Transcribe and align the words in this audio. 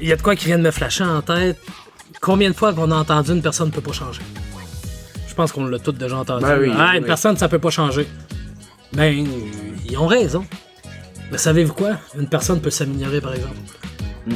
il 0.00 0.08
y 0.08 0.12
a 0.12 0.16
de 0.16 0.22
quoi 0.22 0.36
qui 0.36 0.46
vient 0.46 0.58
de 0.58 0.62
me 0.62 0.70
flasher 0.70 1.04
en 1.04 1.22
tête. 1.22 1.58
Combien 2.20 2.50
de 2.50 2.54
fois 2.54 2.72
qu'on 2.74 2.90
a 2.90 2.96
entendu 2.96 3.32
une 3.32 3.42
personne 3.42 3.68
ne 3.68 3.72
peut 3.72 3.80
pas 3.80 3.92
changer? 3.92 4.22
Je 5.28 5.34
pense 5.34 5.52
qu'on 5.52 5.66
l'a 5.66 5.78
toutes 5.78 5.98
déjà 5.98 6.16
entendu. 6.16 6.44
Ben 6.44 6.58
oui, 6.60 6.70
ah, 6.76 6.96
une 6.96 7.02
oui. 7.02 7.06
personne, 7.06 7.36
ça 7.36 7.48
peut 7.48 7.58
pas 7.58 7.70
changer. 7.70 8.06
Ben, 8.92 9.26
ils 9.88 9.96
ont 9.96 10.06
raison. 10.06 10.44
Mais 11.30 11.38
savez-vous 11.38 11.74
quoi? 11.74 11.98
Une 12.18 12.28
personne 12.28 12.60
peut 12.60 12.70
s'améliorer, 12.70 13.20
par 13.20 13.34
exemple. 13.34 13.56
Mm. 14.26 14.32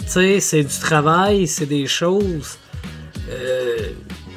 Tu 0.00 0.06
sais, 0.06 0.40
c'est 0.40 0.62
du 0.64 0.78
travail, 0.78 1.46
c'est 1.46 1.66
des 1.66 1.86
choses. 1.86 2.58
euh, 3.30 3.90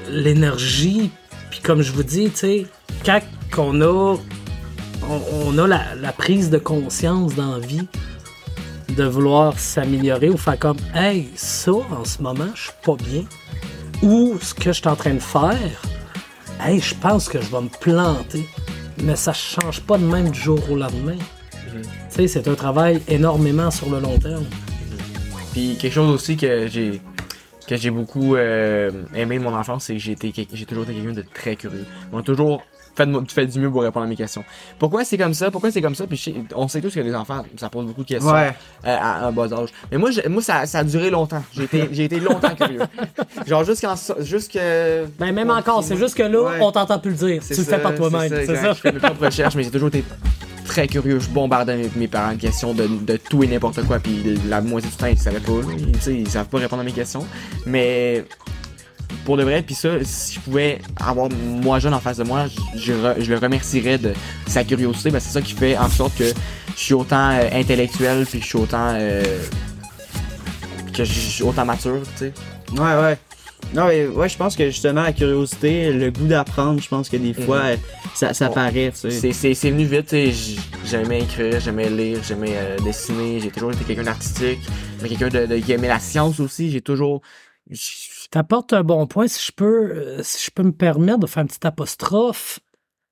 L'énergie. 0.09 1.09
Puis 1.49 1.59
comme 1.61 1.81
je 1.81 1.91
vous 1.91 2.03
dis, 2.03 2.29
tu 2.29 2.37
sais, 2.37 2.65
quand 3.03 3.21
on 5.09 5.57
a, 5.57 5.67
la, 5.67 6.11
prise 6.11 6.49
de 6.49 6.57
conscience 6.57 7.35
dans 7.35 7.59
vie 7.59 7.87
de 8.95 9.03
vouloir 9.03 9.57
s'améliorer 9.59 10.29
ou 10.29 10.37
faire 10.37 10.59
comme 10.59 10.77
Hey, 10.93 11.29
ça 11.35 11.71
en 11.71 12.05
ce 12.05 12.21
moment, 12.21 12.47
je 12.53 12.63
suis 12.63 12.71
pas 12.83 12.95
bien. 12.95 13.23
Ou 14.03 14.37
ce 14.39 14.53
que 14.53 14.71
je 14.71 14.79
suis 14.79 14.87
en 14.87 14.95
train 14.95 15.13
de 15.15 15.19
faire, 15.19 15.81
hey, 16.61 16.79
je 16.79 16.93
pense 16.95 17.27
que 17.27 17.41
je 17.41 17.49
vais 17.49 17.61
me 17.61 17.69
planter. 17.79 18.47
Mais 19.03 19.15
ça 19.15 19.33
change 19.33 19.81
pas 19.81 19.97
de 19.97 20.05
même 20.05 20.29
du 20.29 20.39
jour 20.39 20.59
au 20.71 20.75
lendemain. 20.75 21.17
Tu 21.81 21.87
sais, 22.09 22.27
c'est 22.27 22.47
un 22.47 22.55
travail 22.55 23.01
énormément 23.07 23.71
sur 23.71 23.89
le 23.89 23.99
long 23.99 24.17
terme. 24.17 24.45
Puis 25.53 25.77
quelque 25.79 25.93
chose 25.93 26.09
aussi 26.13 26.35
que 26.37 26.67
j'ai 26.67 27.01
que 27.67 27.77
j'ai 27.77 27.89
beaucoup 27.89 28.35
euh, 28.35 28.91
aimé 29.15 29.39
de 29.39 29.43
mon 29.43 29.55
enfance, 29.55 29.85
c'est 29.85 29.93
que 29.93 29.99
j'ai 29.99 30.11
été 30.11 30.33
j'ai 30.53 30.65
toujours 30.65 30.83
été 30.83 30.93
quelqu'un 30.93 31.13
de 31.13 31.23
très 31.33 31.55
curieux. 31.55 31.85
On 32.13 32.19
a 32.19 32.21
toujours 32.21 32.61
fait, 32.95 33.05
de 33.07 33.11
mo- 33.11 33.23
fait 33.27 33.47
du 33.47 33.59
mieux 33.59 33.71
pour 33.71 33.81
répondre 33.81 34.05
à 34.05 34.07
mes 34.09 34.15
questions. 34.15 34.43
Pourquoi 34.77 35.03
c'est 35.03 35.17
comme 35.17 35.33
ça? 35.33 35.49
Pourquoi 35.49 35.71
c'est 35.71 35.81
comme 35.81 35.95
ça? 35.95 36.05
Puis 36.07 36.17
sais- 36.17 36.33
on 36.55 36.67
sait 36.67 36.79
tous 36.79 36.93
que 36.93 36.99
les 36.99 37.15
enfants, 37.15 37.43
ça 37.57 37.69
pose 37.69 37.85
beaucoup 37.87 38.03
de 38.03 38.07
questions 38.07 38.31
Ouais. 38.31 38.53
euh, 38.85 38.97
à 38.99 39.25
un 39.25 39.31
bas 39.31 39.51
âge. 39.51 39.69
Mais 39.91 39.97
moi, 39.97 40.11
je- 40.11 40.27
moi 40.29 40.41
ça, 40.43 40.65
ça 40.67 40.79
a 40.79 40.83
duré 40.83 41.09
longtemps. 41.09 41.43
J'ai 41.53 41.63
été, 41.63 41.89
j'ai 41.91 42.03
été 42.03 42.19
longtemps 42.19 42.53
curieux. 42.55 42.81
Genre 43.47 43.63
jusqu'en 43.63 43.95
jusque 44.19 44.59
Ben, 45.17 45.31
même 45.33 45.49
encore, 45.49 45.83
c'est 45.83 45.97
juste 45.97 46.15
que 46.15 46.23
là, 46.23 46.41
Ouais. 46.43 46.57
on 46.61 46.71
t'entend 46.71 46.99
plus 46.99 47.11
le 47.11 47.17
dire. 47.17 47.41
Tu 47.41 47.47
C'est 47.55 47.57
le 47.57 47.63
fais 47.63 47.79
par 47.79 47.95
toi-même. 47.95 48.29
C'est 48.29 48.55
ça. 48.55 48.73
Je 48.73 48.79
fais 48.79 48.91
mes 48.91 48.99
propres 48.99 49.25
recherches, 49.25 49.55
mais 49.55 49.63
j'ai 49.63 49.71
toujours 49.71 49.87
été 49.89 50.03
très 50.65 50.87
curieux. 50.87 51.19
Je 51.19 51.29
bombardais 51.29 51.89
mes, 51.95 52.07
parents 52.07 52.33
de 52.33 52.41
questions 52.41 52.73
de, 52.73 53.17
tout 53.17 53.43
et 53.43 53.47
n'importe 53.47 53.83
quoi. 53.83 53.99
Puis 53.99 54.37
la 54.47 54.61
moitié 54.61 54.89
du 54.89 54.95
temps, 54.95 55.07
ils 55.07 55.17
savaient 55.17 55.39
pas. 55.39 55.53
Ils, 55.77 56.19
ils 56.19 56.29
savent 56.29 56.47
pas 56.47 56.57
répondre 56.57 56.81
à 56.81 56.85
mes 56.85 56.91
questions. 56.91 57.25
Mais 57.65 58.25
pour 59.23 59.37
de 59.37 59.43
vrai, 59.43 59.61
puis 59.61 59.75
ça, 59.75 59.89
si 60.03 60.35
je 60.35 60.39
pouvais 60.39 60.79
avoir 60.99 61.29
moi 61.29 61.79
jeune 61.79 61.93
en 61.93 61.99
face 61.99 62.17
de 62.17 62.23
moi, 62.23 62.45
je, 62.75 62.93
le 62.93 63.37
remercierais 63.37 63.97
de 63.97 64.13
sa 64.47 64.63
curiosité. 64.63 65.11
que 65.11 65.19
c'est 65.19 65.31
ça 65.33 65.41
qui 65.41 65.53
fait 65.53 65.77
en 65.77 65.89
sorte 65.89 66.17
que 66.17 66.25
je 66.75 66.81
suis 66.81 66.93
autant 66.93 67.31
euh, 67.31 67.49
intellectuel, 67.53 68.25
puis 68.25 68.41
je 68.41 68.45
suis 68.45 68.57
autant. 68.57 68.93
euh, 68.93 69.23
que 70.95 71.03
je 71.03 71.11
suis 71.11 71.43
autant 71.43 71.65
mature, 71.65 72.01
tu 72.17 72.25
sais. 72.25 72.33
Ouais, 72.71 73.01
ouais. 73.01 73.17
Non, 73.73 73.87
mais 73.87 74.07
ouais, 74.07 74.29
je 74.29 74.37
pense 74.37 74.55
que 74.55 74.65
justement, 74.69 75.03
la 75.03 75.11
curiosité, 75.11 75.91
le 75.91 76.09
goût 76.09 76.27
d'apprendre, 76.27 76.81
je 76.81 76.87
pense 76.87 77.09
que 77.09 77.17
des 77.17 77.33
fois, 77.33 77.57
euh, 77.57 77.77
ça, 78.13 78.33
ça 78.33 78.47
Ouais. 78.47 78.53
paraît, 78.55 78.91
tu 78.91 78.97
sais. 78.99 79.11
C'est- 79.11 79.33
C'est 79.33 79.53
c'est 79.53 79.69
venu 79.71 79.83
vite, 79.83 80.03
tu 80.05 80.09
sais, 80.11 80.31
j- 80.31 80.59
j'aimais 80.85 81.23
écrire, 81.23 81.59
j'aimais 81.59 81.89
lire, 81.89 82.19
j'aimais 82.23 82.53
euh, 82.55 82.77
dessiner, 82.79 83.41
j'ai 83.41 83.51
toujours 83.51 83.71
été 83.73 83.83
quelqu'un 83.83 84.03
d'artistique, 84.03 84.59
mais 85.01 85.09
quelqu'un 85.09 85.27
de, 85.27 85.45
de, 85.45 85.57
qui 85.57 85.73
aimait 85.73 85.89
la 85.89 85.99
science 85.99 86.39
aussi, 86.39 86.71
j'ai 86.71 86.81
toujours... 86.81 87.21
T'apportes 88.31 88.71
un 88.73 88.83
bon 88.83 89.07
point. 89.07 89.27
Si 89.27 89.45
je 89.47 89.51
peux, 89.51 89.91
euh, 89.91 90.19
si 90.23 90.45
je 90.45 90.51
peux 90.51 90.63
me 90.63 90.71
permettre 90.71 91.19
de 91.19 91.27
faire 91.27 91.41
une 91.41 91.47
petite 91.47 91.65
apostrophe, 91.65 92.59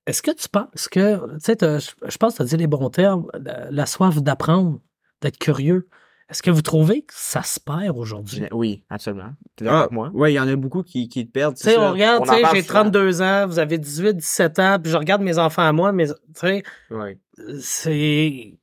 est-ce 0.08 0.22
que 0.22 0.32
tu 0.32 0.48
penses 0.48 0.88
que, 0.90 1.16
tu 1.36 1.40
sais, 1.40 1.58
je 1.60 2.10
je 2.10 2.18
pense 2.18 2.34
que 2.34 2.38
tu 2.38 2.44
as 2.44 2.46
dit 2.46 2.58
les 2.58 2.68
bons 2.68 2.90
termes, 2.90 3.26
la, 3.44 3.70
la 3.70 3.86
soif 3.86 4.22
d'apprendre, 4.22 4.80
d'être 5.22 5.38
curieux. 5.40 5.88
Est-ce 6.34 6.42
que 6.42 6.50
vous 6.50 6.64
trouvez 6.64 7.04
que 7.04 7.14
ça 7.16 7.44
se 7.44 7.60
perd 7.60 7.96
aujourd'hui? 7.96 8.44
Oui, 8.52 8.84
absolument. 8.90 9.30
T'es 9.56 9.66
d'accord 9.66 9.78
Ah, 9.78 9.82
avec 9.84 9.92
moi? 9.92 10.10
ouais, 10.16 10.34
il 10.34 10.36
y 10.36 10.40
en 10.40 10.48
a 10.48 10.56
beaucoup 10.56 10.82
qui, 10.82 11.08
qui 11.08 11.28
te 11.28 11.32
perdent. 11.32 11.56
Tu 11.56 11.64
sais, 11.64 11.78
on 11.78 11.92
regarde, 11.92 12.24
tu 12.24 12.30
sais, 12.32 12.42
j'ai 12.54 12.62
souvent. 12.64 12.82
32 12.82 13.22
ans, 13.22 13.46
vous 13.48 13.60
avez 13.60 13.78
18, 13.78 14.18
17 14.18 14.58
ans, 14.60 14.78
puis 14.82 14.92
je 14.92 14.98
regarde 14.98 15.22
mes 15.22 15.38
enfants 15.38 15.62
à 15.62 15.72
moi, 15.72 15.92
mais 15.92 16.08
tu 16.08 16.14
sais, 16.34 16.64
Oui. 16.90 17.20
c'est. 17.62 18.58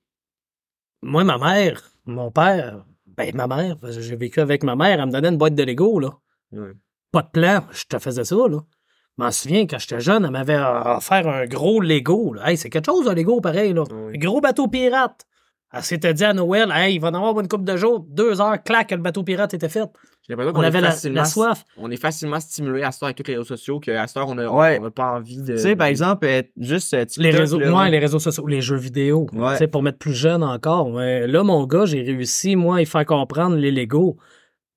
Moi, 1.02 1.22
ma 1.22 1.38
mère, 1.38 1.92
mon 2.06 2.30
père, 2.32 2.84
ben 3.06 3.34
ma 3.36 3.46
mère, 3.46 3.76
j'ai 3.88 4.16
vécu 4.16 4.40
avec 4.40 4.64
ma 4.64 4.74
mère, 4.76 4.98
elle 5.00 5.06
me 5.06 5.12
donnait 5.12 5.28
une 5.28 5.38
boîte 5.38 5.54
de 5.54 5.62
Lego, 5.62 6.00
là. 6.00 6.10
Ouais. 6.52 6.72
Pas 7.12 7.22
de 7.22 7.28
plan, 7.28 7.60
je 7.70 7.84
te 7.84 7.98
faisais 7.98 8.24
ça, 8.24 8.34
là. 8.36 8.58
Je 9.18 9.24
m'en 9.24 9.30
souviens, 9.30 9.66
quand 9.66 9.78
j'étais 9.78 10.00
jeune, 10.00 10.24
elle 10.24 10.30
m'avait 10.30 10.58
offert 10.58 11.28
un 11.28 11.46
gros 11.46 11.80
Lego, 11.80 12.34
là. 12.34 12.50
Hey, 12.50 12.56
c'est 12.56 12.68
quelque 12.70 12.86
chose, 12.86 13.06
un 13.08 13.14
Lego, 13.14 13.40
pareil, 13.40 13.72
là. 13.74 13.84
Un 13.90 14.18
gros 14.18 14.40
bateau 14.40 14.66
pirate. 14.66 15.24
Elle 15.72 15.82
s'était 15.82 16.12
dit 16.14 16.24
à 16.24 16.32
Noël, 16.32 16.72
hey, 16.74 16.96
il 16.96 16.98
va 17.00 17.08
en 17.08 17.14
avoir 17.14 17.38
une 17.38 17.46
couple 17.46 17.64
de 17.64 17.76
jours, 17.76 18.04
deux 18.08 18.40
heures, 18.40 18.60
clac, 18.62 18.88
que 18.88 18.94
le 18.96 19.02
bateau 19.02 19.22
pirate 19.22 19.54
était 19.54 19.68
fait. 19.68 19.88
J'ai 20.26 20.34
l'impression 20.34 20.50
On 20.50 20.54
qu'on 20.54 20.62
avait 20.66 20.80
la, 20.80 20.94
la 21.12 21.24
soif. 21.24 21.64
On 21.76 21.90
est 21.92 21.96
facilement 21.96 22.40
stimulé 22.40 22.82
à 22.82 22.90
ce 22.90 22.98
temps 23.00 23.06
avec 23.06 23.16
tous 23.18 23.24
les 23.28 23.34
réseaux 23.36 23.44
sociaux, 23.44 23.78
qu'à 23.78 24.06
ce 24.08 24.14
temps, 24.14 24.26
on 24.28 24.36
a, 24.38 24.48
Ouais. 24.48 24.78
on 24.82 24.86
a 24.86 24.90
pas 24.90 25.12
envie 25.12 25.40
de... 25.40 25.52
Tu 25.54 25.58
sais, 25.58 25.76
par 25.76 25.86
exemple, 25.86 26.26
euh, 26.26 26.42
juste 26.58 26.92
euh, 26.94 27.04
TikTok, 27.04 27.24
Les 27.32 27.38
réseaux, 27.38 27.60
là, 27.60 27.70
moi, 27.70 27.88
les 27.88 27.98
réseaux 28.00 28.18
sociaux, 28.18 28.46
les 28.48 28.60
jeux 28.60 28.76
vidéo. 28.76 29.28
Ouais. 29.32 29.52
Tu 29.52 29.58
sais, 29.58 29.66
pour 29.68 29.82
mettre 29.84 29.98
plus 29.98 30.12
jeune 30.14 30.42
encore. 30.42 30.90
Mais 30.90 31.26
là, 31.28 31.42
mon 31.44 31.64
gars, 31.66 31.84
j'ai 31.84 32.02
réussi, 32.02 32.56
moi, 32.56 32.78
à 32.78 32.80
y 32.82 32.86
faire 32.86 33.06
comprendre 33.06 33.54
les 33.56 33.70
Lego. 33.70 34.16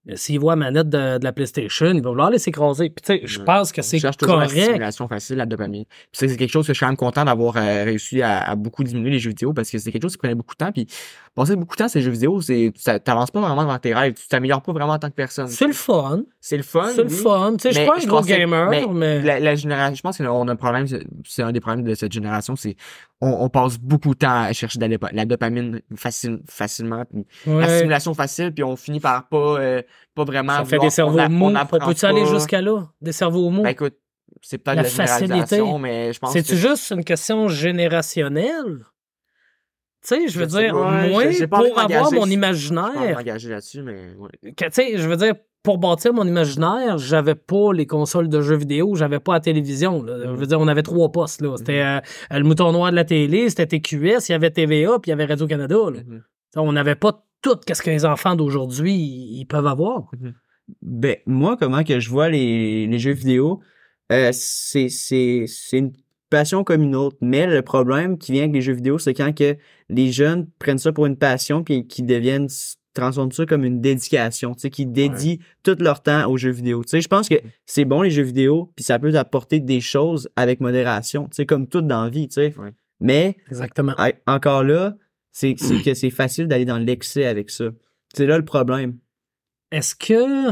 Mais 0.05 0.17
S'il 0.17 0.37
voit 0.39 0.53
la 0.53 0.57
manette 0.57 0.89
de, 0.89 1.17
de 1.17 1.23
la 1.23 1.31
PlayStation, 1.31 1.85
il 1.87 2.01
va 2.01 2.09
vouloir 2.09 2.29
les 2.29 2.37
s'écraser. 2.37 2.89
Puis, 2.89 3.01
tu 3.05 3.21
sais, 3.21 3.21
je 3.25 3.39
pense 3.39 3.71
que 3.71 3.81
c'est 3.81 3.99
correct. 4.25 4.49
stimulation 4.65 5.07
facile, 5.07 5.37
la 5.37 5.45
dopamine. 5.45 5.85
Puis 5.85 5.95
c'est 6.13 6.35
quelque 6.35 6.51
chose 6.51 6.67
que 6.67 6.73
je 6.73 6.77
suis 6.77 6.83
quand 6.85 6.89
même 6.89 6.97
content 6.97 7.23
d'avoir 7.23 7.55
euh, 7.55 7.83
réussi 7.85 8.21
à, 8.21 8.39
à 8.49 8.55
beaucoup 8.55 8.83
diminuer 8.83 9.11
les 9.11 9.19
jeux 9.19 9.29
vidéo 9.29 9.53
parce 9.53 9.69
que 9.71 9.77
c'est 9.77 9.91
quelque 9.93 10.01
chose 10.03 10.11
qui 10.11 10.17
prenait 10.17 10.35
beaucoup 10.35 10.55
de 10.55 10.57
temps. 10.65 10.71
Puis 10.73 10.87
passer 11.33 11.55
beaucoup 11.55 11.75
de 11.75 11.83
temps 11.83 11.87
sur 11.87 11.99
les 11.99 12.03
jeux 12.05 12.11
vidéo, 12.11 12.41
c'est 12.41 12.73
t'avances 13.03 13.31
pas 13.31 13.39
vraiment 13.39 13.63
dans 13.65 13.79
tes 13.79 13.93
rêves, 13.93 14.13
tu 14.13 14.27
t'améliores 14.27 14.61
pas 14.61 14.73
vraiment 14.73 14.93
en 14.93 14.99
tant 14.99 15.09
que 15.09 15.15
personne. 15.15 15.47
C'est 15.47 15.67
le 15.67 15.73
fun. 15.73 16.23
C'est 16.41 16.57
le 16.57 16.63
fun. 16.63 16.89
C'est 16.93 17.03
le 17.03 17.09
fun. 17.09 17.53
Tu 17.57 17.61
sais, 17.63 17.71
je 17.71 17.77
suis 17.79 17.87
pas 17.87 17.95
un 17.95 17.99
gros 18.05 18.17
pense 18.17 18.25
que- 18.27 18.31
gamer, 18.37 18.69
mais 18.69 18.85
mais. 18.91 19.21
La, 19.21 19.39
la 19.39 19.55
génération, 19.55 19.95
je 19.95 20.01
pense 20.01 20.17
qu'on 20.17 20.47
a 20.47 20.51
un 20.51 20.55
problème, 20.57 20.85
c'est- 20.85 21.05
c'est 21.25 21.43
un 21.43 21.53
des 21.53 21.61
problèmes 21.61 21.85
de 21.85 21.93
cette 21.95 22.11
génération, 22.11 22.55
c'est 22.57 22.75
on, 23.23 23.43
on 23.45 23.49
passe 23.49 23.77
beaucoup 23.77 24.09
de 24.13 24.19
temps 24.19 24.43
à 24.43 24.53
chercher 24.53 24.79
de 24.79 24.85
la, 24.85 24.97
la 25.11 25.25
dopamine 25.25 25.81
facile, 25.95 26.41
facilement, 26.49 27.03
puis 27.05 27.25
la 27.45 27.67
stimulation 27.77 28.13
facile, 28.13 28.53
puis 28.53 28.63
on 28.63 28.75
finit 28.75 28.99
par 28.99 29.27
pas, 29.29 29.37
euh, 29.59 29.81
pas 30.15 30.23
vraiment. 30.23 30.53
Ça 30.53 30.65
fait 30.65 30.75
vouloir- 30.77 30.83
des 30.85 30.89
cerveaux 30.89 31.17
on 31.19 31.21
a- 31.21 31.29
mous. 31.29 31.53
On 31.71 31.79
peut-tu 31.87 32.05
aller 32.05 32.23
pas. 32.23 32.29
jusqu'à 32.33 32.61
là? 32.61 32.87
Des 33.01 33.11
cerveaux 33.11 33.49
mous? 33.49 33.63
Ben 33.63 33.69
écoute, 33.69 33.95
c'est 34.41 34.57
peut-être 34.57 34.75
La 34.77 34.83
la, 34.83 34.89
généralisation, 34.89 35.39
facilité. 35.65 35.79
mais 35.79 36.13
je 36.13 36.19
pense 36.19 36.33
C'est-tu 36.33 36.51
que 36.51 36.57
juste 36.57 36.91
une 36.91 37.03
question 37.03 37.47
générationnelle? 37.47 38.85
Tu 40.05 40.09
sais, 40.09 40.27
je 40.27 40.37
veux 40.37 40.45
Je 40.45 40.49
sais 40.51 40.63
dire, 40.63 40.73
pas. 40.73 40.91
Ouais, 40.91 41.09
moi, 41.09 41.23
pas 41.49 41.63
de 41.63 41.69
pour 41.69 41.79
avoir 41.79 42.11
mon 42.11 42.25
je 42.25 42.31
imaginaire, 42.31 43.15
m'engager 43.15 43.49
là-dessus, 43.49 43.81
mais 43.81 44.13
ouais. 44.17 44.29
tu 44.53 44.53
sais, 44.71 44.97
je 44.97 45.07
veux 45.07 45.15
dire, 45.15 45.33
pour 45.63 45.77
bâtir 45.77 46.13
mon 46.13 46.27
imaginaire, 46.27 46.97
j'avais 46.97 47.35
pas 47.35 47.71
les 47.73 47.87
consoles 47.87 48.27
de 48.27 48.41
jeux 48.41 48.57
vidéo, 48.57 48.95
j'avais 48.95 49.19
pas 49.19 49.33
la 49.33 49.39
télévision. 49.39 50.03
là. 50.03 50.19
Je 50.23 50.29
veux 50.31 50.45
dire, 50.45 50.59
on 50.59 50.67
avait 50.67 50.83
trois 50.83 51.09
postes. 51.11 51.41
là. 51.41 51.55
C'était 51.57 51.81
euh, 51.81 51.99
le 52.31 52.43
mouton 52.43 52.71
noir 52.73 52.91
de 52.91 52.97
la 52.97 53.05
télé, 53.05 53.49
c'était 53.49 53.79
TQS, 53.79 54.27
il 54.27 54.33
y 54.33 54.35
avait 54.35 54.51
TVA, 54.51 54.99
puis 54.99 55.09
il 55.09 55.11
y 55.11 55.13
avait 55.13 55.25
Radio-Canada. 55.25 55.77
là. 55.93 56.01
Mhm. 56.05 56.23
On 56.57 56.73
n'avait 56.73 56.95
pas 56.95 57.25
tout 57.41 57.57
ce 57.71 57.81
que 57.81 57.89
les 57.89 58.05
enfants 58.05 58.35
d'aujourd'hui 58.35 58.93
ils 58.93 59.45
peuvent 59.45 59.65
avoir. 59.65 60.11
Ben, 60.81 61.15
moi, 61.25 61.57
comment 61.57 61.83
que 61.83 61.99
je 61.99 62.09
vois 62.09 62.29
les, 62.29 62.85
les 62.87 62.99
jeux 62.99 63.11
vidéo, 63.11 63.61
euh, 64.11 64.29
c'est, 64.33 64.89
c'est, 64.89 65.45
c'est 65.47 65.77
une 65.77 65.93
passion 66.29 66.63
comme 66.63 66.83
une 66.83 66.95
autre. 66.95 67.17
Mais 67.21 67.47
le 67.47 67.61
problème 67.61 68.17
qui 68.17 68.31
vient 68.33 68.43
avec 68.43 68.53
les 68.53 68.61
jeux 68.61 68.73
vidéo, 68.73 68.97
c'est 68.97 69.13
quand 69.13 69.33
que 69.35 69.57
les 69.89 70.11
jeunes 70.11 70.47
prennent 70.59 70.77
ça 70.77 70.91
pour 70.91 71.05
une 71.05 71.17
passion 71.17 71.63
puis 71.63 71.87
qu'ils 71.87 72.05
deviennent 72.05 72.47
transforment 72.93 73.31
ça 73.31 73.45
comme 73.45 73.63
une 73.63 73.81
dédication, 73.81 74.53
tu 74.53 74.61
sais, 74.61 74.69
qui 74.69 74.85
dédient 74.85 75.37
tout 75.63 75.75
leur 75.79 76.01
temps 76.01 76.29
aux 76.29 76.37
jeux 76.37 76.51
vidéo. 76.51 76.83
Tu 76.83 76.89
sais, 76.89 77.01
je 77.01 77.07
pense 77.07 77.27
que 77.27 77.35
c'est 77.65 77.85
bon 77.85 78.01
les 78.01 78.11
jeux 78.11 78.23
vidéo, 78.23 78.71
puis 78.75 78.83
ça 78.83 78.99
peut 78.99 79.15
apporter 79.15 79.59
des 79.59 79.81
choses 79.81 80.29
avec 80.35 80.59
modération, 80.59 81.25
tu 81.25 81.35
sais, 81.35 81.45
comme 81.45 81.67
tout 81.67 81.81
dans 81.81 82.03
la 82.03 82.09
vie, 82.09 82.27
tu 82.27 82.35
sais. 82.35 82.55
Ouais. 82.57 82.73
Mais 82.99 83.37
Exactement. 83.49 83.95
Encore 84.27 84.63
là, 84.63 84.95
c'est 85.31 85.55
c'est 85.57 85.81
que 85.81 85.93
c'est 85.93 86.11
facile 86.11 86.47
d'aller 86.47 86.65
dans 86.65 86.77
l'excès 86.77 87.25
avec 87.25 87.49
ça. 87.49 87.65
C'est 88.13 88.25
là 88.25 88.37
le 88.37 88.45
problème. 88.45 88.97
Est-ce 89.71 89.95
que 89.95 90.51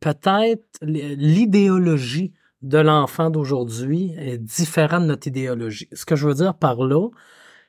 peut-être 0.00 0.64
l'idéologie 0.82 2.32
de 2.62 2.78
l'enfant 2.78 3.30
d'aujourd'hui 3.30 4.12
est 4.18 4.38
différente 4.38 5.02
de 5.02 5.06
notre 5.06 5.28
idéologie? 5.28 5.88
Ce 5.92 6.04
que 6.04 6.16
je 6.16 6.26
veux 6.26 6.34
dire 6.34 6.54
par 6.54 6.84
là, 6.84 7.08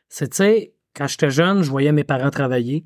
c'est, 0.10 0.30
tu 0.30 0.38
sais, 0.38 0.74
quand 0.96 1.08
j'étais 1.08 1.30
jeune, 1.30 1.62
je 1.62 1.70
voyais 1.70 1.92
mes 1.92 2.04
parents 2.04 2.32
travailler. 2.32 2.84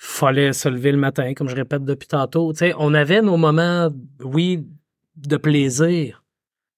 Fallait 0.00 0.52
se 0.52 0.68
lever 0.68 0.92
le 0.92 0.98
matin, 0.98 1.34
comme 1.34 1.48
je 1.48 1.56
répète 1.56 1.84
depuis 1.84 2.06
tantôt. 2.06 2.52
On 2.78 2.94
avait 2.94 3.20
nos 3.20 3.36
moments, 3.36 3.88
oui, 4.22 4.64
de 5.16 5.36
plaisir. 5.36 6.22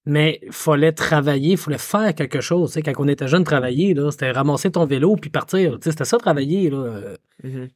mais 0.06 0.40
il 0.43 0.52
fallait 0.52 0.93
travailler, 0.93 1.52
il 1.52 1.56
fallait 1.58 1.76
faire 1.76 2.14
quelque 2.14 2.40
chose. 2.40 2.75
Quand 2.82 2.93
on 2.99 3.06
était 3.08 3.28
jeune, 3.28 3.44
travailler, 3.44 3.93
là, 3.93 4.11
c'était 4.11 4.31
ramasser 4.31 4.70
ton 4.70 4.87
vélo 4.87 5.17
puis 5.17 5.28
partir. 5.28 5.76
C'était 5.82 6.06
ça, 6.06 6.17
travailler. 6.17 6.70
Là. 6.70 7.14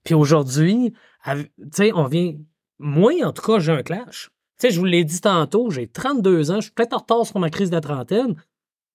Puis 0.02 0.14
aujourd'hui, 0.14 0.94
av- 1.24 1.42
tu 1.44 1.50
sais, 1.72 1.92
on 1.94 2.06
vient. 2.06 2.34
Moi, 2.78 3.22
en 3.22 3.32
tout 3.32 3.42
cas, 3.42 3.58
j'ai 3.58 3.72
un 3.72 3.82
clash. 3.82 4.30
Je 4.62 4.78
vous 4.78 4.86
l'ai 4.86 5.04
dit 5.04 5.20
tantôt, 5.20 5.70
j'ai 5.70 5.86
32 5.86 6.50
ans, 6.50 6.56
je 6.56 6.62
suis 6.62 6.70
peut-être 6.72 6.94
en 6.94 6.98
retard 7.00 7.26
sur 7.26 7.38
ma 7.38 7.50
crise 7.50 7.68
de 7.68 7.74
la 7.74 7.82
trentaine, 7.82 8.34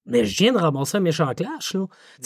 mais 0.07 0.25
je 0.25 0.35
viens 0.43 0.51
de 0.53 0.57
ramasser 0.57 0.97
un 0.97 1.01
méchant 1.01 1.31
clash. 1.35 1.75
Là. 1.75 1.85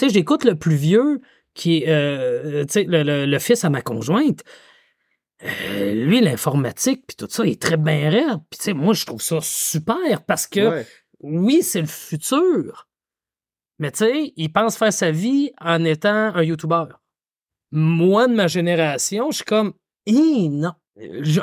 J'écoute 0.10 0.46
le 0.46 0.56
plus 0.56 0.76
vieux, 0.76 1.20
qui 1.54 1.84
est 1.84 1.90
euh, 1.90 2.66
sais, 2.68 2.84
le, 2.84 3.04
le- 3.04 3.26
le 3.26 3.40
fils 3.40 3.64
à 3.64 3.70
ma 3.70 3.82
conjointe. 3.82 4.44
Euh, 5.44 5.94
lui, 6.06 6.22
l'informatique, 6.22 7.04
puis 7.08 7.16
tout 7.18 7.28
ça, 7.30 7.46
il 7.46 7.52
est 7.54 7.62
très 7.62 7.76
bien 7.78 8.10
raide. 8.10 8.40
Puis, 8.50 8.58
tu 8.60 8.64
sais, 8.66 8.74
moi, 8.74 8.94
je 8.94 9.06
trouve 9.06 9.22
ça 9.22 9.40
super 9.42 10.24
parce 10.26 10.48
que 10.48 10.70
Ouais. 10.70 10.86
oui, 11.20 11.62
c'est 11.64 11.82
le 11.82 11.88
futur. 11.88 12.88
Mais 13.80 13.92
tu 13.92 14.00
sais, 14.00 14.34
il 14.38 14.54
pense 14.54 14.78
faire 14.78 14.94
sa 14.94 15.12
vie 15.12 15.52
en 15.60 15.84
étant 15.84 16.34
un 16.36 16.44
YouTuber. 16.44 16.86
Moi, 17.72 18.28
de 18.28 18.34
ma 18.36 18.48
génération, 18.48 19.32
je 19.32 19.38
suis 19.38 19.46
comme, 19.46 19.74
Hi, 20.06 20.50
non. 20.50 20.74
Je- 20.98 21.42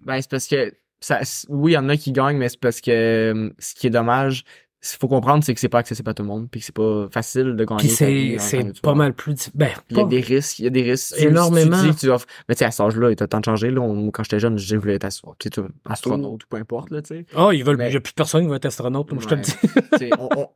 Ben, 0.00 0.20
c'est 0.22 0.30
parce 0.30 0.46
que, 0.46 0.72
ça, 1.00 1.20
oui, 1.48 1.72
il 1.72 1.74
y 1.74 1.78
en 1.78 1.88
a 1.88 1.96
qui 1.96 2.12
gagnent, 2.12 2.38
mais 2.38 2.48
c'est 2.48 2.60
parce 2.60 2.80
que 2.80 2.90
euh, 2.90 3.50
ce 3.58 3.74
qui 3.74 3.88
est 3.88 3.90
dommage, 3.90 4.44
ce 4.86 4.90
qu'il 4.92 4.98
faut 5.00 5.08
comprendre, 5.08 5.42
c'est 5.42 5.54
que 5.54 5.60
c'est 5.60 5.68
pas 5.70 5.78
accessible 5.78 6.10
à 6.10 6.14
tout 6.14 6.22
le 6.22 6.28
monde, 6.28 6.46
puis 6.50 6.60
que 6.60 6.66
c'est 6.66 6.74
pas 6.74 7.08
facile 7.10 7.56
de 7.56 7.64
gagner. 7.64 7.78
Puis 7.80 7.88
c'est 7.88 8.36
c'est 8.38 8.80
pas 8.82 8.94
mal 8.94 9.14
plus. 9.14 9.48
Ben, 9.54 9.70
Il 9.90 9.96
y 9.96 10.00
a 10.00 10.04
des 10.04 10.20
risques, 10.20 10.58
il 10.58 10.64
y 10.64 10.68
a 10.68 10.70
des 10.70 10.82
risques. 10.82 11.14
Énormément. 11.18 11.80
Tu, 11.80 11.88
dis 11.88 11.94
que 11.94 12.00
tu 12.00 12.10
offres- 12.10 12.26
Mais 12.48 12.54
tu 12.54 12.58
sais, 12.58 12.64
à 12.66 12.70
cet 12.70 12.80
âge-là, 12.84 13.10
il 13.10 13.12
a 13.12 13.16
le 13.18 13.26
temps 13.26 13.40
de 13.40 13.44
changer. 13.46 13.70
Là, 13.70 13.80
On- 13.80 14.10
quand 14.10 14.22
j'étais 14.24 14.38
jeune, 14.40 14.58
je 14.58 14.76
voulais 14.76 14.94
être 14.96 15.08
tu 15.40 15.50
astronaute 15.86 16.44
ou 16.44 16.46
peu 16.48 16.58
importe, 16.58 16.90
là, 16.90 17.00
tu 17.00 17.14
sais. 17.14 17.26
Ah, 17.34 17.48
ils 17.52 17.64
veulent. 17.64 17.76
Il 17.76 17.78
Mais- 17.78 17.90
n'y 17.90 17.96
a 17.96 18.00
plus 18.00 18.12
personne 18.12 18.42
qui 18.42 18.48
va 18.50 18.56
être 18.56 18.66
astronaute, 18.66 19.10
moi, 19.10 19.22
je 19.22 19.28
te 19.28 19.34
le 19.34 19.40
dis. 19.40 20.10
On, 20.18 20.28
on- 20.36 20.48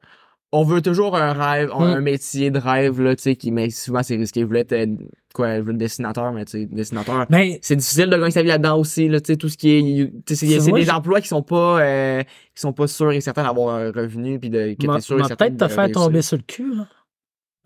on 0.51 0.65
veut 0.65 0.81
toujours 0.81 1.15
un 1.17 1.33
rêve, 1.35 1.71
un, 1.73 1.79
Mm. 1.79 1.97
un 1.97 2.01
métier 2.01 2.51
de 2.51 2.59
rêve, 2.59 3.01
là, 3.03 3.15
tu 3.15 3.23
sais, 3.23 3.37
qui, 3.37 3.51
mais 3.51 3.69
souvent 3.71 4.03
c'est 4.03 4.17
risqué. 4.17 4.41
Je 4.41 4.47
voulais 4.47 4.61
être, 4.61 4.73
euh, 4.73 4.87
quoi, 5.35 5.57
je 5.57 5.61
voulais 5.61 5.73
être 5.75 5.79
dessinateur, 5.79 6.33
mais 6.33 6.45
tu 6.47 6.53
sais, 6.53 6.67
dessinateur. 6.67 7.27
Mais 7.29 7.59
C'est 7.63 7.77
difficile 7.77 8.07
de 8.09 8.17
gagner 8.17 8.31
sa 8.31 8.43
vie 8.43 8.49
là-dedans 8.49 8.79
aussi, 8.79 9.09
là, 9.09 9.21
tu 9.21 9.33
sais, 9.33 9.37
tout 9.37 9.49
ce 9.51 9.57
qui 9.59 9.71
est, 9.71 10.13
tu 10.25 10.37
sais, 10.37 10.61
c'est 10.61 10.73
des 10.73 10.91
emplois 10.91 11.21
qui 11.21 11.29
sont 11.29 11.43
pas, 11.43 11.83
euh, 11.83 12.23
qui 12.23 12.61
sont 12.63 12.73
pas 12.73 12.87
sûrs 12.87 13.13
et 13.13 13.21
certains 13.21 13.43
d'avoir 13.45 13.75
un 13.77 13.91
revenu 13.93 14.39
puis 14.39 14.49
de, 14.49 14.73
qui 14.73 14.87
m'a 14.87 14.95
étaient 14.95 15.03
sûrs 15.03 15.19
et 15.19 15.23
m'a 15.23 15.29
certains 15.29 15.47
peut-être 15.49 15.69
te 15.69 15.69
faire 15.69 15.91
tomber 15.93 16.23
sur 16.23 16.37
le 16.39 16.43
cul, 16.45 16.75
là. 16.75 16.87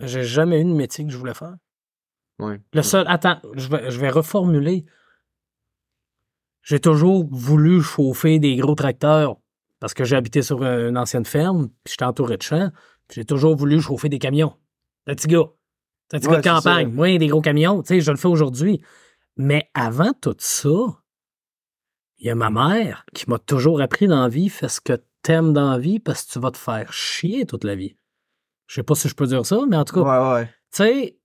J'ai 0.05 0.25
jamais 0.25 0.61
eu 0.61 0.65
de 0.65 0.73
métier 0.73 1.05
que 1.07 1.13
je 1.13 1.17
voulais 1.17 1.35
faire. 1.35 1.55
Ouais. 2.41 2.59
Le 2.73 2.83
seul. 2.83 3.05
Attends, 3.07 3.39
je 3.55 3.69
vais, 3.69 3.89
je 3.93 4.01
vais 4.01 4.09
reformuler. 4.11 4.85
J'ai 6.63 6.81
toujours 6.81 7.29
voulu 7.31 7.81
chauffer 7.83 8.41
des 8.41 8.57
gros 8.57 8.75
tracteurs 8.75 9.37
parce 9.83 9.95
que 9.95 10.05
j'ai 10.05 10.15
habité 10.15 10.43
sur 10.43 10.63
euh, 10.63 10.91
une 10.91 10.97
ancienne 10.97 11.25
ferme, 11.25 11.69
puis 11.83 11.91
j'étais 11.95 12.05
entouré 12.05 12.37
de 12.37 12.43
champs. 12.43 12.71
puis 13.09 13.17
J'ai 13.17 13.25
toujours 13.25 13.57
voulu 13.57 13.81
chauffer 13.81 14.09
des 14.09 14.21
camions. 14.21 14.55
Un 15.09 15.15
petit 15.17 15.27
gars. 15.27 15.47
Un 16.13 16.19
petit 16.21 16.29
Ouais, 16.29 16.35
gars 16.35 16.41
de 16.41 16.47
campagne. 16.47 16.89
ça. 16.89 16.95
Moi, 16.95 17.19
des 17.19 17.27
gros 17.27 17.41
camions. 17.41 17.83
Tu 17.83 17.89
sais, 17.89 18.01
je 18.01 18.13
le 18.13 18.17
fais 18.17 18.29
aujourd'hui. 18.29 18.81
Mais 19.37 19.69
avant 19.75 20.13
tout 20.13 20.37
ça, 20.39 20.69
il 22.19 22.27
y 22.27 22.31
a 22.31 22.37
ma 22.37 22.51
mère 22.51 23.05
qui 23.13 23.29
m'a 23.29 23.41
toujours 23.41 23.81
appris 23.81 24.07
dans 24.07 24.23
la 24.23 24.29
vie, 24.29 24.49
fais 24.51 24.69
ce 24.69 24.81
que 24.81 25.03
t'aimes 25.23 25.53
dans 25.53 25.73
la 25.73 25.79
vie 25.79 25.99
parce 25.99 26.23
que 26.25 26.33
tu 26.35 26.39
vas 26.39 26.53
te 26.53 26.59
faire 26.59 26.93
chier 26.93 27.45
toute 27.45 27.65
la 27.65 27.75
vie. 27.75 27.97
Je 28.69 28.77
sais 28.77 28.83
pas 28.85 28.95
si 28.95 29.09
je 29.09 29.17
peux 29.17 29.27
dire 29.27 29.45
ça, 29.45 29.59
mais 29.69 29.77
en 29.77 29.85
tout 29.85 29.97
cas, 29.97 30.03
Ouais, 30.29 30.33
ouais. 30.35 30.47
tu 30.47 30.53
sais, 30.85 31.19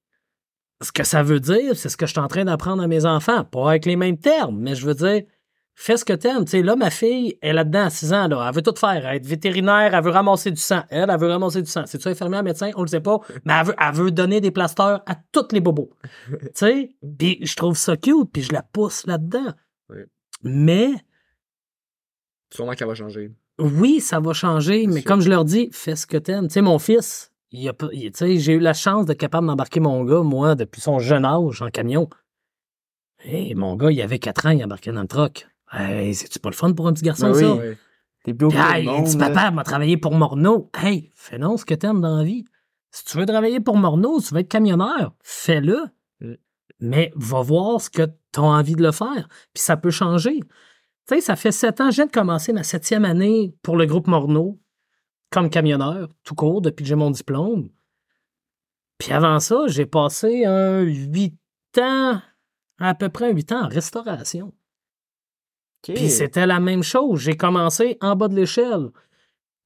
ce 0.81 0.91
que 0.91 1.03
ça 1.03 1.21
veut 1.21 1.39
dire, 1.39 1.75
c'est 1.75 1.89
ce 1.89 1.97
que 1.97 2.07
je 2.07 2.11
suis 2.13 2.19
en 2.19 2.27
train 2.27 2.45
d'apprendre 2.45 2.81
à 2.81 2.87
mes 2.87 3.05
enfants. 3.05 3.43
Pas 3.43 3.69
avec 3.69 3.85
les 3.85 3.95
mêmes 3.97 4.17
termes, 4.17 4.57
mais 4.59 4.73
je 4.73 4.83
veux 4.83 4.95
dire, 4.95 5.21
fais 5.79 5.95
ce 5.95 6.03
que 6.03 6.13
t'aimes. 6.13 6.43
Tu 6.43 6.51
sais, 6.51 6.61
là, 6.63 6.75
ma 6.75 6.89
fille 6.89 7.37
est 7.41 7.53
là-dedans 7.53 7.85
à 7.85 7.89
6 7.91 8.11
ans, 8.11 8.27
là. 8.27 8.45
Elle 8.49 8.55
veut 8.55 8.63
tout 8.63 8.73
faire. 8.75 9.05
Elle 9.05 9.17
être 9.17 9.25
vétérinaire, 9.27 9.93
elle 9.93 10.03
veut 10.03 10.09
ramasser 10.09 10.49
du 10.49 10.59
sang. 10.59 10.81
Elle, 10.89 11.09
elle 11.09 11.19
veut 11.19 11.27
ramasser 11.29 11.61
du 11.61 11.69
sang. 11.69 11.83
C'est-tu 11.85 12.07
infirmière, 12.07 12.41
médecin? 12.43 12.71
On 12.75 12.81
le 12.81 12.87
sait 12.87 12.99
pas. 12.99 13.19
Mais 13.45 13.53
elle 13.59 13.67
veut, 13.67 13.75
elle 13.79 13.93
veut 13.93 14.11
donner 14.11 14.41
des 14.41 14.49
plasteurs 14.51 15.03
à 15.05 15.15
tous 15.31 15.47
les 15.51 15.59
bobos. 15.61 15.91
tu 16.31 16.49
sais? 16.55 16.95
Puis 17.17 17.39
je 17.45 17.55
trouve 17.55 17.77
ça 17.77 17.95
cute, 17.95 18.31
puis 18.33 18.41
je 18.41 18.51
la 18.53 18.63
pousse 18.63 19.05
là-dedans. 19.05 19.53
Oui. 19.89 19.99
Mais, 20.43 20.89
Sûrement 22.53 22.73
qu'elle 22.73 22.87
va 22.87 22.95
changer. 22.95 23.31
oui, 23.59 23.99
ça 24.01 24.19
va 24.19 24.33
changer, 24.33 24.87
mais 24.87 25.01
sûr. 25.01 25.07
comme 25.07 25.21
je 25.21 25.29
leur 25.29 25.45
dis, 25.45 25.69
fais 25.71 25.95
ce 25.95 26.07
que 26.07 26.17
t'aimes. 26.17 26.47
Tu 26.47 26.53
sais, 26.53 26.61
mon 26.61 26.79
fils, 26.79 27.31
il 27.51 27.67
a 27.69 27.73
pas- 27.73 27.89
il- 27.91 28.11
tu 28.11 28.17
sais, 28.19 28.37
j'ai 28.39 28.53
eu 28.53 28.59
la 28.59 28.73
chance 28.73 29.05
d'être 29.05 29.19
capable 29.19 29.47
d'embarquer 29.47 29.79
mon 29.79 30.03
gars, 30.05 30.21
moi, 30.21 30.55
depuis 30.55 30.81
son 30.81 30.99
jeune 30.99 31.25
âge, 31.25 31.61
en 31.61 31.69
camion. 31.69 32.09
Hey, 33.19 33.53
mon 33.55 33.75
gars, 33.75 33.91
il 33.91 34.01
avait 34.01 34.19
4 34.19 34.45
ans, 34.45 34.51
il 34.51 34.63
embarquait 34.63 34.91
dans 34.91 35.01
le 35.01 35.07
truck. 35.07 35.47
Hey, 35.71 36.15
c'est-tu 36.15 36.39
pas 36.39 36.49
le 36.49 36.55
fun 36.55 36.73
pour 36.73 36.87
un 36.87 36.93
petit 36.93 37.03
garçon, 37.03 37.31
Ben 37.31 37.35
oui. 37.35 37.41
ça? 37.41 37.53
Ouais. 37.55 37.77
T'es 38.23 38.33
plus 38.33 38.47
au 38.47 38.51
hey, 38.51 38.85
monde, 38.85 39.05
dit, 39.05 39.17
papa, 39.17 39.51
m'a 39.51 39.63
travaillé 39.63 39.97
pour 39.97 40.13
Morneau. 40.13 40.69
Hey, 40.77 41.11
fais 41.15 41.37
non 41.37 41.57
ce 41.57 41.65
que 41.65 41.73
t'aimes 41.73 42.01
dans 42.01 42.17
la 42.17 42.23
vie. 42.23 42.45
Si 42.91 43.05
tu 43.05 43.17
veux 43.17 43.25
travailler 43.25 43.59
pour 43.59 43.77
Morneau, 43.77 44.19
si 44.19 44.29
tu 44.29 44.33
veux 44.33 44.39
être 44.41 44.49
camionneur, 44.49 45.13
fais-le. 45.21 45.85
Mm. 46.19 46.33
Mais 46.79 47.11
va 47.15 47.41
voir 47.41 47.81
ce 47.81 47.89
que 47.89 48.05
tu 48.05 48.39
as 48.39 48.43
envie 48.43 48.75
de 48.75 48.83
le 48.83 48.91
faire. 48.91 49.27
Puis 49.53 49.63
ça 49.63 49.77
peut 49.77 49.91
changer. 49.91 50.39
Tu 50.39 51.15
sais, 51.15 51.21
ça 51.21 51.35
fait 51.35 51.51
sept 51.51 51.79
ans, 51.79 51.89
je 51.89 51.97
viens 51.97 52.05
de 52.05 52.11
commencer 52.11 52.53
ma 52.53 52.63
septième 52.63 53.05
année 53.05 53.55
pour 53.61 53.77
le 53.77 53.85
groupe 53.85 54.07
Morneau 54.07 54.59
comme 55.29 55.49
camionneur, 55.49 56.09
tout 56.23 56.35
court, 56.35 56.61
depuis 56.61 56.83
que 56.83 56.89
j'ai 56.89 56.95
mon 56.95 57.11
diplôme. 57.11 57.69
Puis 58.97 59.11
avant 59.11 59.39
ça, 59.39 59.67
j'ai 59.67 59.85
passé 59.85 60.45
un 60.45 60.81
huit 60.81 61.37
ans, 61.79 62.21
à 62.79 62.95
peu 62.95 63.09
près 63.09 63.33
huit 63.33 63.51
ans 63.51 63.65
en 63.65 63.67
restauration. 63.67 64.53
Puis 65.83 66.09
c'était 66.09 66.45
la 66.45 66.59
même 66.59 66.83
chose. 66.83 67.19
J'ai 67.21 67.35
commencé 67.37 67.97
en 68.01 68.15
bas 68.15 68.27
de 68.27 68.35
l'échelle. 68.35 68.89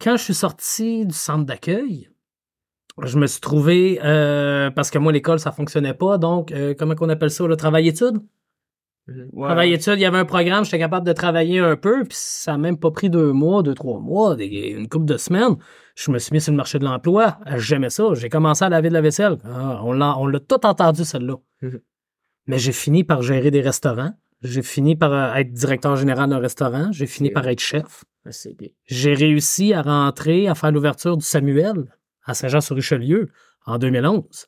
Quand 0.02 0.18
je 0.18 0.24
suis 0.24 0.34
sorti 0.34 1.06
du 1.06 1.14
centre 1.14 1.46
d'accueil, 1.46 2.10
je 3.04 3.18
me 3.18 3.28
suis 3.28 3.40
trouvé, 3.42 4.00
euh, 4.04 4.70
parce 4.72 4.92
que 4.92 4.98
moi, 5.00 5.12
l'école, 5.12 5.40
ça 5.40 5.52
fonctionnait 5.52 5.94
pas. 5.94 6.18
Donc, 6.18 6.52
euh, 6.52 6.74
comment 6.78 6.96
qu'on 6.96 7.10
appelle 7.10 7.32
ça, 7.32 7.46
le 7.48 7.56
travail-études? 7.56 8.18
Ouais. 9.34 9.48
Travail-études, 9.48 9.96
il 9.96 10.02
y 10.02 10.06
avait 10.06 10.20
un 10.20 10.26
programme, 10.26 10.64
j'étais 10.64 10.78
capable 10.80 11.06
de 11.06 11.12
travailler 11.12 11.60
un 11.60 11.76
peu, 11.76 12.04
puis 12.04 12.18
ça 12.18 12.54
a 12.54 12.58
même 12.58 12.78
pas 12.78 12.92
pris 12.92 13.10
deux 13.10 13.32
mois, 13.34 13.64
deux, 13.64 13.74
trois 13.74 14.00
mois, 14.00 14.36
des- 14.36 14.46
une 14.78 14.88
couple 14.88 15.06
de 15.06 15.18
semaines. 15.18 15.56
Je 15.96 16.12
me 16.12 16.20
suis 16.20 16.32
mis 16.34 16.40
sur 16.40 16.52
le 16.52 16.58
marché 16.58 16.78
de 16.80 16.86
l'emploi. 16.86 17.40
J'aimais 17.58 17.90
ça. 17.90 18.14
J'ai 18.14 18.30
commencé 18.30 18.64
à 18.64 18.70
laver 18.70 18.90
de 18.90 18.94
la 18.94 19.02
vaisselle. 19.02 19.38
Ah, 19.44 19.82
on 19.84 19.92
l'a 19.94 20.18
on 20.18 20.28
l'a 20.28 20.40
tout 20.40 20.66
entendu, 20.66 21.04
celle-là. 21.04 21.36
Mhm. 21.62 21.82
Mais 22.48 22.58
j'ai 22.60 22.72
fini 22.72 23.04
par 23.04 23.22
gérer 23.22 23.52
des 23.52 23.62
restaurants. 23.62 24.12
J'ai 24.42 24.64
fini 24.64 24.96
par 24.96 25.14
euh, 25.14 25.34
être 25.36 25.52
directeur 25.52 25.96
général 25.96 26.30
d'un 26.30 26.40
restaurant. 26.40 26.92
J'ai 26.92 27.08
fini 27.08 27.30
par 27.30 27.48
être 27.48 27.60
chef. 27.60 28.04
Ah, 28.26 28.32
C'est 28.32 28.54
bien. 28.54 28.70
J'ai 28.86 29.14
réussi 29.14 29.74
à 29.74 29.82
rentrer, 29.82 30.48
à 30.48 30.56
faire 30.56 30.72
l'ouverture 30.72 31.18
du 31.18 31.26
Samuel 31.26 31.86
à 32.24 32.34
Saint-Jean-sur-Richelieu 32.34 33.30
en 33.66 33.78
2011. 33.78 34.48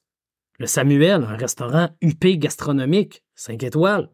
Le 0.60 0.68
Samuel, 0.68 1.24
un 1.24 1.36
restaurant 1.36 1.90
UP 2.02 2.26
gastronomique, 2.38 3.24
5 3.36 3.64
étoiles. 3.64 4.10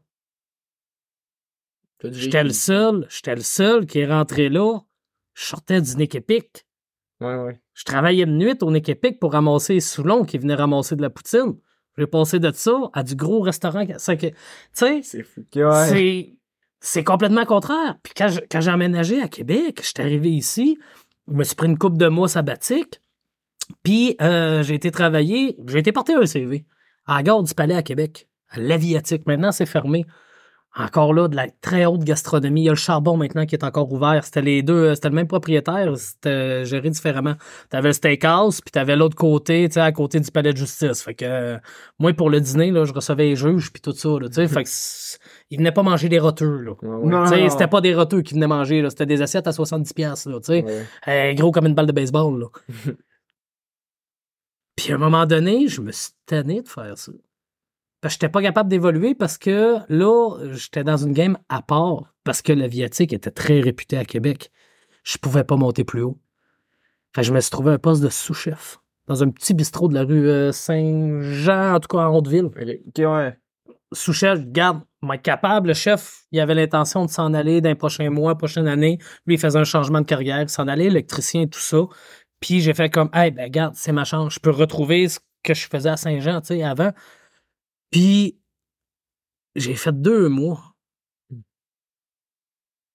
J'étais 2.03 2.43
le 2.43 2.51
seul, 2.51 3.05
j'étais 3.09 3.35
le 3.35 3.41
seul 3.41 3.85
qui 3.85 3.99
est 3.99 4.07
rentré 4.07 4.47
là. 4.47 4.79
Je 5.33 5.45
sortais 5.45 5.81
du 5.81 5.95
Nick 5.97 6.15
Epic. 6.15 6.65
Ouais, 7.19 7.35
ouais. 7.35 7.59
Je 7.73 7.83
travaillais 7.83 8.25
de 8.25 8.31
nuit 8.31 8.57
au 8.61 8.71
Nick 8.71 8.87
Epic 8.87 9.19
pour 9.19 9.33
ramasser 9.33 9.73
les 9.73 9.79
Soulons 9.81 10.23
qui 10.23 10.37
venaient 10.37 10.55
ramasser 10.55 10.95
de 10.95 11.01
la 11.01 11.09
poutine. 11.09 11.57
J'ai 11.99 12.07
passé 12.07 12.39
de 12.39 12.51
ça 12.53 12.71
à 12.93 13.03
du 13.03 13.15
gros 13.15 13.41
restaurant. 13.41 13.85
Tu 13.85 13.93
sais, 13.97 15.01
C'est 15.03 15.23
fou. 15.23 15.41
Ok, 15.41 15.55
ouais. 15.55 15.85
c'est, 15.89 16.33
c'est 16.79 17.03
complètement 17.03 17.45
contraire. 17.45 17.97
Puis 18.01 18.13
quand, 18.15 18.29
je- 18.29 18.39
quand 18.49 18.61
j'ai 18.61 18.71
emménagé 18.71 19.21
à 19.21 19.27
Québec, 19.27 19.81
j'étais 19.83 20.01
arrivé 20.03 20.29
ici, 20.31 20.77
je 21.27 21.33
me 21.33 21.43
suis 21.43 21.55
pris 21.55 21.67
une 21.67 21.77
coupe 21.77 21.97
de 21.97 22.07
mois 22.07 22.27
sabbatique, 22.29 23.01
puis 23.83 24.15
euh, 24.21 24.63
j'ai 24.63 24.75
été 24.75 24.89
travailler, 24.91 25.57
j'ai 25.67 25.79
été 25.79 25.91
porter 25.91 26.13
un 26.15 26.25
CV 26.25 26.65
à 27.05 27.17
la 27.17 27.23
gare 27.23 27.43
du 27.43 27.53
Palais 27.53 27.75
à 27.75 27.83
Québec, 27.83 28.27
à 28.49 28.59
l'Aviatique. 28.59 29.27
Maintenant, 29.27 29.51
c'est 29.51 29.65
fermé. 29.65 30.05
Encore 30.75 31.13
là, 31.15 31.27
de 31.27 31.35
la 31.35 31.47
très 31.61 31.85
haute 31.85 32.03
gastronomie. 32.03 32.61
Il 32.61 32.65
y 32.65 32.69
a 32.69 32.73
le 32.73 32.75
charbon 32.77 33.17
maintenant 33.17 33.45
qui 33.47 33.55
est 33.55 33.63
encore 33.63 33.91
ouvert. 33.91 34.23
C'était 34.23 34.43
les 34.43 34.61
deux, 34.61 34.73
euh, 34.89 34.95
c'était 34.95 35.09
le 35.09 35.15
même 35.15 35.27
propriétaire, 35.27 35.97
c'était 35.97 36.63
géré 36.63 36.91
différemment. 36.91 37.33
T'avais 37.69 37.89
le 37.89 37.93
steakhouse, 37.93 38.61
puis 38.61 38.71
t'avais 38.71 38.95
l'autre 38.95 39.15
côté, 39.15 39.67
tu 39.67 39.73
sais, 39.73 39.79
à 39.81 39.91
côté 39.91 40.19
du 40.19 40.29
palais 40.31 40.53
de 40.53 40.57
justice. 40.57 41.01
Fait 41.01 41.15
que, 41.15 41.25
euh, 41.25 41.57
moi, 41.97 42.13
pour 42.13 42.29
le 42.29 42.39
dîner, 42.39 42.69
là, 42.69 42.85
je 42.85 42.93
recevais 42.93 43.23
les 43.25 43.35
juges, 43.35 43.73
puis 43.73 43.81
tout 43.81 43.93
ça, 43.93 44.09
tu 44.21 44.31
sais. 44.31 44.47
Fait 44.47 44.63
que, 44.63 44.69
c'est- 44.71 45.17
ils 45.49 45.57
venaient 45.57 45.71
pas 45.71 45.81
manger 45.83 46.07
des 46.07 46.19
roteux, 46.19 46.59
là. 46.61 46.71
Ouais, 46.83 46.87
ouais. 46.87 47.09
Non, 47.09 47.23
Tu 47.23 47.29
sais, 47.29 47.41
non. 47.41 47.49
c'était 47.49 47.67
pas 47.67 47.81
des 47.81 47.95
roteux 47.95 48.21
qui 48.21 48.35
venaient 48.35 48.45
manger, 48.47 48.83
là. 48.83 48.91
C'était 48.91 49.07
des 49.07 49.23
assiettes 49.23 49.47
à 49.47 49.51
70$, 49.51 49.93
piastres, 49.95 50.29
là, 50.29 50.39
tu 50.39 50.45
sais. 50.45 50.63
Ouais. 50.63 50.85
Euh, 51.07 51.33
gros 51.33 51.51
comme 51.51 51.65
une 51.65 51.73
balle 51.75 51.87
de 51.87 51.91
baseball, 51.93 52.39
là. 52.39 52.45
Puis 54.75 54.91
à 54.93 54.95
un 54.95 54.99
moment 54.99 55.25
donné, 55.25 55.67
je 55.67 55.81
me 55.81 55.91
suis 55.91 56.11
tanné 56.25 56.61
de 56.61 56.67
faire 56.67 56.97
ça. 56.97 57.11
Parce 58.01 58.13
que 58.13 58.21
j'étais 58.21 58.31
pas 58.31 58.41
capable 58.41 58.69
d'évoluer 58.69 59.13
parce 59.13 59.37
que 59.37 59.77
là, 59.89 60.37
j'étais 60.53 60.83
dans 60.83 60.97
une 60.97 61.11
game 61.11 61.37
à 61.49 61.61
part. 61.61 62.13
Parce 62.23 62.41
que 62.41 62.53
l'aviatique 62.53 63.11
était 63.13 63.31
très 63.31 63.59
réputé 63.59 63.97
à 63.97 64.05
Québec. 64.05 64.51
Je 65.03 65.17
pouvais 65.17 65.43
pas 65.43 65.55
monter 65.55 65.83
plus 65.83 66.01
haut. 66.01 66.19
Fait 67.15 67.21
que 67.21 67.27
je 67.27 67.33
me 67.33 67.39
suis 67.39 67.51
trouvé 67.51 67.71
un 67.71 67.77
poste 67.79 68.01
de 68.01 68.09
sous-chef. 68.09 68.79
Dans 69.07 69.23
un 69.23 69.29
petit 69.29 69.53
bistrot 69.53 69.87
de 69.87 69.95
la 69.95 70.03
rue 70.03 70.29
euh, 70.29 70.51
Saint-Jean, 70.51 71.75
en 71.75 71.79
tout 71.79 71.87
cas 71.87 72.05
en 72.05 72.15
Hauteville. 72.15 72.45
Ok. 72.45 72.59
Ok, 72.87 72.97
ouais. 72.99 73.37
sous-chef, 73.91 74.45
garde, 74.45 74.81
être 75.11 75.21
capable. 75.21 75.69
Le 75.69 75.73
chef, 75.73 76.25
il 76.31 76.39
avait 76.39 76.53
l'intention 76.53 77.05
de 77.05 77.09
s'en 77.09 77.33
aller 77.33 77.61
dans 77.61 77.69
les 77.69 77.75
prochains 77.75 78.09
mois, 78.09 78.37
prochaine 78.37 78.67
année. 78.67 78.99
Lui, 79.25 79.35
il 79.35 79.39
faisait 79.39 79.57
un 79.57 79.63
changement 79.63 80.01
de 80.01 80.05
carrière, 80.05 80.41
il 80.41 80.49
s'en 80.49 80.67
allait, 80.67 80.85
électricien 80.85 81.41
et 81.41 81.49
tout 81.49 81.59
ça. 81.59 81.79
Puis 82.39 82.61
j'ai 82.61 82.73
fait 82.73 82.89
comme, 82.89 83.09
hey, 83.13 83.31
ben, 83.31 83.49
garde, 83.49 83.73
c'est 83.75 83.91
ma 83.91 84.05
chance. 84.05 84.35
Je 84.35 84.39
peux 84.39 84.51
retrouver 84.51 85.09
ce 85.09 85.19
que 85.43 85.53
je 85.53 85.67
faisais 85.67 85.89
à 85.89 85.97
Saint-Jean, 85.97 86.41
tu 86.41 86.47
sais, 86.47 86.63
avant. 86.63 86.91
Puis 87.91 88.39
j'ai 89.55 89.75
fait 89.75 89.99
deux 89.99 90.29
mois. 90.29 90.75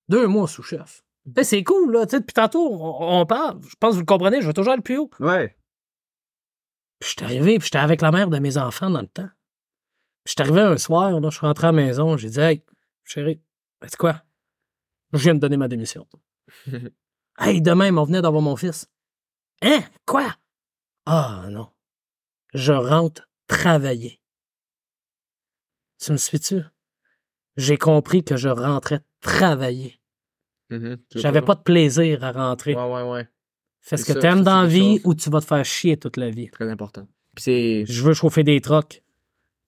Deux 0.08 0.26
mois 0.26 0.48
sous-chef. 0.48 1.02
Ben, 1.24 1.42
c'est 1.42 1.64
cool, 1.64 1.92
là. 1.92 2.04
tu 2.04 2.10
sais, 2.10 2.20
Depuis 2.20 2.34
tantôt, 2.34 2.74
on, 2.74 3.20
on 3.20 3.26
parle. 3.26 3.60
Je 3.62 3.74
pense 3.80 3.90
que 3.90 3.94
vous 3.94 4.00
le 4.00 4.06
comprenez, 4.06 4.42
je 4.42 4.46
vais 4.46 4.52
toujours 4.52 4.74
aller 4.74 4.82
plus 4.82 4.98
haut. 4.98 5.10
Ouais. 5.20 5.56
Puis 6.98 7.10
j'étais 7.10 7.24
arrivé, 7.24 7.58
puis 7.58 7.66
j'étais 7.66 7.78
avec 7.78 8.02
la 8.02 8.10
mère 8.10 8.28
de 8.28 8.38
mes 8.38 8.58
enfants 8.58 8.90
dans 8.90 9.00
le 9.00 9.08
temps. 9.08 9.28
Puis 10.24 10.34
j'étais 10.36 10.42
arrivé 10.42 10.60
un 10.60 10.76
soir, 10.76 11.18
là, 11.18 11.30
je 11.30 11.36
suis 11.36 11.46
rentré 11.46 11.66
à 11.66 11.72
la 11.72 11.76
maison, 11.76 12.16
j'ai 12.16 12.28
dit 12.30 12.40
Hey, 12.40 12.64
chérie, 13.04 13.40
ben, 13.80 13.88
c'est 13.88 13.96
quoi? 13.96 14.22
Je 15.12 15.18
viens 15.18 15.34
de 15.34 15.40
donner 15.40 15.56
ma 15.56 15.68
démission. 15.68 16.06
hey, 17.38 17.62
demain, 17.62 17.96
on 17.96 18.04
venait 18.04 18.22
d'avoir 18.22 18.42
mon 18.42 18.56
fils. 18.56 18.86
Hein? 19.62 19.80
Quoi? 20.06 20.34
Ah 21.06 21.46
non. 21.50 21.70
Je 22.52 22.72
rentre 22.72 23.28
travailler. 23.46 24.20
Tu 26.04 26.12
me 26.12 26.18
suis-tu? 26.18 26.60
J'ai 27.56 27.78
compris 27.78 28.24
que 28.24 28.36
je 28.36 28.48
rentrais 28.48 29.00
travailler. 29.22 30.00
Mhm. 30.68 30.98
Veux 31.14 31.20
J'avais 31.20 31.40
pas 31.40 31.54
de 31.54 31.62
plaisir 31.62 32.22
à 32.24 32.32
rentrer. 32.32 32.74
Ouais, 32.74 32.92
ouais, 32.92 33.10
ouais. 33.10 33.28
Fais 33.80 33.96
ce 33.96 34.12
que 34.12 34.18
t'aimes 34.18 34.42
dans 34.42 34.62
la 34.62 34.66
vie 34.66 35.00
ou 35.04 35.14
tu 35.14 35.30
vas 35.30 35.40
te 35.40 35.46
faire 35.46 35.64
chier 35.64 35.96
toute 35.96 36.16
la 36.18 36.30
vie. 36.30 36.50
Très 36.50 36.68
important. 36.68 37.06
Puis 37.36 37.86
je 37.86 38.02
veux 38.02 38.12
chauffer 38.12 38.44
des 38.44 38.60
trocs. 38.60 39.02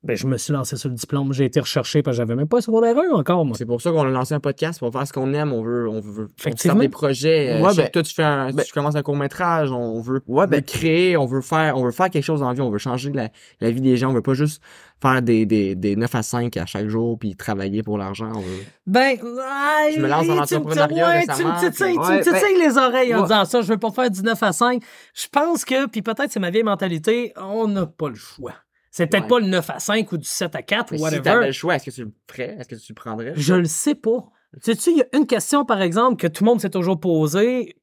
Ben, 0.03 0.17
je 0.17 0.27
me 0.29 0.37
suis 0.37 0.53
lancé 0.53 0.77
sur 0.77 0.89
le 0.89 0.95
diplôme. 0.95 1.33
J'ai 1.33 1.47
été 1.47 1.59
recherché 1.59 2.01
parce 2.01 2.17
que 2.17 2.19
j'avais 2.23 2.37
même 2.37 2.47
pas 2.47 2.61
secondaire 2.61 2.95
1 2.97 3.11
encore, 3.17 3.45
moi. 3.45 3.57
C'est 3.59 3.65
pour 3.67 3.81
ça 3.81 3.91
qu'on 3.91 4.03
a 4.03 4.11
lancé 4.11 4.35
un 4.35 4.41
podcast 4.41 4.79
pour 4.79 4.93
faire 4.93 5.05
ce 5.07 5.13
qu'on 5.13 5.33
aime. 5.35 5.53
On 5.53 5.63
veut, 5.63 5.89
on 5.89 6.01
veut, 6.01 6.29
starte 6.37 6.79
des 6.79 6.89
projets. 6.89 7.55
Euh, 7.55 7.63
Ouais, 7.67 7.75
ben- 7.75 7.89
toi, 7.91 8.03
tu 8.05 8.15
fais 8.15 8.23
un, 8.23 8.53
ben- 8.53 8.63
tu 8.65 8.73
commences 8.73 8.95
un 8.95 9.03
court 9.03 9.17
métrage. 9.17 9.73
On 9.73 10.01
veut, 10.01 10.21
Ouais, 10.29 10.47
ben- 10.47 10.63
créer, 10.63 11.17
on 11.17 11.27
veut 11.27 11.41
faire, 11.41 11.77
on 11.77 11.83
veut 11.83 11.91
faire 11.91 12.09
quelque 12.11 12.23
chose 12.23 12.41
dans 12.41 12.49
la 12.49 12.55
vie. 12.55 12.61
On 12.61 12.71
veut 12.71 12.79
changer 12.79 13.11
la, 13.11 13.31
la 13.61 13.71
vie 13.73 13.81
des 13.81 13.97
gens. 13.97 14.11
On 14.11 14.13
veut 14.13 14.23
pas 14.23 14.35
juste 14.35 14.63
faire 15.03 15.23
des, 15.23 15.45
des, 15.45 15.75
des 15.75 15.97
9 15.97 16.15
à 16.15 16.23
5 16.23 16.57
à 16.57 16.67
chaque 16.67 16.89
jour 16.89 17.19
puis 17.19 17.35
travailler 17.35 17.83
pour 17.83 17.99
l'argent. 17.99 18.31
On 18.33 18.41
veut. 18.41 18.65
Ben, 18.87 19.17
Je 19.19 20.01
me 20.01 20.07
lance 20.09 20.27
dans 20.29 20.35
l'entrepreneuriat 20.37 21.09
ouais, 21.09 21.25
Tu 21.37 21.43
me 21.45 21.59
titilles, 21.69 21.99
me 21.99 22.23
titilles 22.23 22.61
les 22.69 22.79
oreilles 22.79 23.13
en 23.15 23.19
Ouais. 23.19 23.23
disant 23.25 23.45
ça. 23.45 23.61
Je 23.63 23.67
veux 23.67 23.79
pas 23.79 23.91
faire 23.91 24.11
du 24.11 24.23
9 24.23 24.41
à 24.41 24.53
5. 24.53 24.83
Je 25.15 25.27
pense 25.33 25.65
que, 25.65 25.87
puis 25.89 26.03
peut-être 26.03 26.31
c'est 26.31 26.39
ma 26.41 26.51
vieille 26.51 26.63
mentalité, 26.63 27.33
on 27.37 27.67
n'a 27.67 27.87
pas 27.87 28.09
le 28.11 28.15
choix. 28.15 28.53
C'est 28.97 29.07
peut-être 29.09 29.25
Ouais. 29.25 29.29
pas 29.29 29.41
le 29.41 29.47
9 29.49 29.69
à 29.71 29.79
5 29.79 30.11
ou 30.13 30.17
du 30.17 30.25
7 30.27 30.55
à 30.55 30.63
4 30.63 30.91
Mais 30.91 30.95
ou 30.95 30.99
si 30.99 31.03
whatever. 31.05 31.23
t'avais 31.23 31.47
le 31.49 31.53
choix, 31.53 31.75
est-ce 31.77 31.85
que 31.85 31.91
tu 31.91 32.05
le 32.05 32.13
ferais? 32.31 32.57
Est-ce 32.59 32.69
que 32.69 32.75
tu 32.77 32.93
le 32.93 32.95
prendrais? 32.95 33.33
Je 33.37 33.55
le 33.55 33.67
sais 33.67 33.95
pas. 33.95 34.25
Sais-tu, 34.63 34.91
il 34.93 34.97
y 34.97 35.03
a 35.03 35.07
une 35.17 35.27
question, 35.27 35.67
par 35.67 35.83
exemple, 35.83 36.17
que 36.17 36.27
tout 36.27 36.45
le 36.45 36.49
monde 36.51 36.61
s'est 36.63 36.71
toujours 36.71 36.99
posée, 36.99 37.77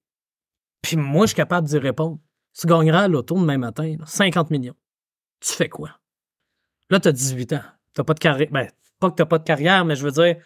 puis 0.81 0.97
moi, 0.97 1.25
je 1.25 1.27
suis 1.27 1.35
capable 1.35 1.67
d'y 1.67 1.77
répondre. 1.77 2.17
Tu 2.59 2.65
gagneras 2.65 3.01
à 3.03 3.07
l'auto 3.07 3.35
demain 3.39 3.59
matin, 3.59 3.95
là, 3.99 4.05
50 4.07 4.49
millions. 4.49 4.73
Tu 5.39 5.51
fais 5.53 5.69
quoi? 5.69 5.91
Là, 6.89 6.99
tu 6.99 7.09
as 7.09 7.11
18 7.11 7.53
ans. 7.53 7.61
T'as 7.93 8.03
pas 8.03 8.15
de 8.15 8.19
carrière. 8.19 8.47
Ben, 8.51 8.67
pas 8.99 9.11
que 9.11 9.21
tu 9.21 9.27
pas 9.27 9.37
de 9.37 9.43
carrière, 9.43 9.85
mais 9.85 9.95
je 9.95 10.03
veux 10.03 10.11
dire, 10.11 10.37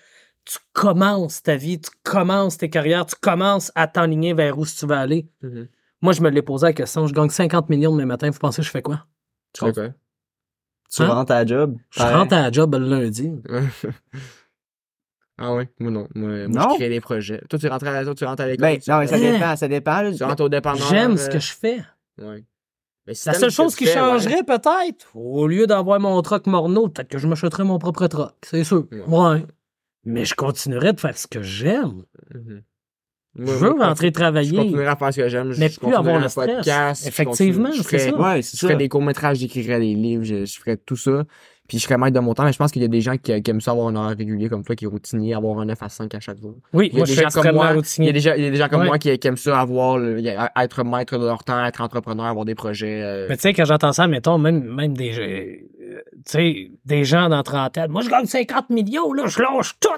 tu 0.44 0.58
commences 0.74 1.44
ta 1.44 1.56
vie, 1.56 1.80
tu 1.80 1.90
commences 2.04 2.58
tes 2.58 2.70
carrières, 2.70 3.06
tu 3.06 3.16
commences 3.22 3.72
à 3.76 3.88
t'enligner 3.88 4.34
vers 4.34 4.58
où 4.60 4.66
tu 4.66 4.86
vas 4.86 5.00
aller. 5.00 5.30
Mhm. 5.44 5.70
Moi, 6.02 6.12
je 6.12 6.22
me 6.22 6.30
l'ai 6.30 6.42
posé 6.42 6.66
la 6.68 6.74
question. 6.74 7.08
Je 7.08 7.14
gagne 7.14 7.30
50 7.30 7.70
millions 7.70 7.94
demain 7.94 8.06
matin. 8.06 8.30
Vous 8.30 8.40
pensez 8.40 8.58
que 8.62 8.66
je 8.66 8.72
fais 8.72 8.82
quoi? 8.82 9.06
Tu 9.54 9.64
fais 9.66 9.72
quoi? 9.72 9.90
Tu 10.90 11.02
Hein? 11.04 11.08
rentres 11.08 11.32
à 11.32 11.44
la 11.44 11.46
job. 11.46 11.78
Je 11.92 12.02
rentre 12.02 12.34
à 12.34 12.42
la 12.44 12.52
job 12.52 12.74
le 12.76 12.88
lundi. 12.90 13.32
ah 15.38 15.54
ouais? 15.54 15.70
Moi 15.80 15.92
non. 15.92 16.08
Moi, 16.16 16.30
moi, 16.30 16.48
Non? 16.48 16.70
je 16.72 16.76
crée 16.76 16.90
des 16.90 17.02
projets. 17.02 17.42
Toi, 17.50 17.60
tu 17.60 17.68
rentres 17.68 17.88
à, 17.88 18.04
toi, 18.04 18.16
tu 18.16 18.26
rentres 18.26 18.42
à 18.42 18.48
l'école. 18.48 18.62
Ben, 18.62 18.80
non, 18.88 19.00
mais 19.00 19.08
ça 19.08 19.20
dépend, 19.20 19.56
ça 19.56 19.68
dépend. 19.68 20.02
là. 20.02 20.14
tu 20.14 20.24
rentres 20.24 20.44
au 20.44 20.50
dépanneur. 20.50 20.88
J'aime 20.90 21.18
ce 21.18 21.26
euh, 21.28 21.34
que 21.34 21.40
je 21.40 21.54
fais. 21.54 21.80
Ouais. 22.20 22.44
Ben, 23.06 23.14
si 23.16 23.28
La 23.28 23.34
seule 23.36 23.52
chose 23.52 23.76
qui 23.76 23.86
fais, 23.86 23.92
ouais. 23.92 23.96
changerait 24.20 24.44
peut-être, 24.44 25.16
au 25.16 25.48
lieu 25.48 25.68
d'avoir 25.68 26.00
mon 26.00 26.22
truck 26.22 26.48
Morneau, 26.48 26.90
peut-être 26.90 27.08
que 27.10 27.18
je 27.20 27.28
m'achèterais 27.28 27.64
mon 27.64 27.78
propre 27.80 28.08
truck, 28.08 28.34
c'est 28.44 28.64
sûr. 28.64 28.86
Ouais. 28.92 29.04
Ouais. 29.08 29.46
Mais 30.06 30.26
je 30.26 30.36
continuerais 30.36 30.94
de 30.94 31.00
faire 31.00 31.18
ce 31.18 31.28
que 31.28 31.42
j'aime. 31.42 32.04
Mhm. 32.34 32.64
Je 33.38 33.52
veux 33.52 33.74
moi, 33.74 33.88
rentrer 33.88 34.08
Je 34.08 34.14
travailler. 34.14 34.56
continuerai 34.58 34.88
à 34.88 34.96
faire 34.96 35.14
ce 35.14 35.22
que 35.22 35.28
j'aime. 35.30 35.52
Je 35.52 35.60
Mais 35.60 35.70
je 35.70 35.80
plus 35.80 35.88
avoir 35.88 35.98
continuerai 36.04 36.20
le 36.20 36.26
un 36.26 36.30
stress. 36.30 36.56
podcast, 36.56 37.04
je 37.04 37.08
Effectivement, 37.10 37.64
continue- 37.70 37.78
je 37.78 37.90
c'est 37.90 37.98
ferai- 38.00 38.12
ça. 38.12 38.18
Ouais, 38.36 38.42
Je 38.42 38.58
ferais 38.58 38.76
des 38.76 38.90
courts-métrages, 38.90 39.38
j'écrirais 39.38 39.80
des 39.80 39.94
livres, 39.94 40.24
je, 40.24 40.46
je 40.46 40.60
ferais 40.60 40.78
tout 40.78 40.96
ça. 40.96 41.24
Puis 41.68 41.80
je 41.80 41.84
serais 41.84 41.98
maître 41.98 42.14
de 42.16 42.20
mon 42.22 42.34
temps. 42.34 42.46
Mais 42.46 42.54
je 42.54 42.58
pense 42.58 42.72
qu'il 42.72 42.82
y 42.82 42.86
a 42.86 42.88
des 42.88 43.02
gens 43.02 43.18
qui, 43.18 43.42
qui 43.42 43.52
aiment 43.52 43.60
ça 43.60 43.72
avoir 43.72 43.90
un 43.90 43.96
horaire 43.98 44.16
régulier 44.18 44.48
comme 44.48 44.64
toi, 44.64 44.74
qui 44.74 44.86
est 44.86 44.88
routinier, 44.88 45.34
avoir 45.34 45.60
un 45.60 45.66
9 45.66 45.84
à 45.84 45.90
5 45.90 46.16
à 46.16 46.20
chaque 46.22 46.40
jour. 46.40 46.56
Oui, 46.72 46.88
Il 46.94 46.94
y 46.94 46.96
a 46.96 46.98
moi 47.00 47.06
des 47.06 47.12
je 47.12 47.20
suis 47.20 47.30
gens 47.30 47.42
comme 47.42 47.56
moi, 47.56 47.68
il 47.68 47.74
y 47.74 47.76
routinier. 47.76 48.10
a 48.10 48.12
des 48.14 48.20
gens, 48.22 48.34
il 48.38 48.44
y 48.44 48.48
a 48.48 48.50
des 48.52 48.56
gens 48.56 48.70
comme 48.70 48.80
Ouais. 48.82 48.88
moi 48.88 48.98
qui, 48.98 49.20
qui 49.20 49.28
aiment 49.28 49.36
ça 49.36 49.60
avoir, 49.60 49.98
le- 49.98 50.18
être 50.56 50.84
maître 50.86 51.18
de 51.18 51.26
leur 51.26 51.44
temps, 51.44 51.62
être 51.66 51.82
entrepreneur, 51.82 52.26
avoir 52.28 52.46
des 52.46 52.56
projets. 52.56 53.02
euh, 53.04 53.26
Mais 53.28 53.36
tu 53.36 53.42
sais, 53.42 53.54
quand 53.54 53.66
j'entends 53.66 53.92
ça, 53.92 54.08
mettons, 54.08 54.38
même, 54.38 54.64
même 54.64 54.96
des, 54.96 55.12
euh, 55.20 55.98
tu 56.16 56.22
sais, 56.26 56.72
des 56.86 57.04
gens 57.04 57.28
dans 57.28 57.44
trentaine, 57.44 57.92
moi 57.92 58.02
je 58.02 58.10
gagne 58.10 58.26
50 58.28 58.70
millions, 58.70 59.12
là, 59.12 59.26
je 59.28 59.42
lâche 59.42 59.76
tout. 59.82 59.90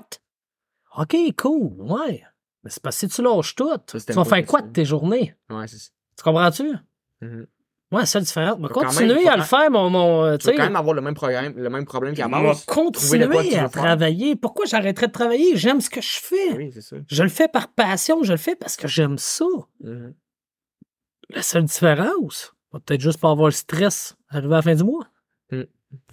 OK, 0.98 1.15
cool, 1.38 1.74
ouais. 1.81 2.24
Mais 2.63 2.69
c'est 2.69 2.81
parce 2.81 2.95
que 2.99 3.07
si 3.07 3.15
tu 3.15 3.21
lâches 3.21 3.55
tout, 3.55 3.71
tu 3.87 3.97
vas 4.13 4.25
faire 4.25 4.45
quoi 4.45 4.61
de 4.61 4.71
tes 4.71 4.85
journées? 4.85 5.35
Ouais, 5.49 5.67
c'est 5.67 5.77
ça. 5.77 5.89
Tu 6.17 6.23
comprends-tu? 6.23 6.73
Mhm. 7.21 7.47
Ouais, 7.91 8.05
c'est 8.05 8.21
différent. 8.21 8.57
Mais 8.59 8.67
continuer 8.67 9.27
à 9.27 9.35
le 9.35 9.41
faire, 9.41 9.71
mon. 9.71 9.89
mon 9.89 10.23
euh, 10.23 10.37
Tu 10.37 10.45
vas 10.47 10.53
quand 10.53 10.63
même 10.63 10.75
avoir 10.75 10.93
le 10.93 11.01
même 11.01 11.15
problème, 11.15 11.53
le 11.55 11.69
même 11.69 11.85
problème 11.85 12.13
qu'à 12.13 12.27
base. 12.27 12.65
Continuer 12.65 13.55
à 13.57 13.67
faire. 13.67 13.71
travailler. 13.71 14.35
Pourquoi 14.35 14.65
j'arrêterais 14.65 15.07
de 15.07 15.11
travailler? 15.11 15.57
J'aime 15.57 15.81
ce 15.81 15.89
que 15.89 16.01
je 16.01 16.19
fais. 16.19 16.53
Oui, 16.55 16.71
c'est 16.71 16.81
ça. 16.81 16.97
Je 17.07 17.23
le 17.23 17.29
fais 17.29 17.47
par 17.47 17.69
passion, 17.69 18.21
je 18.21 18.33
le 18.33 18.37
fais 18.37 18.55
parce 18.55 18.75
que 18.75 18.87
j'aime 18.87 19.17
ça. 19.17 19.45
Mhm. 19.83 20.13
La 21.31 21.41
seule 21.41 21.63
différence, 21.63 22.53
va 22.71 22.79
peut-être 22.79 23.01
juste 23.01 23.19
pas 23.19 23.31
avoir 23.31 23.47
le 23.47 23.53
stress 23.53 24.15
arrivé 24.29 24.53
à 24.53 24.57
la 24.57 24.61
fin 24.61 24.75
du 24.75 24.83
mois. 24.83 25.07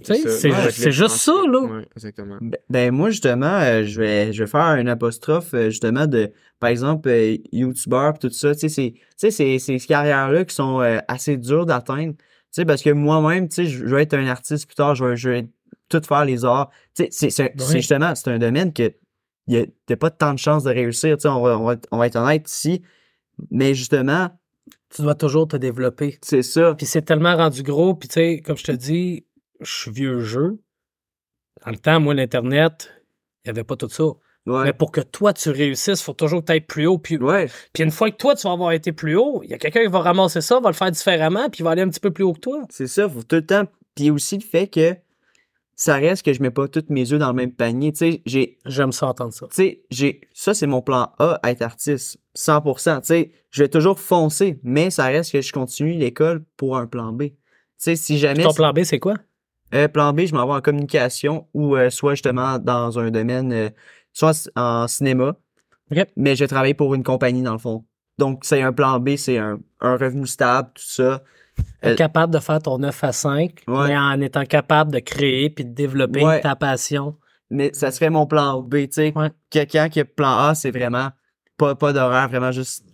Tu 0.03 0.15
sais, 0.15 0.23
ça. 0.23 0.31
c'est 0.31 0.51
Ouais, 0.87 0.91
juste 0.93 1.17
ça, 1.17 1.33
là. 1.51 1.61
Ouais, 1.61 1.87
exactement. 1.95 2.39
Ben, 2.41 2.59
ben, 2.71 2.91
moi, 2.95 3.11
justement, 3.11 3.59
euh, 3.61 3.85
je 3.85 4.01
vais, 4.01 4.33
je 4.33 4.43
vais 4.43 4.49
faire 4.51 4.61
un 4.63 4.87
apostrophe, 4.87 5.53
euh, 5.55 5.67
justement, 5.71 6.07
de, 6.07 6.33
par 6.61 6.71
exemple, 6.71 7.09
euh, 7.11 7.37
YouTuber 7.53 8.13
tout 8.21 8.31
ça. 8.31 8.55
Tu 8.55 8.61
sais, 8.61 8.69
c'est, 8.71 8.93
tu 8.93 9.01
sais, 9.17 9.31
c'est, 9.31 9.59
c'est 9.59 9.79
ces 9.79 9.87
carrières-là 9.87 10.45
qui 10.47 10.55
sont 10.55 10.81
euh, 10.81 10.99
assez 11.09 11.37
dures 11.37 11.67
d'atteindre. 11.67 12.15
Tu 12.17 12.23
sais, 12.53 12.65
parce 12.65 12.83
que 12.83 12.91
moi-même, 12.91 13.49
tu 13.49 13.55
sais, 13.57 13.67
je 13.67 13.85
veux 13.85 13.99
être 13.99 14.15
un 14.15 14.27
artiste 14.29 14.67
plus 14.67 14.77
tard, 14.77 14.95
je 14.95 15.05
veux, 15.05 15.15
je 15.17 15.29
veux 15.31 15.43
tout 15.91 16.01
faire 16.07 16.25
les 16.25 16.45
arts. 16.47 16.71
Tu 16.95 17.07
sais, 17.11 17.29
c'est, 17.31 17.53
justement, 17.73 18.15
c'est 18.15 18.31
un 18.31 18.39
domaine 18.39 18.73
que 18.73 18.93
il 19.49 19.55
y 19.55 19.59
a, 19.61 19.67
t'as 19.87 19.97
pas 19.97 20.11
tant 20.11 20.33
de 20.35 20.39
chances 20.39 20.65
de 20.65 20.71
réussir. 20.71 21.17
Tu 21.17 21.23
sais, 21.23 21.29
on 21.29 21.41
va, 21.43 21.59
on 21.59 21.65
va, 21.67 21.73
être- 21.75 21.87
on 21.93 21.99
va 21.99 22.07
être 22.07 22.17
honnête 22.17 22.51
ici. 22.51 22.83
Mais 23.51 23.75
justement, 23.75 24.31
Tu 24.89 25.03
dois 25.03 25.15
toujours 25.15 25.47
te 25.47 25.57
développer. 25.57 26.19
c'est 26.23 26.43
ça. 26.43 26.75
Puis 26.75 26.87
c'est 26.87 27.03
tellement 27.03 27.37
rendu 27.37 27.63
gros, 27.63 27.95
puis 27.95 28.09
tu 28.09 28.15
sais, 28.15 28.41
comme 28.45 28.57
je 28.57 28.65
te 28.65 28.73
dis, 28.73 29.25
je 29.61 29.73
suis 29.73 29.91
vieux 29.91 30.21
jeu. 30.21 30.59
Dans 31.65 31.71
le 31.71 31.79
temps, 31.79 32.01
moi, 32.01 32.15
l'Internet, 32.15 32.91
il 33.45 33.49
n'y 33.49 33.51
avait 33.51 33.65
pas 33.65 33.77
tout 33.77 33.89
ça. 33.89 34.05
Mais 34.47 34.73
pour 34.73 34.93
que 34.93 35.01
toi, 35.01 35.33
tu 35.33 35.51
réussisses, 35.51 36.01
il 36.01 36.05
faut 36.05 36.13
toujours 36.13 36.45
tu 36.45 36.61
plus 36.61 36.87
haut. 36.87 36.99
Puis, 36.99 37.17
Ouais. 37.17 37.49
puis 37.73 37.83
une 37.83 37.91
fois 37.91 38.11
que 38.13 38.17
toi, 38.17 38.37
tu 38.37 38.47
vas 38.47 38.53
avoir 38.53 38.71
été 38.73 38.93
plus 38.93 39.17
haut, 39.17 39.41
il 39.43 39.51
y 39.51 39.55
a 39.55 39.59
quelqu'un 39.59 39.83
qui 39.83 39.89
va 39.91 39.99
ramasser 40.01 40.41
ça, 40.41 40.61
va 40.61 40.69
le 40.71 40.75
faire 40.75 40.91
différemment, 40.93 41.49
puis 41.51 41.61
il 41.61 41.65
va 41.65 41.71
aller 41.71 41.83
un 41.83 41.89
petit 41.89 41.99
peu 41.99 42.13
plus 42.13 42.23
haut 42.23 42.33
que 42.33 42.41
toi. 42.41 42.63
C'est 42.71 42.87
ça, 42.87 43.09
faut 43.09 43.25
tout 43.25 43.37
le 43.37 43.47
temps. 43.47 43.65
Puis 43.97 44.11
aussi 44.11 44.37
le 44.37 44.45
fait 44.45 44.69
que 44.69 44.95
ça 45.75 45.97
reste 45.97 46.25
que 46.25 46.33
je 46.33 46.41
mets 46.43 46.53
pas 46.53 46.69
tous 46.69 46.85
mes 46.91 47.13
œufs 47.13 47.19
dans 47.19 47.29
le 47.29 47.35
même 47.35 47.53
panier. 47.53 47.93
Tu 47.93 47.99
sais, 47.99 48.23
j'ai 48.25 48.59
J'aime 48.67 48.93
ça 48.93 49.09
entendre 49.09 49.33
ça. 49.33 49.47
tu 49.49 49.55
sais, 49.57 49.83
j'ai 49.91 50.21
ça 50.33 50.55
c'est 50.55 50.67
mon 50.69 50.81
plan 50.81 51.13
A 51.19 51.41
être 51.45 51.63
artiste 51.63 52.19
100%, 52.37 53.01
tu 53.01 53.07
sais, 53.09 53.33
je 53.51 53.63
vais 53.65 53.69
toujours 53.69 53.99
foncer, 53.99 54.61
mais 54.63 54.91
ça 54.91 55.07
reste 55.07 55.33
que 55.33 55.41
je 55.41 55.53
continue 55.53 55.95
l'école 55.95 56.45
pour 56.57 56.77
un 56.79 56.87
plan 56.87 57.13
B. 57.13 57.23
Tu 57.25 57.35
sais, 57.79 57.97
si 57.97 58.17
jamais 58.19 58.45
Ton 58.45 58.53
plan 58.55 58.73
B, 58.73 58.85
c'est 58.85 59.01
quoi? 59.01 59.17
Euh, 59.75 59.89
plan 59.89 60.13
B, 60.13 60.21
je 60.27 60.35
m'en 60.35 60.47
vais 60.47 60.53
en 60.55 60.61
communication 60.61 61.47
ou 61.55 61.77
euh, 61.77 61.91
soit 61.91 62.15
justement 62.15 62.59
dans 62.59 62.99
un 62.99 63.11
domaine 63.11 63.53
euh, 63.53 63.71
soit 64.13 64.49
en 64.57 64.87
cinéma. 64.89 65.35
Mais 66.17 66.35
je 66.37 66.45
travaille 66.45 66.75
pour 66.75 66.95
une 66.95 67.03
compagnie 67.05 67.43
dans 67.43 67.53
le 67.53 67.59
fond. 67.59 67.85
Donc 68.19 68.41
c'est 68.45 68.63
un 68.63 68.73
plan 68.73 68.99
B, 68.99 69.17
c'est 69.17 69.39
un, 69.39 69.59
un 69.81 69.97
revenu 69.97 70.27
stable, 70.27 70.71
tout 70.75 70.83
ça. 70.85 71.23
Être 71.83 71.97
capable 71.97 72.33
de 72.35 72.39
faire 72.39 72.61
ton 72.61 72.79
9 72.79 73.05
à 73.05 73.13
5, 73.13 73.63
Ouais. 73.69 73.89
mais 73.89 73.97
en 73.99 74.21
étant 74.21 74.45
capable 74.45 74.93
de 74.93 74.99
créer 74.99 75.49
puis 75.51 75.65
de 75.65 75.73
développer 75.75 76.25
Ouais. 76.25 76.41
ta 76.41 76.55
passion. 76.57 77.17
Mais 77.51 77.71
ça 77.73 77.91
serait 77.91 78.11
mon 78.11 78.27
plan 78.27 78.61
B, 78.63 78.75
tu 78.87 78.89
sais. 78.93 79.13
Ouais. 79.17 79.31
Quelqu'un 79.51 79.89
qui 79.89 80.01
a 80.01 80.05
plan 80.05 80.37
A, 80.39 80.55
c'est 80.55 80.71
vraiment 80.71 81.11
pas, 81.57 81.75
pas 81.75 81.93
d'horaire, 81.93 82.29
vraiment 82.29 82.53
juste 82.53 82.85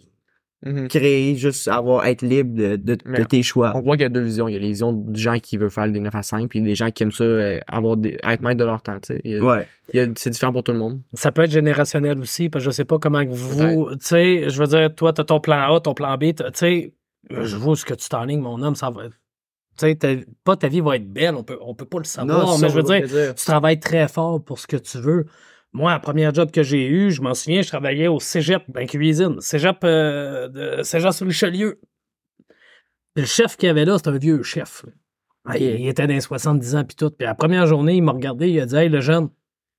Mhm. 0.64 0.88
créer, 0.88 1.34
juste 1.36 1.66
avoir, 1.68 2.06
être 2.06 2.22
libre 2.22 2.54
de, 2.54 2.76
de, 2.76 3.24
tes 3.24 3.42
choix. 3.42 3.72
On 3.74 3.80
voit 3.80 3.96
qu'il 3.96 4.02
y 4.02 4.06
a 4.06 4.08
deux 4.08 4.20
visions. 4.22 4.46
Il 4.48 4.52
y 4.52 4.56
a 4.56 4.60
les 4.60 4.68
visions 4.68 4.92
de 4.92 5.16
gens 5.16 5.38
qui 5.40 5.56
veulent 5.56 5.70
faire 5.70 5.90
des 5.90 5.98
9 6.00 6.14
à 6.14 6.22
5, 6.22 6.48
puis 6.48 6.60
des 6.60 6.74
gens 6.76 6.90
qui 6.90 7.02
aiment 7.02 7.10
ça, 7.12 7.24
euh, 7.24 7.58
avoir 7.66 7.96
des, 7.96 8.16
être 8.22 8.42
maître 8.42 8.58
de 8.58 8.64
leur 8.64 8.80
temps. 8.82 8.98
tu 9.00 9.14
sais. 9.14 9.20
Il 9.24 9.32
y 9.32 9.36
a- 9.38 9.42
Ouais. 9.44 9.66
il 9.92 9.96
y 9.96 10.00
a- 10.00 10.06
c'est 10.16 10.30
différent 10.30 10.52
pour 10.52 10.62
tout 10.62 10.72
le 10.72 10.78
monde. 10.78 11.00
Ça 11.14 11.32
peut 11.32 11.42
être 11.42 11.50
générationnel 11.50 12.18
aussi, 12.20 12.48
parce 12.48 12.64
que 12.64 12.70
je 12.70 12.74
sais 12.76 12.84
pas 12.84 12.98
comment 12.98 13.24
que 13.24 13.30
vous. 13.30 13.90
Tu 13.94 13.96
sais, 14.00 14.50
je 14.50 14.58
veux 14.60 14.68
dire, 14.68 14.94
toi, 14.94 15.12
t'as 15.12 15.24
ton 15.24 15.40
plan 15.40 15.74
A, 15.74 15.80
ton 15.80 15.94
plan 15.94 16.16
B, 16.16 16.32
tu 16.34 16.44
sais, 16.54 16.92
je 17.30 17.56
vois 17.56 17.74
ce 17.76 17.84
que 17.84 17.94
tu 17.94 18.08
t'enlignes, 18.08 18.40
mon 18.40 18.62
homme, 18.62 18.76
ça 18.76 18.90
va. 18.90 19.02
Tu 19.08 19.12
sais, 19.78 19.94
ta- 19.96 20.08
pas 20.44 20.54
ta 20.54 20.68
vie 20.68 20.80
va 20.80 20.96
être 20.96 21.10
belle, 21.10 21.34
on 21.34 21.42
peut, 21.42 21.58
on 21.62 21.74
peut 21.74 21.86
pas 21.86 21.98
le 21.98 22.04
savoir, 22.04 22.58
mais 22.58 22.68
je 22.68 22.74
veux 22.74 22.82
dire, 22.82 23.34
tu 23.34 23.44
travailles 23.46 23.80
très 23.80 24.06
fort 24.06 24.42
pour 24.44 24.58
ce 24.58 24.66
que 24.66 24.76
tu 24.76 24.98
veux. 24.98 25.26
Moi, 25.72 25.90
la 25.90 26.00
première 26.00 26.34
job 26.34 26.50
que 26.50 26.62
j'ai 26.62 26.86
eu, 26.86 27.10
je 27.10 27.22
m'en 27.22 27.34
souviens, 27.34 27.62
je 27.62 27.68
travaillais 27.68 28.08
au 28.08 28.20
cégep, 28.20 28.62
ben 28.68 28.86
cuisine, 28.86 29.40
cégep 29.40 29.78
euh, 29.84 30.48
de 30.48 30.82
Saint-Jean-sur-Richelieu. 30.82 31.80
Le 33.16 33.24
chef 33.24 33.56
qu'il 33.56 33.68
y 33.68 33.70
avait 33.70 33.84
là, 33.84 33.96
c'était 33.96 34.10
un 34.10 34.18
vieux 34.18 34.42
chef. 34.42 34.84
Ah, 35.44 35.56
Il, 35.56 35.80
il 35.80 35.88
était 35.88 36.06
dans 36.06 36.14
les 36.14 36.20
70 36.20 36.76
ans 36.76 36.84
puis 36.84 36.96
tout. 36.96 37.10
Puis 37.10 37.26
la 37.26 37.34
première 37.34 37.66
journée, 37.66 37.94
il 37.94 38.02
m'a 38.02 38.12
regardé, 38.12 38.48
il 38.48 38.60
a 38.60 38.66
dit 38.66 38.76
Hey, 38.76 38.88
le 38.88 39.00
jeune, 39.00 39.30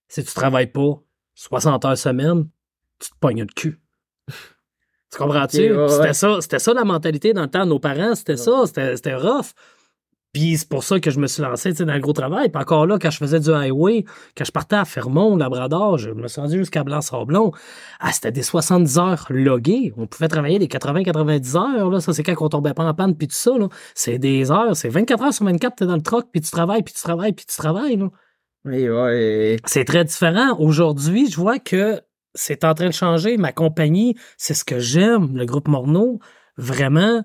si 0.08 0.24
tu 0.24 0.34
travailles 0.34 0.72
pas 0.72 1.00
60 1.36 1.86
heures 1.86 1.98
semaine, 1.98 2.48
tu 3.00 3.10
te 3.10 3.16
pognes 3.20 3.42
le 3.42 3.48
cul. 3.48 3.80
tu 5.12 5.18
comprends-tu? 5.18 5.72
Ok, 5.72 5.78
ouais, 5.78 6.08
ouais. 6.08 6.42
C'était 6.42 6.60
ça, 6.60 6.74
la 6.74 6.84
mentalité 6.84 7.34
dans 7.34 7.44
le 7.44 7.50
temps 7.50 7.66
de 7.66 7.70
nos 7.70 7.80
parents, 7.80 8.16
c'était 8.16 8.38
ça, 8.38 8.64
c'était 8.66 9.16
rough. 9.16 9.54
Puis 10.34 10.58
c'est 10.58 10.68
pour 10.68 10.84
ça 10.84 11.00
que 11.00 11.12
je 11.12 11.20
me 11.20 11.28
suis 11.28 11.44
lancé 11.44 11.70
tu 11.72 11.78
sais, 11.78 11.86
dans 11.86 11.94
le 11.94 12.00
gros 12.00 12.12
travail. 12.12 12.50
Puis 12.50 12.60
encore 12.60 12.88
là, 12.88 12.98
quand 13.00 13.12
je 13.12 13.18
faisais 13.18 13.40
du 13.40 13.52
highway, 13.52 14.04
quand 14.36 14.44
je 14.44 14.52
partais 14.52 14.76
à 14.76 14.84
Fermont, 14.84 15.38
Labrador, 15.38 16.00
je 16.00 16.10
me 16.10 16.28
suis 16.28 16.42
rendu 16.42 16.58
jusqu'à 16.58 16.84
Blanc-Sablon. 16.84 17.52
Ah, 18.00 18.12
c'était 18.12 18.32
des 18.32 18.42
70 18.42 18.98
heures 18.98 19.28
loguées. 19.30 19.94
On 19.96 20.08
pouvait 20.08 20.28
travailler 20.28 20.58
des 20.58 20.66
80-90 20.66 21.56
heures. 21.56 21.90
Là. 21.92 22.00
Ça, 22.02 22.14
c'est 22.14 22.24
quand 22.24 22.34
on 22.42 22.50
tombait 22.50 22.74
pas 22.74 22.84
en 22.84 22.96
panne, 22.96 23.16
puis 23.16 23.28
tout 23.28 23.36
ça. 23.36 23.56
là. 23.58 23.68
C'est 23.94 24.18
des 24.18 24.50
heures. 24.52 24.76
C'est 24.76 24.90
24 24.90 25.24
heures 25.24 25.34
sur 25.34 25.46
24, 25.46 25.76
t'es 25.76 25.86
dans 25.86 25.96
le 25.96 26.02
troc, 26.02 26.26
puis 26.32 26.42
tu 26.42 26.50
travailles, 26.50 26.82
puis 26.82 26.96
tu 26.96 27.04
travailles, 27.04 27.34
puis 27.34 27.46
tu 27.46 27.56
travailles. 27.56 27.98
Là. 27.98 28.10
Oui, 28.66 28.90
ouais. 28.90 29.58
C'est 29.66 29.86
très 29.86 30.04
différent. 30.04 30.58
Aujourd'hui, 30.58 31.30
je 31.30 31.36
vois 31.36 31.60
que 31.60 32.02
c'est 32.34 32.64
en 32.64 32.74
train 32.74 32.88
de 32.88 32.94
changer. 32.94 33.38
Ma 33.38 33.52
compagnie, 33.52 34.16
c'est 34.38 34.56
ce 34.56 34.66
que 34.66 34.80
j'aime, 34.80 35.38
le 35.38 35.46
groupe 35.46 35.68
Morneau, 35.68 36.18
vraiment 36.58 37.24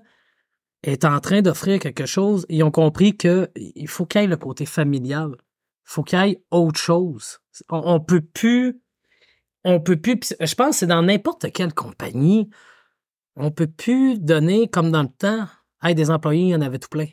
est 0.83 1.05
en 1.05 1.19
train 1.19 1.41
d'offrir 1.41 1.79
quelque 1.79 2.05
chose. 2.05 2.45
Ils 2.49 2.63
ont 2.63 2.71
compris 2.71 3.17
que 3.17 3.49
il 3.55 3.87
faut 3.87 4.05
qu'il 4.05 4.21
y 4.21 4.23
ait 4.23 4.27
le 4.27 4.37
côté 4.37 4.65
familial. 4.65 5.31
Il 5.39 5.91
faut 5.91 6.03
qu'il 6.03 6.19
y 6.19 6.31
ait 6.31 6.43
autre 6.51 6.79
chose. 6.79 7.39
On, 7.69 7.81
on 7.95 7.99
peut 7.99 8.21
plus. 8.21 8.79
On 9.65 9.79
peut 9.81 9.97
plus. 9.97 10.19
Je 10.39 10.55
pense 10.55 10.69
que 10.71 10.75
c'est 10.79 10.87
dans 10.87 11.01
n'importe 11.01 11.51
quelle 11.51 11.73
compagnie. 11.73 12.49
On 13.35 13.51
peut 13.51 13.67
plus 13.67 14.19
donner 14.19 14.67
comme 14.69 14.91
dans 14.91 15.03
le 15.03 15.09
temps. 15.09 15.47
Hey, 15.81 15.95
des 15.95 16.09
employés, 16.11 16.43
il 16.43 16.49
y 16.49 16.55
en 16.55 16.61
avait 16.61 16.79
tout 16.79 16.89
plein. 16.89 17.07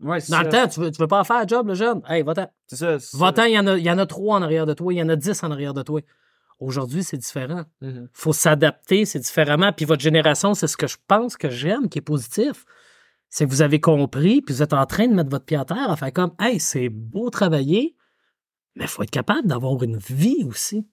Ouais, 0.00 0.18
Dans 0.18 0.24
ça. 0.38 0.42
le 0.42 0.48
temps, 0.48 0.68
tu 0.68 0.80
veux, 0.80 0.90
tu 0.90 1.00
veux 1.00 1.06
pas 1.08 1.22
faire 1.24 1.42
le 1.42 1.48
job, 1.48 1.68
le 1.68 1.74
jeune? 1.74 2.02
Hey, 2.08 2.22
va-t'en. 2.22 2.48
C'est 2.66 2.76
ça. 2.76 3.16
Va-t'en, 3.18 3.44
il 3.44 3.52
y, 3.52 3.58
en 3.58 3.66
a, 3.66 3.78
il 3.78 3.84
y 3.84 3.90
en 3.90 3.98
a 3.98 4.04
trois 4.06 4.36
en 4.38 4.42
arrière 4.42 4.66
de 4.66 4.74
toi, 4.74 4.92
il 4.92 4.96
y 4.98 5.02
en 5.02 5.08
a 5.08 5.16
dix 5.16 5.42
en 5.44 5.50
arrière 5.50 5.72
de 5.74 5.82
toi. 5.82 6.00
Aujourd'hui, 6.58 7.02
c'est 7.04 7.16
différent. 7.16 7.64
Mhm. 7.80 8.08
faut 8.12 8.32
s'adapter, 8.32 9.04
c'est 9.04 9.20
différemment. 9.20 9.72
Puis 9.72 9.84
votre 9.84 10.02
génération, 10.02 10.54
c'est 10.54 10.66
ce 10.66 10.76
que 10.76 10.86
je 10.86 10.96
pense 11.08 11.36
que 11.36 11.50
j'aime, 11.50 11.88
qui 11.88 11.98
est 11.98 12.02
positif. 12.02 12.64
C'est 13.34 13.46
que 13.46 13.50
vous 13.50 13.62
avez 13.62 13.80
compris, 13.80 14.42
puis 14.42 14.54
vous 14.54 14.62
êtes 14.62 14.74
en 14.74 14.84
train 14.84 15.08
de 15.08 15.14
mettre 15.14 15.30
votre 15.30 15.46
pied 15.46 15.56
à 15.56 15.64
terre, 15.64 15.90
à 15.90 15.96
faire 15.96 16.12
comme, 16.12 16.32
hey, 16.38 16.60
c'est 16.60 16.90
beau 16.90 17.30
travailler, 17.30 17.96
mais 18.76 18.84
il 18.84 18.88
faut 18.88 19.02
être 19.02 19.10
capable 19.10 19.48
d'avoir 19.48 19.82
une 19.82 19.96
vie 19.96 20.44
aussi. 20.46 20.86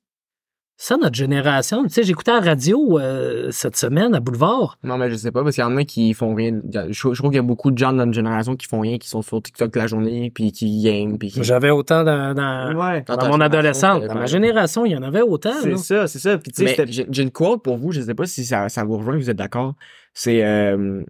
Ça, 0.78 0.96
notre 0.96 1.16
génération, 1.16 1.84
tu 1.84 1.90
sais, 1.90 2.04
j'écoutais 2.04 2.32
la 2.32 2.40
radio 2.40 2.98
euh, 2.98 3.50
cette 3.52 3.76
semaine 3.76 4.16
à 4.16 4.22
Boulevard. 4.22 4.78
Non, 4.86 4.98
mais 4.98 5.10
je 5.12 5.16
sais 5.18 5.34
pas, 5.34 5.44
parce 5.44 5.56
qu'il 5.56 5.66
y 5.66 5.68
en 5.68 5.76
a 5.76 5.84
qui 5.84 6.14
font 6.14 6.34
rien. 6.34 6.62
Je, 6.72 6.92
je 6.94 7.20
trouve 7.20 7.32
qu'il 7.32 7.36
y 7.36 7.40
a 7.40 7.42
beaucoup 7.42 7.72
de 7.72 7.78
gens 7.78 7.92
de 7.92 7.98
notre 7.98 8.14
génération 8.14 8.56
qui 8.56 8.66
font 8.68 8.80
rien, 8.80 8.98
qui 8.98 9.10
sont 9.10 9.22
sur 9.22 9.42
TikTok 9.42 9.76
la 9.76 9.88
journée, 9.88 10.32
puis 10.34 10.54
qui 10.54 10.82
game, 10.82 11.18
puis 11.18 11.32
qui... 11.32 11.44
J'avais 11.44 11.72
autant 11.72 12.06
dans, 12.06 12.34
dans, 12.34 12.74
Ouais. 12.80 13.02
dans 13.02 13.16
Dans 13.18 13.22
ta 13.24 13.28
mon 13.28 13.42
adolescence. 13.42 14.06
Dans 14.06 14.16
ma 14.16 14.26
génération, 14.28 14.86
il 14.86 14.94
y 14.94 14.96
en 14.96 15.04
avait 15.04 15.22
autant. 15.24 15.52
C'est 15.62 15.76
ça, 15.76 16.08
c'est 16.08 16.20
ça. 16.20 16.38
Puis 16.38 16.54
tu 16.54 16.60
sais, 16.60 16.64
Mais 16.64 16.70
c'était- 16.70 16.90
j'ai 16.90 17.06
j'ai 17.12 17.24
une 17.24 17.32
quote 17.32 17.62
pour 17.62 17.76
vous, 17.76 17.92
je 17.92 18.00
sais 18.00 18.16
pas 18.16 18.26
si 18.26 18.46
ça, 18.46 18.70
ça 18.70 18.86
vous 18.86 18.96
rejoint, 19.00 19.18
vous 19.18 19.30
êtes 19.30 19.36
d'accord. 19.36 19.76
C'est 20.14 20.46
euh, 20.46 21.04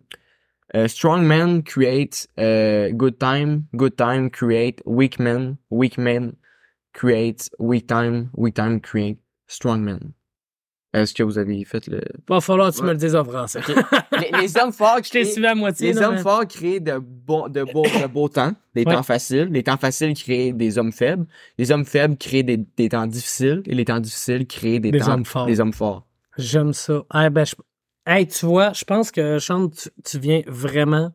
euh, 0.76 0.88
Strong 0.88 1.24
men 1.24 1.64
create 1.64 2.28
euh, 2.40 2.92
good 2.92 3.18
time, 3.20 3.64
good 3.74 3.96
time 3.96 4.30
create 4.30 4.82
weak 4.86 5.20
men, 5.20 5.58
weak 5.70 5.98
men 5.98 6.34
create 6.94 7.50
weak 7.60 7.88
time, 7.88 8.30
weak 8.36 8.56
time 8.56 8.80
create 8.82 9.20
strong 9.48 9.82
men. 9.84 10.00
Est-ce 10.92 11.14
que 11.14 11.22
vous 11.22 11.38
avez 11.38 11.64
fait 11.66 11.86
le... 11.86 12.02
Va 12.28 12.42
falloir 12.42 12.72
que 12.72 12.78
tu 12.78 12.82
Ouais. 12.82 12.88
me 12.88 12.92
le 12.94 12.98
dises 12.98 13.16
en 13.16 13.24
français. 13.24 13.60
les, 14.20 14.42
les 14.42 14.58
hommes 14.58 14.72
forts 14.72 14.98
Je 15.04 15.12
t'ai 15.12 15.22
créent- 15.22 15.32
suivi 15.32 15.46
à 15.46 15.54
moitié. 15.54 15.94
Les 15.94 16.00
là, 16.00 16.08
hommes 16.10 16.16
mais- 16.16 16.22
forts 16.22 16.48
créent 16.48 16.80
de 16.80 16.98
beaux, 16.98 17.48
de 17.48 17.64
beaux, 17.64 17.84
de 17.84 18.08
beaux 18.08 18.28
temps, 18.28 18.54
des 18.74 18.84
Ouais. 18.86 18.96
temps 18.96 19.04
faciles. 19.04 19.50
Les 19.52 19.62
temps 19.62 19.78
faciles 19.78 20.16
créent 20.16 20.52
des 20.52 20.80
hommes 20.80 20.92
faibles. 20.92 21.28
Les 21.60 21.72
hommes 21.72 21.86
faibles 21.86 22.18
créent 22.18 22.42
des, 22.42 22.58
des 22.58 22.90
temps 22.90 23.06
difficiles. 23.06 23.62
Et 23.68 23.76
les 23.76 23.86
temps 23.86 24.00
difficiles 24.00 24.48
créent 24.48 24.80
des, 24.80 24.90
Des 24.90 24.98
temps, 25.00 25.14
hommes 25.14 25.26
forts. 25.26 25.46
des 25.46 25.60
hommes 25.60 25.74
forts. 25.74 26.08
J'aime 26.40 26.74
ça. 26.74 27.04
Ah, 27.12 27.30
ben, 27.30 27.46
je- 27.46 27.54
Hey, 28.10 28.28
tu 28.28 28.48
vois, 28.48 28.74
je 28.74 28.84
pense 28.86 29.12
que, 29.12 29.38
Chante, 29.38 29.76
tu, 29.76 29.90
tu 30.04 30.20
viens 30.20 30.42
vraiment 30.48 31.14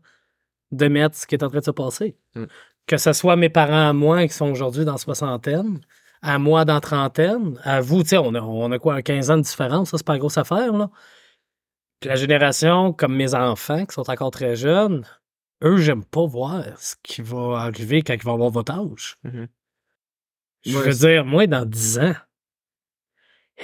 de 0.70 0.86
mettre 0.86 1.16
ce 1.16 1.26
qui 1.26 1.34
est 1.34 1.42
en 1.42 1.48
train 1.48 1.58
de 1.58 1.64
se 1.64 1.72
passer. 1.72 2.16
Mm. 2.36 2.44
Que 2.86 2.98
ce 2.98 3.12
soit 3.12 3.34
mes 3.34 3.48
parents 3.48 3.88
à 3.88 3.92
moi 3.92 4.24
qui 4.28 4.32
sont 4.32 4.48
aujourd'hui 4.48 4.84
dans 4.84 4.96
soixantaine, 4.96 5.80
à 6.22 6.38
moi 6.38 6.64
dans 6.64 6.78
trentaine, 6.78 7.58
à 7.64 7.80
vous, 7.80 8.04
tu 8.04 8.10
sais, 8.10 8.18
on 8.18 8.32
a, 8.36 8.40
on 8.40 8.70
a 8.70 8.78
quoi, 8.78 9.02
15 9.02 9.30
ans 9.32 9.36
de 9.38 9.42
différence, 9.42 9.90
ça, 9.90 9.98
c'est 9.98 10.06
pas 10.06 10.12
une 10.14 10.20
grosse 10.20 10.38
affaire, 10.38 10.72
là. 10.72 10.88
Puis 11.98 12.10
la 12.10 12.16
génération, 12.16 12.92
comme 12.92 13.16
mes 13.16 13.34
enfants 13.34 13.86
qui 13.86 13.94
sont 13.94 14.08
encore 14.08 14.30
très 14.30 14.54
jeunes, 14.54 15.04
eux, 15.64 15.78
j'aime 15.78 16.04
pas 16.04 16.26
voir 16.26 16.62
ce 16.78 16.94
qui 17.02 17.22
va 17.22 17.58
arriver 17.58 18.02
quand 18.02 18.14
ils 18.14 18.22
vont 18.22 18.34
avoir 18.34 18.50
votre 18.50 18.72
âge. 18.72 19.16
Mhm. 19.24 19.48
Je 20.64 20.78
veux 20.78 20.92
dire, 20.92 21.24
moi, 21.24 21.48
dans 21.48 21.66
10 21.66 21.98
ans, 21.98 22.14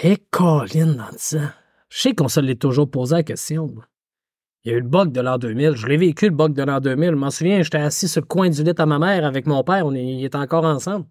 et 0.03 0.17
Colin, 0.33 0.95
dans 0.95 1.11
10 1.13 1.37
ans, 1.37 1.51
je 1.91 2.01
sais 2.01 2.15
qu'on 2.15 2.29
se 2.29 2.41
l'est 2.41 2.55
toujours 2.61 2.91
posé 2.91 3.17
la 3.17 3.23
question. 3.23 3.75
Il 4.65 4.73
y 4.73 4.75
a 4.75 4.79
eu 4.79 4.81
le 4.81 4.89
bug 4.89 5.13
de 5.13 5.21
l'an 5.21 5.37
2000. 5.39 5.73
Je 5.77 5.87
l'ai 5.87 5.97
vécu, 5.97 6.27
le 6.27 6.35
bug 6.35 6.53
de 6.55 6.63
l'an 6.63 6.81
2000. 6.81 7.11
Je 7.11 7.15
m'en 7.17 7.31
souviens, 7.31 7.63
j'étais 7.63 7.79
assis 7.79 8.09
sur 8.09 8.21
le 8.23 8.27
coin 8.27 8.49
du 8.49 8.63
lit 8.63 8.73
à 8.77 8.87
ma 8.87 8.99
mère 8.99 9.25
avec 9.27 9.47
mon 9.47 9.63
père. 9.65 9.85
On 9.87 9.95
est, 9.95 10.23
était 10.23 10.37
encore 10.37 10.65
ensemble. 10.65 11.07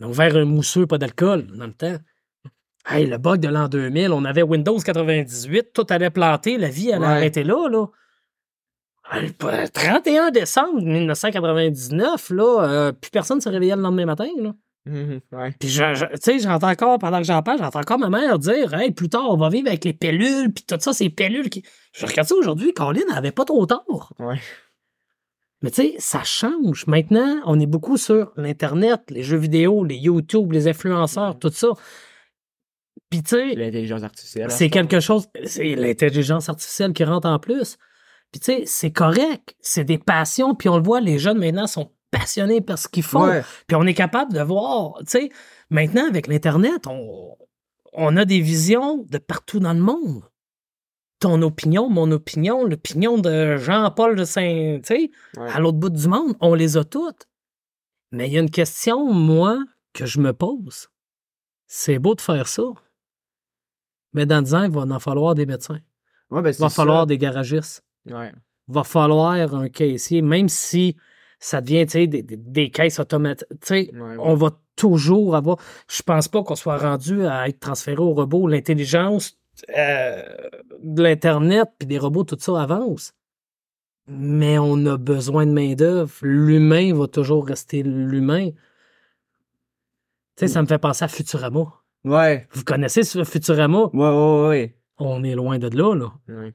On 0.00 0.04
a 0.04 0.08
ouvert 0.08 0.36
un 0.36 0.44
mousseux, 0.44 0.86
pas 0.86 0.98
d'alcool, 0.98 1.46
dans 1.56 1.66
le 1.66 1.72
temps. 1.72 1.96
Hey, 2.88 3.06
le 3.06 3.18
bug 3.18 3.40
de 3.40 3.48
l'an 3.48 3.66
2000, 3.68 4.12
on 4.12 4.24
avait 4.24 4.42
Windows 4.42 4.78
98, 4.78 5.72
tout 5.72 5.86
allait 5.90 6.10
planter, 6.10 6.56
la 6.56 6.68
vie 6.68 6.92
allait 6.92 7.04
Ouais. 7.06 7.12
arrêter 7.12 7.42
là, 7.44 7.68
là. 7.68 7.86
Hey, 9.10 9.32
pas- 9.32 9.66
31 9.68 10.30
décembre 10.30 10.82
1999, 10.82 12.30
là, 12.30 12.64
euh, 12.68 12.92
plus 12.92 13.10
personne 13.10 13.38
ne 13.38 13.42
se 13.42 13.48
réveillait 13.48 13.74
le 13.76 13.82
lendemain 13.82 14.06
matin, 14.06 14.28
là. 14.38 14.52
Ouais. 14.86 15.52
Puis, 15.58 15.68
je- 15.68 16.04
tu 16.04 16.16
sais, 16.20 16.38
j'entends 16.38 16.70
encore, 16.70 16.98
pendant 16.98 17.18
que 17.18 17.24
j'en 17.24 17.42
parle, 17.42 17.58
j'entends 17.58 17.80
encore 17.80 17.98
ma 17.98 18.08
mère 18.08 18.38
dire, 18.38 18.72
hey, 18.74 18.92
plus 18.92 19.08
tard, 19.08 19.28
on 19.28 19.36
va 19.36 19.48
vivre 19.48 19.68
avec 19.68 19.84
les 19.84 19.92
pellules, 19.92 20.52
puis 20.52 20.64
tout 20.64 20.76
ça, 20.78 20.92
ces 20.92 21.10
pellules 21.10 21.50
qui. 21.50 21.62
Je 21.92 22.06
regarde 22.06 22.28
ça 22.28 22.34
aujourd'hui, 22.36 22.72
Colin 22.72 23.00
n'avait 23.08 23.32
pas 23.32 23.44
trop 23.44 23.66
tort. 23.66 24.12
Ouais. 24.18 24.38
Mais 25.62 25.70
tu 25.70 25.82
sais, 25.82 25.94
ça 25.98 26.22
change. 26.22 26.86
Maintenant, 26.86 27.40
on 27.46 27.58
est 27.58 27.66
beaucoup 27.66 27.96
sur 27.96 28.32
l'Internet, 28.36 29.00
les 29.08 29.22
jeux 29.22 29.38
vidéo, 29.38 29.82
les 29.84 29.96
YouTube, 29.96 30.52
les 30.52 30.68
influenceurs, 30.68 31.38
tout 31.38 31.50
ça. 31.50 31.68
Puis 33.10 33.22
tu 33.22 33.30
sais, 33.30 33.54
L'intelligence 33.54 34.02
artificielle. 34.02 34.50
c'est 34.50 34.68
quelque 34.70 35.00
chose, 35.00 35.28
c'est 35.44 35.74
l'intelligence 35.74 36.48
artificielle 36.48 36.92
qui 36.92 37.04
rentre 37.04 37.28
en 37.28 37.38
plus. 37.38 37.76
Puis 38.32 38.40
tu 38.40 38.44
sais, 38.52 38.62
c'est 38.66 38.90
correct, 38.90 39.54
c'est 39.60 39.84
des 39.84 39.98
passions, 39.98 40.54
puis 40.54 40.68
on 40.68 40.76
le 40.76 40.82
voit, 40.82 41.00
les 41.00 41.18
jeunes 41.18 41.38
maintenant 41.38 41.66
sont 41.66 41.90
passionnés 42.18 42.60
par 42.60 42.78
ce 42.78 42.88
qu'ils 42.88 43.02
font. 43.02 43.26
Ouais. 43.26 43.42
Puis 43.66 43.76
on 43.76 43.84
est 43.84 43.94
capable 43.94 44.32
de 44.32 44.40
voir, 44.40 44.94
tu 45.00 45.04
sais, 45.08 45.28
maintenant 45.70 46.06
avec 46.08 46.26
l'Internet, 46.26 46.86
on, 46.86 47.36
on 47.92 48.16
a 48.16 48.24
des 48.24 48.40
visions 48.40 49.04
de 49.08 49.18
partout 49.18 49.60
dans 49.60 49.72
le 49.72 49.80
monde. 49.80 50.22
Ton 51.18 51.40
opinion, 51.42 51.88
mon 51.88 52.10
opinion, 52.12 52.64
l'opinion 52.64 53.16
de 53.18 53.56
Jean-Paul 53.56 54.16
de 54.16 54.24
Saint, 54.24 54.78
tu 54.82 54.94
sais, 54.94 55.10
Ouais. 55.36 55.50
à 55.50 55.60
l'autre 55.60 55.78
bout 55.78 55.88
du 55.90 56.06
monde, 56.08 56.34
on 56.40 56.54
les 56.54 56.76
a 56.76 56.84
toutes. 56.84 57.26
Mais 58.12 58.28
il 58.28 58.34
y 58.34 58.36
a 58.38 58.40
une 58.40 58.50
question, 58.50 59.12
moi, 59.12 59.58
que 59.94 60.04
je 60.06 60.20
me 60.20 60.32
pose. 60.32 60.88
C'est 61.66 61.98
beau 61.98 62.14
de 62.14 62.20
faire 62.20 62.46
ça. 62.48 62.62
Mais 64.12 64.26
dans 64.26 64.42
10 64.42 64.54
ans, 64.54 64.62
il 64.64 64.70
va 64.70 64.82
en 64.82 64.98
falloir 65.00 65.34
des 65.34 65.46
médecins. 65.46 65.80
Ouais, 66.30 66.42
ben, 66.42 66.50
Il 66.52 66.60
va 66.60 66.68
falloir 66.68 67.00
ça. 67.02 67.06
des 67.06 67.18
garagistes. 67.18 67.84
Ouais. 68.06 68.32
Il 68.68 68.74
va 68.74 68.84
falloir 68.84 69.54
un 69.54 69.68
caissier, 69.68 70.22
même 70.22 70.48
si 70.48 70.96
ça 71.38 71.60
devient, 71.60 71.86
des, 71.86 72.06
des- 72.06 72.22
des 72.22 72.70
caisses 72.70 72.98
automatiques. 72.98 73.50
Ouais, 73.70 73.92
ouais. 74.00 74.16
on 74.18 74.34
va 74.34 74.50
toujours 74.76 75.36
avoir. 75.36 75.58
Je 75.88 76.02
pense 76.02 76.28
pas 76.28 76.42
qu'on 76.42 76.54
soit 76.56 76.78
rendu 76.78 77.26
à 77.26 77.48
être 77.48 77.60
transféré 77.60 77.98
au 78.00 78.12
robot. 78.14 78.46
L'intelligence 78.48 79.38
euh, 79.76 80.22
de 80.82 81.02
l'Internet 81.02 81.68
puis 81.78 81.86
des 81.86 81.98
robots, 81.98 82.24
tout 82.24 82.36
ça 82.38 82.60
avance. 82.62 83.12
Mais 84.08 84.58
on 84.58 84.86
a 84.86 84.96
besoin 84.96 85.46
de 85.46 85.52
main-d'œuvre. 85.52 86.12
L'humain 86.22 86.94
va 86.94 87.08
toujours 87.08 87.46
rester 87.46 87.82
l'humain. 87.82 88.50
Tu 88.50 88.56
sais, 90.36 90.48
ça 90.48 90.62
me 90.62 90.66
fait 90.66 90.78
penser 90.78 91.04
à 91.04 91.08
Futurama. 91.08 91.72
Ouais. 92.04 92.46
Vous 92.52 92.62
connaissez 92.62 93.02
ce 93.02 93.24
Futurama? 93.24 93.90
Ouais, 93.92 94.08
ouais, 94.08 94.48
ouais. 94.48 94.76
On 94.98 95.24
est 95.24 95.34
loin 95.34 95.58
de 95.58 95.68
là, 95.76 95.94
là. 95.94 96.12
Ouais. 96.28 96.54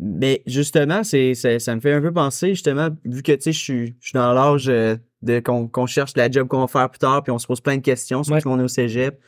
Mais 0.00 0.42
justement, 0.46 1.02
c'est, 1.02 1.34
c'est- 1.34 1.58
ça 1.58 1.74
me 1.74 1.80
fait 1.80 1.92
un 1.92 2.00
peu 2.00 2.12
penser, 2.12 2.50
justement, 2.50 2.88
vu 3.04 3.22
que, 3.22 3.32
tu 3.32 3.42
sais, 3.42 3.52
je 3.52 3.58
suis, 3.58 3.96
je 4.00 4.08
suis 4.08 4.14
dans 4.14 4.32
l'âge 4.32 4.68
euh, 4.68 4.96
de 5.22 5.40
qu'on, 5.40 5.66
qu'on 5.66 5.86
cherche 5.86 6.12
la 6.16 6.30
job 6.30 6.46
qu'on 6.46 6.60
va 6.60 6.68
faire 6.68 6.88
plus 6.88 6.98
tard, 7.00 7.22
puis 7.24 7.32
on 7.32 7.38
se 7.38 7.46
pose 7.46 7.60
plein 7.60 7.76
de 7.76 7.82
questions, 7.82 8.22
surtout 8.22 8.36
Ouais. 8.36 8.42
qu'on 8.42 8.60
est 8.60 8.62
au 8.64 8.68
cégep. 8.68 9.18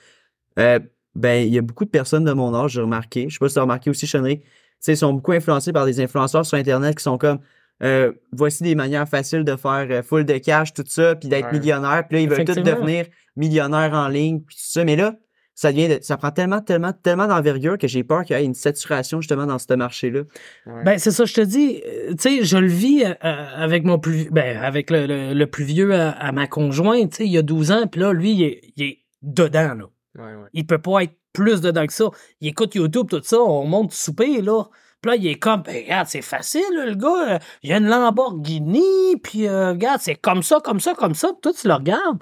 Euh, 0.58 0.78
ben, 1.16 1.44
il 1.46 1.52
y 1.52 1.58
a 1.58 1.62
beaucoup 1.62 1.84
de 1.84 1.90
personnes 1.90 2.24
de 2.24 2.32
mon 2.32 2.54
âge, 2.54 2.72
j'ai 2.72 2.80
remarqué. 2.80 3.26
Je 3.28 3.34
sais 3.34 3.38
pas 3.40 3.48
si 3.48 3.54
tu 3.54 3.58
as 3.58 3.62
remarqué 3.62 3.90
aussi, 3.90 4.06
Chenry. 4.06 4.38
Tu 4.40 4.46
sais, 4.78 4.92
ils 4.92 4.96
sont 4.96 5.12
beaucoup 5.12 5.32
influencés 5.32 5.72
par 5.72 5.86
des 5.86 6.00
influenceurs 6.00 6.46
sur 6.46 6.56
Internet 6.56 6.96
qui 6.96 7.02
sont 7.02 7.18
comme, 7.18 7.40
euh, 7.82 8.12
voici 8.32 8.62
des 8.62 8.74
manières 8.76 9.08
faciles 9.08 9.42
de 9.42 9.56
faire 9.56 9.86
euh, 9.90 10.02
full 10.02 10.24
de 10.24 10.38
cash, 10.38 10.72
tout 10.72 10.84
ça, 10.86 11.16
puis 11.16 11.28
d'être 11.28 11.46
Ouais. 11.46 11.58
millionnaire. 11.58 12.06
Puis 12.08 12.18
là, 12.18 12.22
ils 12.22 12.28
veulent 12.28 12.44
tous 12.44 12.54
devenir 12.62 13.06
millionnaires 13.36 13.92
en 13.94 14.06
ligne, 14.06 14.40
puis 14.40 14.54
tout 14.54 14.62
ça. 14.64 14.84
Mais 14.84 14.94
là, 14.96 15.16
ça 15.60 15.72
devient, 15.72 15.88
de- 15.88 15.98
ça 16.00 16.16
prend 16.16 16.30
tellement, 16.30 16.62
tellement, 16.62 16.92
tellement 16.94 17.26
d'envergure 17.26 17.76
que 17.76 17.86
j'ai 17.86 18.02
peur 18.02 18.24
qu'il 18.24 18.34
y 18.34 18.40
ait 18.40 18.44
une 18.46 18.54
saturation 18.54 19.20
justement 19.20 19.44
dans 19.44 19.58
ce 19.58 19.74
marché-là. 19.74 20.20
Ouais. 20.64 20.84
Ben, 20.84 20.98
c'est 20.98 21.10
ça, 21.10 21.26
je 21.26 21.34
te 21.34 21.42
dis, 21.42 21.82
euh, 21.86 22.12
tu 22.12 22.38
sais, 22.38 22.44
je 22.44 22.56
le 22.56 22.66
vis 22.66 23.04
euh, 23.04 23.12
euh, 23.24 23.46
avec 23.56 23.84
mon 23.84 23.98
plus, 23.98 24.30
ben, 24.30 24.56
avec 24.56 24.88
le, 24.90 25.06
le, 25.06 25.34
le 25.34 25.46
plus 25.46 25.64
vieux 25.64 25.92
à, 25.94 26.12
à 26.12 26.32
ma 26.32 26.46
conjointe, 26.46 27.10
tu 27.10 27.16
sais, 27.18 27.26
il 27.26 27.32
y 27.32 27.36
a 27.36 27.42
12 27.42 27.72
ans, 27.72 27.86
puis 27.86 28.00
là, 28.00 28.14
lui, 28.14 28.32
il 28.32 28.42
est, 28.42 28.60
il 28.76 28.84
est 28.84 28.98
dedans, 29.20 29.74
là. 29.74 29.84
Ouais, 30.18 30.34
ouais. 30.34 30.48
Il 30.54 30.66
peut 30.66 30.78
pas 30.80 31.02
être 31.02 31.12
plus 31.34 31.60
dedans 31.60 31.86
que 31.86 31.92
ça. 31.92 32.06
Il 32.40 32.48
écoute 32.48 32.74
YouTube, 32.74 33.06
tout 33.10 33.20
ça, 33.22 33.38
on 33.38 33.64
monte 33.66 33.92
souper, 33.92 34.40
là. 34.40 34.64
Puis 35.02 35.10
là, 35.10 35.16
il 35.16 35.26
est 35.26 35.34
comme, 35.38 35.62
ben, 35.62 35.76
regarde, 35.76 36.08
c'est 36.08 36.22
facile, 36.22 36.62
là, 36.74 36.86
le 36.86 36.94
gars. 36.94 37.38
Il 37.62 37.68
y 37.68 37.72
a 37.74 37.76
une 37.76 37.86
Lamborghini, 37.86 39.16
puis 39.22 39.46
euh, 39.46 39.72
regarde, 39.72 40.00
c'est 40.00 40.14
comme 40.14 40.42
ça, 40.42 40.60
comme 40.64 40.80
ça, 40.80 40.94
comme 40.94 41.14
ça. 41.14 41.28
Puis 41.28 41.40
toi, 41.42 41.52
tu 41.52 41.68
le 41.68 41.74
regardes 41.74 42.18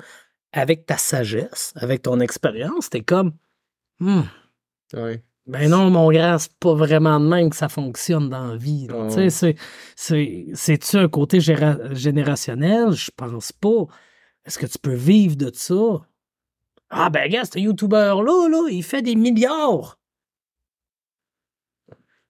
avec 0.52 0.86
ta 0.86 0.96
sagesse, 0.96 1.72
avec 1.76 2.02
ton 2.02 2.20
expérience, 2.20 2.90
t'es 2.90 3.02
comme, 3.02 3.32
Hmm, 4.00 4.22
ben 5.46 5.70
non, 5.70 5.90
mon 5.90 6.10
grand, 6.10 6.38
c'est 6.38 6.52
pas 6.60 6.74
vraiment 6.74 7.18
de 7.18 7.26
même 7.26 7.50
que 7.50 7.56
ça 7.56 7.68
fonctionne 7.68 8.28
dans 8.28 8.48
la 8.48 8.56
vie. 8.56 8.86
Oh. 8.94 9.08
C'est-tu 9.96 10.96
un 10.96 11.08
côté 11.08 11.40
générationnel? 11.40 12.92
Je 12.92 13.10
pense 13.16 13.52
pas. 13.52 13.86
Est-ce 14.44 14.58
que 14.58 14.66
tu 14.66 14.78
peux 14.78 14.94
vivre 14.94 15.36
de 15.36 15.50
ça? 15.52 16.06
Ah 16.90 17.10
ben 17.10 17.28
gars, 17.28 17.44
ce 17.44 17.58
YouTuber-là, 17.58 18.48
là, 18.48 18.68
il 18.70 18.82
fait 18.82 19.02
des 19.02 19.14
milliards. 19.16 19.97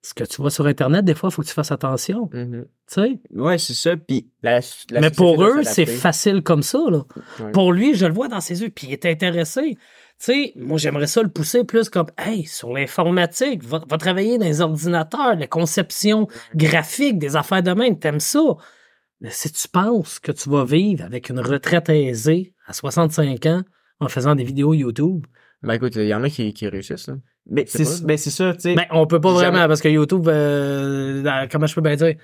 Ce 0.08 0.14
que 0.14 0.24
tu 0.24 0.40
vois 0.40 0.50
sur 0.50 0.64
Internet, 0.66 1.04
des 1.04 1.14
fois, 1.14 1.28
il 1.30 1.34
faut 1.34 1.42
que 1.42 1.48
tu 1.48 1.52
fasses 1.52 1.70
attention. 1.70 2.30
Mhm. 2.32 2.62
Tu 2.64 2.68
sais? 2.94 3.20
Ouais, 3.34 3.58
c'est 3.58 3.74
ça. 3.74 3.94
Puis 3.94 4.30
La- 4.42 4.60
la 4.90 5.00
Mais 5.02 5.10
pour 5.10 5.44
eux, 5.44 5.62
c'est 5.64 5.84
facile 5.84 6.42
comme 6.42 6.62
ça. 6.62 6.78
Là. 6.90 7.02
Ouais. 7.40 7.52
Pour 7.52 7.72
lui, 7.74 7.94
je 7.94 8.06
le 8.06 8.14
vois 8.14 8.28
dans 8.28 8.40
ses 8.40 8.62
yeux, 8.62 8.70
puis 8.70 8.86
il 8.86 8.92
est 8.94 9.04
intéressé. 9.04 9.74
Tu 9.74 9.78
sais, 10.18 10.52
moi, 10.56 10.78
j'aimerais 10.78 11.08
ça 11.08 11.22
le 11.22 11.28
pousser 11.28 11.62
plus 11.64 11.90
comme, 11.90 12.06
hey, 12.16 12.46
sur 12.46 12.72
l'informatique, 12.72 13.62
va, 13.62 13.82
va 13.86 13.98
travailler 13.98 14.38
dans 14.38 14.46
les 14.46 14.62
ordinateurs, 14.62 15.36
la 15.36 15.46
conception 15.46 16.26
graphique, 16.54 17.18
des 17.18 17.36
affaires 17.36 17.62
de 17.62 17.72
même, 17.72 17.98
t'aimes 17.98 18.18
ça? 18.18 18.40
Mais 19.20 19.30
si 19.30 19.52
tu 19.52 19.68
penses 19.68 20.18
que 20.20 20.32
tu 20.32 20.48
vas 20.48 20.64
vivre 20.64 21.04
avec 21.04 21.28
une 21.28 21.40
retraite 21.40 21.90
aisée 21.90 22.54
à 22.66 22.72
65 22.72 23.44
ans 23.44 23.62
en 24.00 24.08
faisant 24.08 24.34
des 24.34 24.44
vidéos 24.44 24.72
YouTube, 24.72 25.26
Ben 25.62 25.74
écoute, 25.74 25.96
il 25.96 26.06
y 26.06 26.14
en 26.14 26.22
a 26.22 26.30
qui, 26.30 26.54
qui 26.54 26.66
réussissent, 26.66 27.08
là. 27.08 27.16
Mais 27.48 27.64
C'est 27.66 27.84
c'est 27.84 28.02
pas, 28.02 28.06
ben, 28.06 28.18
c'est 28.18 28.30
ça, 28.30 28.54
tu 28.54 28.60
sais. 28.60 28.74
ben, 28.74 28.84
on 28.90 29.06
peut 29.06 29.20
pas 29.20 29.30
Jamais. 29.34 29.50
vraiment, 29.50 29.68
parce 29.68 29.80
que 29.80 29.88
YouTube, 29.88 30.28
euh, 30.28 31.46
comment 31.50 31.66
je 31.66 31.74
peux 31.74 31.80
bien 31.80 31.96
dire, 31.96 32.14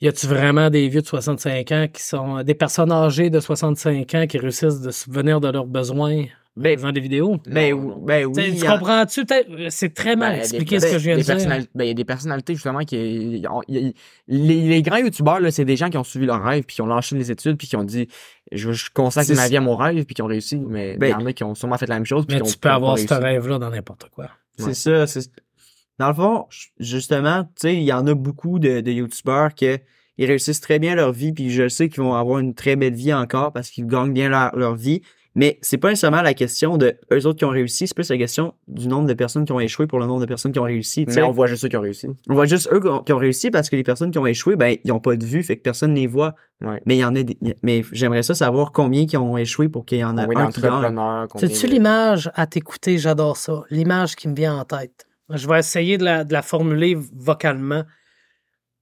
y 0.00 0.08
a-tu 0.08 0.26
vraiment 0.26 0.70
des 0.70 0.88
vieux 0.88 1.02
de 1.02 1.06
65 1.06 1.72
ans 1.72 1.86
qui 1.92 2.02
sont, 2.02 2.42
des 2.42 2.54
personnes 2.54 2.92
âgées 2.92 3.30
de 3.30 3.40
65 3.40 4.14
ans 4.14 4.26
qui 4.26 4.38
réussissent 4.38 4.80
de 4.80 4.90
subvenir 4.90 5.40
de 5.40 5.48
leurs 5.48 5.66
besoins? 5.66 6.24
En 6.58 6.60
Ben, 6.60 6.76
faisant 6.76 6.92
des 6.92 7.00
vidéos? 7.00 7.36
ben, 7.46 7.74
ben 8.04 8.32
T'sais, 8.32 8.52
tu 8.52 8.66
a- 8.66 8.72
comprends-tu? 8.78 9.24
Peut-être, 9.24 9.48
C'est 9.70 9.94
très 9.94 10.16
mal 10.16 10.32
Ben, 10.34 10.38
expliqué 10.40 10.78
des- 10.78 10.86
ce 10.86 10.92
que 10.92 10.98
je 10.98 11.04
viens 11.04 11.16
de 11.16 11.22
dire. 11.22 11.66
ben, 11.74 11.84
il 11.84 11.88
y 11.88 11.90
a 11.90 11.94
des 11.94 12.04
personnalités, 12.04 12.54
justement, 12.54 12.80
qui. 12.80 13.42
les, 13.76 13.94
les 14.28 14.82
grands 14.82 14.96
youtubeurs, 14.98 15.40
là, 15.40 15.50
c'est 15.50 15.64
des 15.64 15.76
gens 15.76 15.88
qui 15.90 15.96
ont 15.98 16.04
suivi 16.04 16.26
leur 16.26 16.42
rêve, 16.42 16.64
puis 16.64 16.74
qui 16.76 16.82
ont 16.82 16.86
lâché 16.86 17.16
les 17.16 17.30
études, 17.30 17.56
puis 17.56 17.68
qui 17.68 17.76
ont 17.76 17.84
dit 17.84 18.08
je, 18.52 18.72
je 18.72 18.90
consacre 18.92 19.32
ma 19.34 19.48
vie 19.48 19.56
à 19.56 19.60
mon 19.60 19.76
rêve, 19.76 20.04
puis 20.04 20.14
qui 20.14 20.22
ont 20.22 20.26
réussi. 20.26 20.56
Mais 20.56 20.92
il 20.92 20.98
Ben, 20.98 21.08
y 21.10 21.14
en 21.14 21.26
a 21.26 21.32
qui 21.32 21.44
ont 21.44 21.54
sûrement 21.54 21.78
fait 21.78 21.86
la 21.86 21.94
même 21.96 22.06
chose. 22.06 22.26
puis 22.26 22.36
Mais 22.36 22.42
qui 22.42 22.48
ont- 22.48 22.52
tu 22.52 22.58
peux 22.58 22.68
qui 22.68 22.74
avoir 22.74 22.98
ce 22.98 23.14
rêve-là 23.14 23.58
dans 23.58 23.70
n'importe 23.70 24.08
quoi. 24.14 24.30
C'est 24.56 24.64
Ouais. 24.66 24.74
ça. 24.74 25.06
c'est- 25.06 25.30
Dans 25.98 26.08
le 26.08 26.14
fond, 26.14 26.46
ju- 26.48 26.68
justement, 26.78 27.42
tu 27.44 27.50
sais, 27.56 27.74
il 27.74 27.82
y 27.82 27.92
en 27.92 28.06
a 28.06 28.14
beaucoup 28.14 28.58
de, 28.60 28.80
de 28.80 28.90
youtubeurs 28.92 29.54
que 29.54 29.78
ils 30.16 30.26
réussissent 30.26 30.60
très 30.60 30.78
bien 30.78 30.94
leur 30.94 31.12
vie, 31.12 31.32
puis 31.32 31.50
je 31.50 31.68
sais 31.68 31.88
qu'ils 31.88 32.02
vont 32.02 32.14
avoir 32.14 32.38
une 32.38 32.54
très 32.54 32.76
belle 32.76 32.94
vie 32.94 33.12
encore 33.12 33.52
parce 33.52 33.70
qu'ils 33.70 33.86
gagnent 33.86 34.12
bien 34.12 34.28
leur, 34.28 34.54
leur 34.56 34.74
vie. 34.76 35.02
Mais 35.38 35.58
c'est 35.62 35.78
pas 35.78 35.88
nécessairement 35.88 36.20
la 36.22 36.34
question 36.34 36.76
de 36.76 36.94
eux 37.12 37.26
autres 37.26 37.38
qui 37.38 37.44
ont 37.44 37.50
réussi, 37.50 37.86
c'est 37.86 37.94
plus 37.94 38.10
la 38.10 38.18
question 38.18 38.54
du 38.66 38.88
nombre 38.88 39.06
de 39.08 39.14
personnes 39.14 39.44
qui 39.44 39.52
ont 39.52 39.60
échoué 39.60 39.86
pour 39.86 39.98
le 40.00 40.06
nombre 40.06 40.20
de 40.20 40.26
personnes 40.26 40.52
qui 40.52 40.58
ont 40.58 40.64
réussi. 40.64 41.04
Mais 41.06 41.12
on 41.22 41.30
voit 41.30 41.46
juste 41.46 41.62
ceux 41.62 41.68
qui 41.68 41.76
ont 41.76 41.80
réussi. 41.80 42.08
On 42.28 42.34
voit 42.34 42.44
juste 42.46 42.68
eux 42.72 42.80
qui 42.80 42.88
ont- 42.88 43.02
qui 43.02 43.12
ont 43.12 43.18
réussi 43.18 43.50
parce 43.50 43.70
que 43.70 43.76
les 43.76 43.82
personnes 43.84 44.10
qui 44.10 44.18
ont 44.18 44.26
échoué, 44.26 44.56
ben, 44.56 44.76
ils 44.84 44.92
ont 44.92 45.00
pas 45.00 45.16
de 45.16 45.24
vue, 45.24 45.42
fait 45.42 45.56
que 45.56 45.62
personne 45.62 45.94
les 45.94 46.06
voit. 46.06 46.34
Ouais. 46.60 46.82
Mais 46.86 46.96
il 46.96 47.00
y 47.00 47.04
en 47.04 47.14
a 47.14 47.22
des- 47.22 47.38
mais 47.62 47.82
j'aimerais 47.92 48.22
ça 48.22 48.34
savoir 48.34 48.72
combien 48.72 49.06
qui 49.06 49.16
ont 49.16 49.36
échoué 49.38 49.68
pour 49.68 49.86
qu'il 49.86 49.98
y 49.98 50.04
en 50.04 50.18
ait 50.18 50.26
un 50.42 50.46
qui 50.50 50.60
de- 51.48 51.54
l'image 51.68 52.30
à 52.34 52.46
t'écouter? 52.46 52.98
J'adore 52.98 53.36
ça. 53.36 53.62
L'image 53.70 54.16
qui 54.16 54.28
me 54.28 54.34
vient 54.34 54.58
en 54.58 54.64
tête. 54.64 55.06
Je 55.32 55.46
vais 55.46 55.58
essayer 55.60 55.98
de 55.98 56.04
la, 56.04 56.24
de 56.24 56.32
la 56.32 56.42
formuler 56.42 56.96
vocalement. 57.16 57.84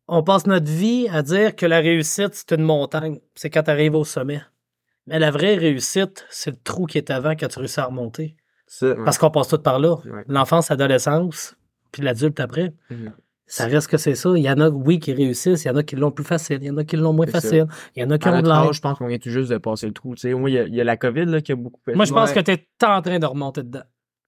On 0.08 0.22
passe 0.22 0.46
notre 0.46 0.70
vie 0.70 1.08
à 1.12 1.22
dire 1.22 1.56
que 1.56 1.66
la 1.66 1.80
réussite, 1.80 2.30
c'est 2.32 2.52
une 2.52 2.62
montagne. 2.64 3.18
C'est 3.34 3.50
quand 3.50 3.64
tu 3.64 3.70
arrives 3.70 3.94
au 3.96 4.04
sommet. 4.04 4.40
Mais 5.06 5.18
la 5.18 5.30
vraie 5.30 5.54
réussite, 5.56 6.26
c'est 6.30 6.50
le 6.50 6.56
trou 6.62 6.86
qui 6.86 6.98
est 6.98 7.10
avant 7.10 7.32
quand 7.36 7.48
tu 7.48 7.58
réussis 7.58 7.80
à 7.80 7.84
remonter. 7.86 8.36
Parce 9.04 9.18
qu'on 9.18 9.30
passe 9.30 9.48
tout 9.48 9.58
par 9.58 9.78
là. 9.78 9.94
Ouais. 10.04 10.24
L'enfance, 10.28 10.68
l'adolescence, 10.70 11.54
puis 11.92 12.02
l'adulte 12.02 12.40
après. 12.40 12.72
Mhm. 12.90 13.12
Ça 13.48 13.66
reste 13.66 13.86
que 13.88 13.96
c'est 13.96 14.16
ça. 14.16 14.30
Il 14.34 14.42
y 14.42 14.50
en 14.50 14.58
a, 14.60 14.68
oui, 14.70 14.98
qui 14.98 15.12
réussissent. 15.12 15.64
Il 15.64 15.68
y 15.68 15.70
en 15.70 15.76
a 15.76 15.84
qui 15.84 15.94
l'ont 15.94 16.10
plus 16.10 16.24
facile. 16.24 16.58
Il 16.62 16.66
y 16.66 16.70
en 16.70 16.76
a 16.78 16.82
qui 16.84 16.96
l'ont 16.96 17.12
moins 17.12 17.26
ça. 17.26 17.40
facile. 17.40 17.66
Il 17.94 18.02
y 18.02 18.04
en 18.04 18.10
a 18.10 18.18
qui 18.18 18.26
À 18.28 18.32
ont 18.34 18.42
de 18.42 18.48
l'âge. 18.48 18.66
âge, 18.70 18.74
je 18.76 18.80
pense 18.80 18.98
qu'on 18.98 19.06
vient 19.06 19.18
tout 19.18 19.30
juste 19.30 19.50
de 19.52 19.58
passer 19.58 19.86
le 19.86 19.92
trou. 19.92 20.16
Tu 20.16 20.22
sais, 20.22 20.34
moi, 20.34 20.50
il 20.50 20.54
y, 20.54 20.58
a- 20.58 20.64
il 20.66 20.74
y 20.74 20.80
a 20.80 20.84
la 20.84 20.96
COVID 20.96 21.26
là, 21.26 21.40
qui 21.40 21.52
a 21.52 21.54
beaucoup 21.56 21.80
fait. 21.84 21.94
Moi, 21.94 22.06
je 22.06 22.12
pense 22.12 22.30
Ouais. 22.30 22.34
que 22.34 22.40
tu 22.40 22.50
es 22.50 22.66
en 22.84 23.00
train 23.02 23.20
de 23.20 23.26
remonter 23.26 23.62
dedans. 23.62 23.84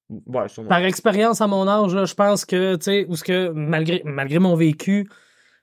Ouais. 0.09 0.47
Par 0.69 0.79
expérience 0.85 1.41
à 1.41 1.49
mon 1.49 1.67
âge, 1.67 1.93
là, 1.97 2.05
je 2.05 2.14
pense 2.14 2.45
que, 2.45 2.77
tu 2.77 2.85
sais, 2.85 3.07
ou 3.09 3.17
ce 3.17 3.25
que, 3.25 3.49
malgré, 3.51 4.03
malgré 4.05 4.38
mon 4.38 4.55
vécu, 4.55 5.11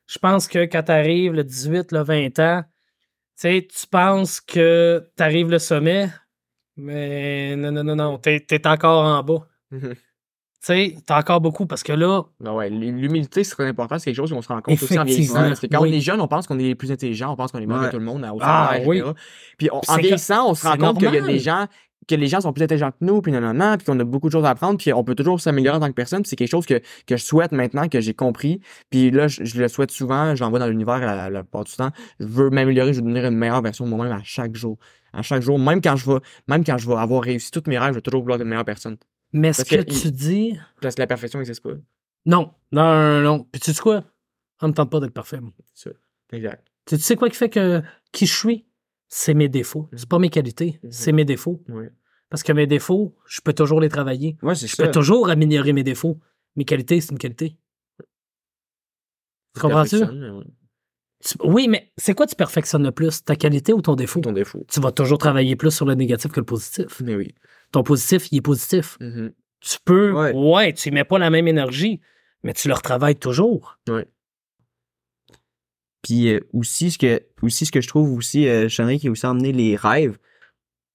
je 0.05 0.19
pense 0.19 0.49
que 0.49 0.65
quand 0.65 0.83
tu 0.83 0.91
arrives 0.91 1.31
le 1.31 1.45
18, 1.45 1.93
le 1.93 2.01
20 2.03 2.37
ans, 2.39 2.63
sais, 3.35 3.67
tu 3.69 3.87
penses 3.87 4.41
que 4.41 5.07
tu 5.17 5.23
arrives 5.23 5.49
le 5.49 5.59
sommet, 5.59 6.09
mais 6.77 7.55
non, 7.55 7.71
non, 7.71 7.83
non, 7.83 7.95
non, 7.95 8.17
tu 8.19 8.29
es, 8.29 8.67
encore 8.67 9.03
en 9.05 9.23
bas. 9.23 9.47
Mhm. 9.71 9.93
Tu 9.93 10.73
sais, 10.73 10.95
t'as 11.05 11.19
encore 11.19 11.41
beaucoup 11.41 11.67
parce 11.67 11.83
que 11.83 11.91
là, 11.93 12.23
Ben 12.39 12.51
ouais, 12.53 12.71
l'humilité, 12.71 13.43
c'est 13.43 13.51
très 13.53 13.67
important. 13.67 13.99
C'est 13.99 14.05
quelque 14.05 14.15
chose 14.17 14.31
qu'on 14.31 14.41
se 14.41 14.47
rend 14.47 14.61
compte 14.61 14.81
aussi 14.81 14.97
en 14.97 15.03
Effectivement, 15.03 15.05
vieillissant. 15.05 15.47
Parce 15.47 15.59
que 15.59 15.67
quand 15.67 15.81
oui. 15.83 15.89
on 15.91 15.93
est 15.93 15.99
jeune, 16.01 16.19
on 16.21 16.27
pense 16.27 16.47
qu'on 16.47 16.57
est 16.57 16.63
les 16.63 16.73
plus 16.75 16.91
intelligents, 16.91 17.31
on 17.31 17.35
pense 17.35 17.51
qu'on 17.51 17.59
est 17.59 17.67
meilleur 17.67 17.83
Ouais. 17.83 17.87
que 17.89 17.93
tout 17.93 17.99
le 17.99 18.05
monde, 18.05 18.23
au 18.33 18.39
Ah, 18.41 18.77
oui. 18.83 19.03
Puis 19.59 19.69
on- 19.71 19.81
en 19.87 19.97
vieillissant, 19.97 20.49
on 20.49 20.55
se 20.55 20.65
rend 20.67 20.75
compte 20.77 20.97
qu'il 20.97 21.13
y 21.13 21.17
a 21.17 21.21
des 21.21 21.37
gens 21.39 21.67
que 22.07 22.15
les 22.15 22.27
gens 22.27 22.41
sont 22.41 22.53
plus 22.53 22.63
intelligents 22.63 22.91
que 22.91 22.97
nous, 23.01 23.21
puis 23.21 23.31
non, 23.31 23.41
non, 23.41 23.53
non, 23.53 23.77
puis 23.77 23.85
qu'on 23.85 23.99
a 23.99 24.03
beaucoup 24.03 24.27
de 24.27 24.31
choses 24.33 24.45
à 24.45 24.49
apprendre, 24.51 24.77
puis 24.77 24.93
on 24.93 25.03
peut 25.03 25.15
toujours 25.15 25.39
s'améliorer 25.41 25.77
en 25.77 25.79
tant 25.79 25.87
que 25.87 25.93
personne. 25.93 26.21
puis 26.21 26.29
C'est 26.29 26.35
quelque 26.35 26.49
chose 26.51 26.65
que, 26.65 26.81
que 27.07 27.17
je 27.17 27.23
souhaite 27.23 27.51
maintenant, 27.51 27.87
que 27.87 28.01
j'ai 28.01 28.13
compris. 28.13 28.61
Puis 28.89 29.11
là, 29.11 29.27
je, 29.27 29.43
je 29.43 29.59
le 29.59 29.67
souhaite 29.67 29.91
souvent, 29.91 30.35
je 30.35 30.43
l'envoie 30.43 30.59
dans 30.59 30.67
l'univers 30.67 30.99
la, 30.99 31.15
la, 31.15 31.29
la 31.29 31.43
plupart 31.43 31.63
du 31.63 31.71
temps. 31.73 31.91
Je 32.19 32.25
veux 32.25 32.49
m'améliorer, 32.49 32.93
je 32.93 32.99
veux 32.99 33.05
devenir 33.05 33.25
une 33.25 33.37
meilleure 33.37 33.61
version 33.61 33.85
de 33.85 33.89
moi-même 33.89 34.13
à 34.13 34.21
chaque 34.23 34.55
jour. 34.55 34.77
À 35.13 35.21
chaque 35.21 35.41
jour, 35.41 35.57
même 35.57 35.81
quand 35.81 35.95
je 35.95 36.09
vais, 36.11 36.19
même 36.47 36.63
quand 36.65 36.77
je 36.77 36.87
vais 36.87 36.95
avoir 36.95 37.23
réussi 37.23 37.49
tous 37.51 37.63
mes 37.67 37.77
rêves, 37.77 37.91
je 37.91 37.95
vais 37.95 38.01
toujours 38.01 38.21
vouloir 38.21 38.35
être 38.37 38.43
une 38.43 38.49
meilleure 38.49 38.65
personne. 38.65 38.97
mais 39.31 39.53
ce 39.53 39.63
que, 39.63 39.75
que 39.77 39.81
tu 39.83 40.11
dis, 40.11 40.59
Parce 40.81 40.95
que 40.95 41.01
la 41.01 41.07
perfection 41.07 41.39
n'existe 41.39 41.63
pas. 41.63 41.69
non, 42.25 42.51
non, 42.71 42.83
non, 42.83 43.21
non. 43.21 43.47
Puis 43.51 43.61
tu 43.61 43.73
sais 43.73 43.81
quoi? 43.81 44.03
Ça 44.59 44.67
me 44.67 44.73
tente 44.73 44.89
pas 44.91 44.99
d'être 44.99 45.13
parfait. 45.13 45.39
moi. 45.39 45.51
Exact. 46.31 46.65
Tu 46.85 46.97
sais 46.97 47.15
quoi 47.15 47.29
qui 47.29 47.35
fait 47.37 47.49
que 47.49 47.81
qui 48.11 48.25
je 48.25 48.35
suis? 48.35 48.65
C'est 49.17 49.33
mes 49.33 49.47
défauts. 49.47 49.87
C'est 49.95 50.09
pas 50.09 50.19
mes 50.19 50.29
qualités, 50.29 50.77
Mhm. 50.83 50.91
c'est 50.91 51.13
mes 51.13 51.23
défauts. 51.23 51.63
Ouais. 51.69 51.89
Parce 52.29 52.43
que 52.43 52.51
mes 52.51 52.67
défauts, 52.67 53.15
je 53.27 53.39
peux 53.39 53.53
toujours 53.53 53.79
les 53.79 53.87
travailler. 53.87 54.35
Ouais, 54.41 54.55
Je 54.55 54.67
ça. 54.67 54.83
peux 54.83 54.91
toujours 54.91 55.29
améliorer 55.29 55.71
mes 55.71 55.83
défauts. 55.83 56.19
Mes 56.57 56.65
qualités, 56.65 56.99
c'est 56.99 57.11
une 57.13 57.17
qualité. 57.17 57.55
Tu 59.53 59.61
comprends-tu? 59.61 60.03
Ouais. 60.03 60.43
Oui, 61.45 61.67
mais 61.69 61.93
c'est 61.97 62.13
quoi 62.13 62.27
tu 62.27 62.35
perfectionnes 62.35 62.83
le 62.83 62.91
plus? 62.91 63.23
Ta 63.23 63.37
qualité 63.37 63.71
ou 63.71 63.81
ton 63.81 63.95
défaut? 63.95 64.19
Ton 64.19 64.33
défaut. 64.33 64.65
Tu 64.69 64.81
vas 64.81 64.91
toujours 64.91 65.17
travailler 65.17 65.55
plus 65.55 65.71
sur 65.71 65.85
le 65.85 65.95
négatif 65.95 66.31
que 66.31 66.41
le 66.41 66.45
positif. 66.45 67.01
Mais 67.01 67.15
oui. 67.15 67.33
Ton 67.71 67.83
positif, 67.83 68.29
il 68.33 68.39
est 68.39 68.41
positif. 68.41 68.97
Mhm. 68.99 69.31
Tu 69.61 69.77
peux, 69.85 70.11
Ouais. 70.11 70.33
ouais, 70.33 70.73
tu 70.73 70.89
y 70.89 70.91
mets 70.91 71.05
pas 71.05 71.17
la 71.19 71.29
même 71.29 71.47
énergie, 71.47 72.01
mais 72.43 72.53
tu 72.53 72.67
le 72.67 72.73
retravailles 72.73 73.15
toujours. 73.15 73.79
Puis 76.05 76.29
euh, 76.29 76.39
aussi 76.53 76.91
ce 76.91 76.97
que 76.99 77.21
aussi 77.41 77.65
ce 77.65 77.71
que 77.71 77.81
je 77.81 77.87
trouve 77.87 78.13
aussi 78.15 78.47
euh, 78.47 78.69
Chenry 78.69 78.99
qui 78.99 79.07
a 79.07 79.11
aussi 79.11 79.25
emmené 79.25 79.51
les 79.51 79.75
rêves. 79.75 80.17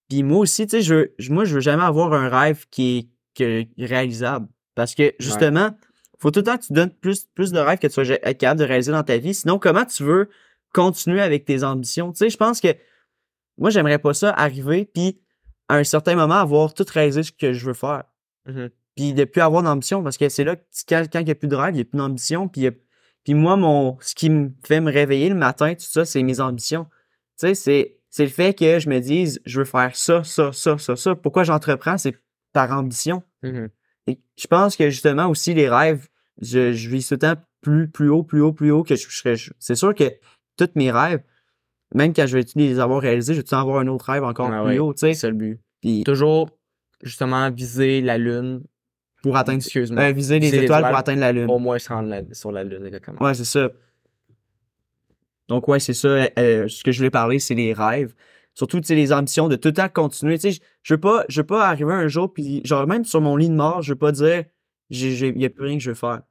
Puis 0.09 0.23
moi 0.23 0.39
aussi, 0.39 0.67
tu 0.67 0.77
sais, 0.77 0.83
je, 0.83 1.11
je- 1.19 1.33
moi 1.33 1.45
je 1.45 1.55
veux 1.55 1.61
jamais 1.61 1.83
avoir 1.83 2.13
un 2.13 2.29
rêve 2.29 2.67
qui 2.71 3.11
est 3.41 3.69
réalisable 3.79 4.47
parce 4.75 4.95
que 4.95 5.13
justement, 5.19 5.71
faut 6.19 6.31
tout 6.31 6.41
le 6.41 6.45
temps 6.45 6.57
que 6.59 6.65
tu 6.65 6.73
donnes 6.73 6.93
plus 6.95 7.27
plus 7.35 7.51
de 7.53 7.59
rêves 7.59 7.79
que 7.79 7.87
tu 7.89 8.01
être 8.01 8.39
capable 8.39 8.61
de 8.61 8.65
réaliser 8.67 8.93
dans 8.93 9.03
ta 9.03 9.19
vie. 9.19 9.35
Sinon, 9.35 9.59
comment 9.59 9.85
tu 9.85 10.05
veux 10.05 10.29
continuer 10.73 11.21
avec 11.21 11.45
tes 11.45 11.65
ambitions? 11.65 12.13
Tu 12.13 12.19
sais, 12.19 12.31
je 12.31 12.37
pense 12.37 12.61
que 12.61 12.69
moi 13.59 13.71
j'aimerais 13.71 13.99
pas 13.99 14.15
ça 14.15 14.31
arriver 14.31 14.85
puis 14.85 15.21
à 15.69 15.77
un 15.77 15.85
certain 15.85 16.15
moment 16.15 16.35
avoir 16.35 16.73
tout 16.75 16.87
réalisé 16.93 17.23
ce 17.25 17.33
que 17.33 17.53
je 17.53 17.67
veux 17.67 17.75
faire. 17.75 18.05
Mhm. 18.47 18.71
Puis 18.97 19.13
de 19.15 19.25
plus 19.25 19.41
avoir 19.41 19.63
d'ambition 19.63 20.03
parce 20.03 20.19
que 20.19 20.29
c'est 20.29 20.45
là 20.45 20.57
que 20.57 20.63
quand 20.89 21.05
quand 21.13 21.21
il 21.21 21.25
n'y 21.25 21.31
a 21.31 21.35
plus 21.35 21.49
de 21.49 21.57
rêve, 21.57 21.75
il 21.75 21.77
n'y 21.77 21.83
a 21.83 21.85
plus 21.85 21.99
d'ambition 21.99 22.49
puis 22.49 22.61
il 22.63 22.65
y 22.65 22.69
a 22.69 22.73
puis 23.31 23.39
moi, 23.39 23.55
mon, 23.55 23.97
ce 24.01 24.17
qui 24.17 24.29
me 24.29 24.51
fait 24.67 24.81
me 24.81 24.91
réveiller 24.91 25.29
le 25.29 25.37
matin, 25.37 25.73
tout 25.75 25.87
ça, 25.87 26.05
c'est 26.05 26.21
mes 26.25 26.41
ambitions. 26.41 26.87
Tu 27.39 27.47
sais, 27.47 27.55
c'est, 27.55 27.97
c'est 28.09 28.25
le 28.25 28.31
fait 28.31 28.59
que 28.59 28.81
je 28.81 28.89
me 28.89 28.99
dise, 28.99 29.41
je 29.47 29.61
veux 29.61 29.65
faire 29.65 29.95
ça, 29.95 30.25
ça, 30.25 30.53
ça, 30.53 30.79
ça, 30.79 30.97
ça. 30.97 31.15
Pourquoi 31.15 31.45
j'entreprends? 31.45 31.97
C'est 31.97 32.17
par 32.53 32.73
ambition. 32.73 33.23
Mhm. 33.45 33.69
Et 34.09 34.19
je 34.37 34.47
pense 34.49 34.75
que 34.75 34.91
justement 34.91 35.29
aussi, 35.29 35.55
les 35.55 35.69
rêves, 35.69 36.09
je, 36.43 36.73
je 36.73 36.89
vis 36.89 37.07
tout 37.07 37.15
le 37.15 37.19
temps 37.19 37.35
plus, 37.61 37.89
plus 37.89 38.09
haut, 38.09 38.25
plus 38.25 38.41
haut, 38.41 38.53
plus 38.53 38.73
haut 38.73 38.83
que 38.83 38.97
je 38.97 39.09
serais. 39.09 39.37
C'est 39.61 39.77
sûr 39.77 39.95
que 39.95 40.13
tous 40.57 40.71
mes 40.75 40.91
rêves, 40.91 41.23
même 41.95 42.13
quand 42.13 42.27
je 42.27 42.37
vais 42.37 42.45
les 42.57 42.81
avoir 42.81 43.01
réalisés, 43.01 43.35
je 43.35 43.39
vais 43.39 43.45
tout 43.45 43.55
avoir 43.55 43.79
un 43.79 43.87
autre 43.87 44.07
rêve 44.07 44.25
encore 44.25 44.51
Ah 44.53 44.65
plus 44.65 44.73
ouais, 44.73 44.79
haut, 44.81 44.93
tu 44.93 45.07
sais. 45.07 45.15
C'est 45.15 45.29
le 45.29 45.37
but. 45.37 45.61
Puis 45.81 46.03
Toujours, 46.03 46.51
justement, 47.01 47.49
viser 47.53 48.01
la 48.01 48.19
lune. 48.19 48.65
Pour 49.23 49.37
atteindre, 49.37 49.59
Excuse-moi. 49.59 50.03
euh, 50.03 50.13
viser 50.13 50.39
les 50.39 50.55
étoiles 50.55 50.83
pour 50.89 50.97
atteindre 50.97 51.21
la 51.21 51.33
lune. 51.33 51.51
Au 51.51 51.59
moins 51.59 51.79
se 51.79 51.89
rendre 51.89 52.09
la- 52.09 52.23
sur 52.33 52.53
la 52.53 52.65
lune, 52.65 52.87
exactement. 52.87 53.23
Ouais, 53.23 53.35
c'est 53.35 53.45
ça. 53.45 53.69
Donc, 55.49 55.67
ouais, 55.69 55.81
c'est 55.81 55.95
ça. 55.95 56.09
euh, 56.39 56.69
ce 56.69 56.85
que 56.85 56.93
je 56.93 56.99
voulais 56.99 57.11
parler, 57.11 57.39
c'est 57.39 57.55
les 57.55 57.73
rêves. 57.73 58.15
Surtout, 58.55 58.81
tu 58.81 58.89
sais, 58.89 58.95
les 58.95 59.13
ambitions 59.13 59.49
de 59.49 59.57
tout 59.57 59.69
le 59.69 59.75
temps 59.75 59.89
continuer. 59.89 60.39
Tu 60.39 60.53
sais, 60.53 60.61
je- 60.83 60.95
veux 60.95 61.01
pas, 61.01 61.25
je 61.29 61.41
veux 61.41 61.47
pas 61.47 61.67
arriver 61.69 61.93
un 61.93 62.09
jour, 62.09 62.33
puis 62.33 62.61
genre, 62.65 62.87
même 62.87 63.05
sur 63.05 63.21
mon 63.21 63.37
lit 63.37 63.49
de 63.49 63.55
mort, 63.55 63.83
je 63.83 63.93
veux 63.93 63.99
pas 63.99 64.13
dire, 64.13 64.45
j'ai, 64.91 65.13
j'ai, 65.13 65.37
y 65.39 65.45
a 65.45 65.51
plus 65.51 65.65
rien 65.67 65.77
que 65.79 65.83
je 65.83 65.91
veux 65.91 65.95
faire. 65.97 66.23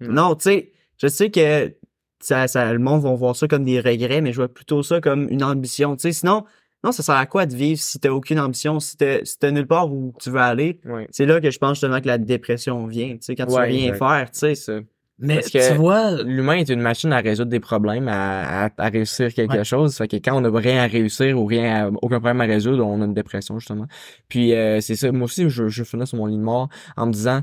Hmm. 0.00 0.12
Non, 0.12 0.34
tu 0.34 0.42
sais, 0.44 0.72
je 0.98 1.06
sais 1.08 1.30
que 1.30 1.74
ça, 2.20 2.48
ça, 2.48 2.72
le 2.72 2.78
monde 2.78 3.02
va 3.02 3.14
voir 3.14 3.36
ça 3.36 3.46
comme 3.46 3.64
des 3.64 3.80
regrets, 3.80 4.20
mais 4.20 4.32
je 4.32 4.36
vois 4.36 4.48
plutôt 4.48 4.82
ça 4.82 5.00
comme 5.00 5.28
une 5.30 5.42
ambition. 5.44 5.96
Tu 5.96 6.02
sais, 6.02 6.12
sinon, 6.12 6.44
non, 6.86 6.92
ça 6.92 7.02
sert 7.02 7.16
à 7.16 7.26
quoi 7.26 7.44
de 7.46 7.54
vivre 7.54 7.80
si 7.80 7.98
t'as 7.98 8.10
aucune 8.10 8.38
ambition, 8.38 8.80
si 8.80 8.96
t'as, 8.96 9.18
si 9.24 9.36
nulle 9.52 9.66
part 9.66 9.92
où 9.92 10.14
tu 10.22 10.30
veux 10.30 10.40
aller? 10.40 10.80
Ouais. 10.86 11.06
C'est 11.10 11.26
là 11.26 11.40
que 11.40 11.50
je 11.50 11.58
pense 11.58 11.72
justement 11.72 12.00
que 12.00 12.06
la 12.06 12.16
dépression 12.18 12.86
vient. 12.86 13.10
Tu 13.14 13.18
sais, 13.22 13.34
quand 13.36 13.44
tu 13.46 13.52
veux 13.52 13.58
Ouais, 13.58 13.66
rien 13.66 13.92
exact. 13.92 13.98
faire, 13.98 14.30
tu 14.30 14.38
sais. 14.38 14.54
C'est 14.54 14.78
ça. 14.78 14.80
Mais 15.18 15.36
Parce 15.36 15.48
que 15.50 15.70
tu 15.72 15.74
vois, 15.78 16.22
L'humain 16.22 16.56
est 16.56 16.68
une 16.68 16.82
machine 16.82 17.10
à 17.12 17.20
résoudre 17.20 17.50
des 17.50 17.58
problèmes, 17.58 18.06
à, 18.06 18.66
à, 18.66 18.70
à 18.76 18.88
réussir 18.90 19.32
quelque 19.32 19.54
Ouais. 19.56 19.64
chose. 19.64 19.96
Fait 19.96 20.06
que 20.08 20.16
quand 20.16 20.36
on 20.36 20.42
n'a 20.42 20.50
rien 20.58 20.82
à 20.82 20.86
réussir 20.86 21.40
ou 21.40 21.46
rien 21.46 21.86
à- 21.86 21.90
aucun 22.02 22.20
problème 22.20 22.42
à 22.42 22.44
résoudre, 22.44 22.84
on 22.86 23.00
a 23.00 23.04
une 23.06 23.14
dépression, 23.14 23.58
justement. 23.58 23.86
Puis 24.28 24.52
euh, 24.52 24.80
c'est 24.82 24.94
ça. 24.94 25.10
Moi 25.12 25.24
aussi, 25.24 25.48
je, 25.48 25.68
je 25.68 25.84
finis 25.84 26.06
sur 26.06 26.18
mon 26.18 26.26
lit 26.26 26.36
de 26.36 26.42
mort 26.42 26.68
en 26.98 27.06
me 27.06 27.12
disant, 27.12 27.40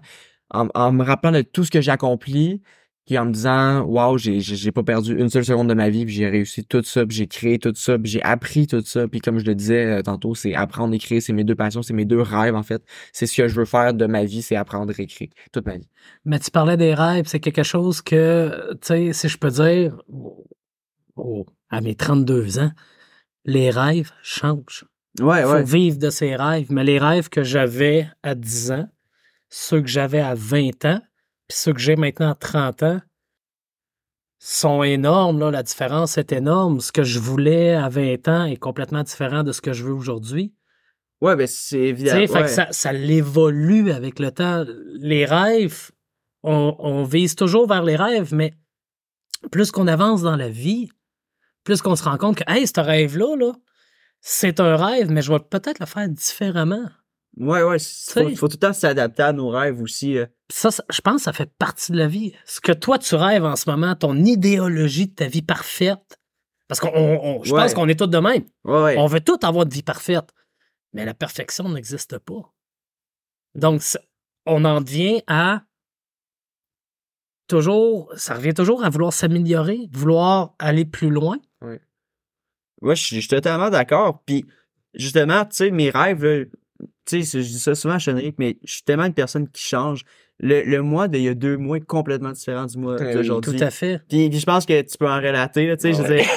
en, 0.52 0.68
en 0.76 0.92
me 0.92 1.04
rappelant 1.04 1.32
de 1.32 1.42
tout 1.42 1.64
ce 1.64 1.72
que 1.72 1.82
j'ai 1.82 1.90
accompli, 1.92 2.62
puis 3.06 3.18
en 3.18 3.26
me 3.26 3.32
disant, 3.32 3.82
waouh, 3.82 4.18
j'ai, 4.18 4.40
j'ai 4.40 4.72
pas 4.72 4.84
perdu 4.84 5.20
une 5.20 5.30
seule 5.30 5.44
seconde 5.44 5.68
de 5.68 5.74
ma 5.74 5.90
vie, 5.90 6.06
puis 6.06 6.14
j'ai 6.14 6.30
réussi 6.30 6.64
tout 6.64 6.82
ça, 6.84 7.06
puis 7.06 7.18
j'ai 7.18 7.28
créé 7.28 7.60
tout 7.60 7.74
ça, 7.76 8.00
puis 8.00 8.10
j'ai 8.10 8.22
appris 8.24 8.66
tout 8.66 8.82
ça. 8.86 9.08
Puis 9.10 9.20
comme 9.20 9.40
je 9.40 9.46
le 9.46 9.56
disais 9.56 9.86
euh, 9.86 10.02
tantôt, 10.02 10.36
c'est 10.36 10.56
apprendre 10.56 10.94
et 10.94 11.00
créer, 11.00 11.20
c'est 11.20 11.34
mes 11.34 11.44
deux 11.44 11.56
passions, 11.56 11.82
c'est 11.82 11.94
mes 11.94 12.06
deux 12.06 12.22
rêves, 12.22 12.56
en 12.56 12.64
fait. 12.64 12.82
C'est 13.12 13.26
ce 13.26 13.36
que 13.36 13.48
je 13.50 13.56
veux 13.56 13.66
faire 13.66 13.94
de 13.94 14.06
ma 14.06 14.24
vie, 14.24 14.42
c'est 14.42 14.56
apprendre 14.56 14.98
et 14.98 15.06
créer 15.06 15.30
toute 15.52 15.66
ma 15.66 15.78
vie. 15.78 15.90
mais 16.24 16.40
tu 16.40 16.50
parlais 16.50 16.78
des 16.78 16.94
rêves, 16.94 17.26
c'est 17.28 17.42
quelque 17.42 17.64
chose 17.64 18.02
que, 18.02 18.74
tu 18.76 18.88
sais, 18.88 19.14
si 19.14 19.28
je 19.28 19.38
peux 19.38 19.52
dire, 19.52 20.02
oh, 21.18 21.46
à 21.70 21.82
mes 21.82 21.96
32 21.96 22.60
ans, 22.60 22.72
les 23.46 23.70
rêves 23.70 24.12
changent. 24.22 24.86
Ouais, 25.20 25.44
faut 25.44 25.52
ouais. 25.52 25.64
vivre 25.64 25.98
de 25.98 26.10
ses 26.10 26.36
rêves. 26.36 26.68
Mais 26.72 26.84
les 26.84 26.98
rêves 26.98 27.30
que 27.30 27.44
j'avais 27.44 28.08
à 28.24 28.34
10 28.34 28.72
ans, 28.72 28.90
ceux 29.50 29.82
que 29.82 29.88
j'avais 29.88 30.22
à 30.22 30.34
20 30.36 30.86
ans, 30.86 31.02
puis 31.54 31.60
ceux 31.60 31.74
que 31.74 31.80
j'ai 31.80 31.96
maintenant 31.96 32.32
à 32.32 32.34
30 32.34 32.82
ans, 32.82 33.02
sont 34.40 34.82
énormes. 34.82 35.40
Là. 35.40 35.52
La 35.52 35.62
différence 35.62 36.18
est 36.18 36.32
énorme. 36.32 36.82
Ce 36.82 36.92
que 36.92 37.04
je 37.04 37.20
voulais 37.20 37.76
à 37.76 37.90
20 37.90 38.28
ans 38.28 38.46
est 38.46 38.58
complètement 38.58 39.04
différent 39.04 39.44
de 39.44 39.52
ce 39.52 39.62
que 39.62 39.72
je 39.72 39.84
veux 39.84 39.94
aujourd'hui. 39.94 40.56
Ouais, 41.22 41.36
ben 41.36 41.46
c'est 41.46 41.78
évident. 41.78 42.16
fait 42.16 42.28
que 42.28 42.48
ça, 42.48 42.70
ça 42.72 42.92
l'évolue 42.92 43.92
avec 43.92 44.18
le 44.18 44.32
temps. 44.32 44.66
Les 44.96 45.26
rêves, 45.26 45.92
on, 46.42 46.76
on 46.80 47.04
vise 47.04 47.36
toujours 47.36 47.68
vers 47.68 47.84
les 47.84 47.98
rêves, 47.98 48.34
mais 48.34 48.56
plus 49.52 49.70
qu'on 49.70 49.86
avance 49.86 50.24
dans 50.24 50.36
la 50.36 50.50
vie, 50.50 50.90
plus 51.64 51.84
qu'on 51.84 51.96
se 51.96 52.04
rend 52.04 52.18
compte 52.18 52.38
que, 52.38 52.52
hey, 52.52 52.66
ce 52.66 52.82
rêve-là, 52.82 53.36
là, 53.38 53.54
c'est 54.22 54.60
un 54.60 54.76
rêve, 54.76 55.12
mais 55.12 55.22
je 55.22 55.32
vais 55.32 55.40
peut-être 55.40 55.80
le 55.80 55.86
faire 55.86 56.10
différemment. 56.10 56.90
Ouais, 57.38 57.64
ouais. 57.64 57.78
faut, 57.80 58.36
faut 58.36 58.48
tout 58.48 58.58
le 58.58 58.60
temps 58.60 58.74
s'adapter 58.74 59.24
à 59.24 59.34
nos 59.34 59.50
rêves 59.50 59.82
aussi. 59.82 60.18
euh. 60.18 60.26
Ça, 60.52 60.70
ça- 60.72 60.84
je 60.90 61.02
pense 61.02 61.16
que 61.18 61.22
ça 61.24 61.34
fait 61.34 61.52
partie 61.58 61.92
de 61.92 61.98
la 61.98 62.08
vie. 62.08 62.34
Ce 62.46 62.62
que 62.62 62.72
toi, 62.72 63.00
tu 63.00 63.16
rêves 63.16 63.44
en 63.44 63.56
ce 63.56 63.70
moment, 63.70 63.96
ton 63.96 64.16
idéologie 64.18 65.08
de 65.08 65.14
ta 65.16 65.28
vie 65.28 65.42
parfaite, 65.42 66.20
parce 66.68 66.80
qu'on, 66.80 66.92
on- 66.94 67.40
on- 67.40 67.44
je 67.44 67.54
Ouais. 67.54 67.62
pense 67.62 67.74
qu'on 67.74 67.88
est 67.90 67.98
tous 68.00 68.08
de 68.08 68.18
même. 68.20 68.44
Ouais, 68.64 68.84
ouais. 68.84 68.98
On 69.00 69.08
veut 69.08 69.20
tous 69.22 69.38
avoir 69.42 69.64
une 69.66 69.72
vie 69.72 69.82
parfaite, 69.84 70.30
mais 70.94 71.06
la 71.06 71.14
perfection 71.16 71.68
n'existe 71.70 72.20
pas. 72.20 72.54
Donc, 73.56 73.82
on 74.46 74.64
en 74.66 74.82
vient 74.82 75.20
à 75.28 75.64
toujours, 77.48 78.12
ça 78.16 78.36
revient 78.36 78.54
toujours 78.54 78.84
à 78.84 78.90
vouloir 78.90 79.14
s'améliorer, 79.14 79.90
vouloir 79.92 80.54
aller 80.60 80.86
plus 80.86 81.10
loin. 81.10 81.38
Ouais, 82.82 82.96
je 82.96 83.02
suis 83.04 83.16
je 83.18 83.22
suis 83.22 83.30
totalement 83.30 83.70
d'accord. 83.70 84.22
Puis, 84.26 84.46
justement, 84.94 85.46
tu 85.46 85.56
sais, 85.56 85.72
mes 85.72 85.90
rêves, 85.90 86.26
là, 86.26 86.44
tu 87.06 87.24
sais, 87.24 87.42
je 87.42 87.48
dis 87.48 87.60
ça 87.60 87.76
souvent 87.76 87.96
à 87.96 88.00
Chenric, 88.00 88.36
mais 88.40 88.58
je 88.64 88.74
suis 88.74 88.84
tellement 88.84 89.06
une 89.06 89.14
personne 89.14 89.48
qui 89.50 89.62
change. 89.64 90.04
Le, 90.40 90.64
le 90.64 90.82
mois 90.82 91.08
d'il 91.08 91.22
y 91.22 91.28
a 91.30 91.34
deux 91.34 91.58
mois 91.58 91.78
est 91.78 91.86
complètement 91.86 92.32
différent 92.32 92.66
du 92.66 92.78
mois 92.78 92.98
oui, 93.00 93.14
d'aujourd'hui. 93.14 93.56
Tout 93.58 93.64
à 93.64 93.70
fait. 93.70 94.02
Puis, 94.10 94.30
puis 94.30 94.40
je 94.40 94.46
pense 94.46 94.66
que 94.66 94.82
tu 94.82 94.98
peux 94.98 95.08
en 95.10 95.18
relater, 95.18 95.68
tu 95.78 95.82
sais, 95.82 95.94
je 95.94 96.02
veux 96.02 96.10
Ouais. 96.10 96.18
dire, 96.24 96.30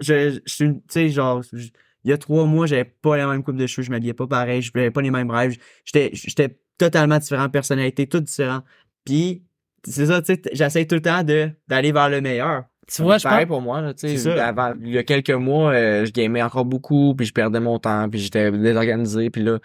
je, 0.00 0.40
je 0.46 0.52
suis, 0.54 0.64
une- 0.64 0.80
tu 0.80 0.84
sais, 0.90 1.08
genre, 1.08 1.42
je- 1.52 1.68
il 2.04 2.10
y 2.10 2.12
a 2.12 2.18
trois 2.18 2.44
mois, 2.44 2.66
j'avais 2.66 2.84
pas 2.84 3.16
la 3.16 3.26
même 3.26 3.42
coupe 3.42 3.56
de 3.56 3.66
cheveux, 3.66 3.84
je 3.84 3.90
m'habillais 3.90 4.14
pas 4.14 4.26
pareil, 4.26 4.62
je 4.62 4.70
n'avais 4.74 4.90
pas 4.90 5.02
les 5.02 5.10
mêmes 5.10 5.30
rêves, 5.30 5.56
j'étais, 5.84 6.10
j'étais 6.14 6.56
totalement 6.78 7.18
différent, 7.18 7.48
personnalité, 7.50 8.06
tout 8.06 8.20
différent. 8.20 8.60
Puis, 9.04 9.42
c'est 9.84 10.06
ça, 10.06 10.20
tu 10.22 10.34
sais, 10.34 10.42
j'essaie 10.52 10.86
tout 10.86 10.94
le 10.96 11.02
temps 11.02 11.22
de, 11.22 11.50
d'aller 11.68 11.92
vers 11.92 12.08
le 12.08 12.20
meilleur. 12.20 12.64
Tu 12.92 13.02
vois, 13.02 13.18
je 13.18 13.26
pense, 13.26 13.46
pour 13.46 13.62
moi, 13.62 13.80
là, 13.80 13.94
tu 13.94 14.18
sais, 14.18 14.38
avant, 14.38 14.74
il 14.82 14.90
y 14.90 14.98
a 14.98 15.04
quelques 15.04 15.30
mois, 15.30 15.72
euh, 15.72 16.04
je 16.04 16.10
gamais 16.12 16.42
encore 16.42 16.64
beaucoup, 16.64 17.14
puis 17.14 17.24
je 17.26 17.32
perdais 17.32 17.60
mon 17.60 17.78
temps, 17.78 18.08
puis 18.10 18.18
j'étais 18.20 18.50
désorganisé, 18.50 19.30
puis 19.30 19.42
là, 19.44 19.58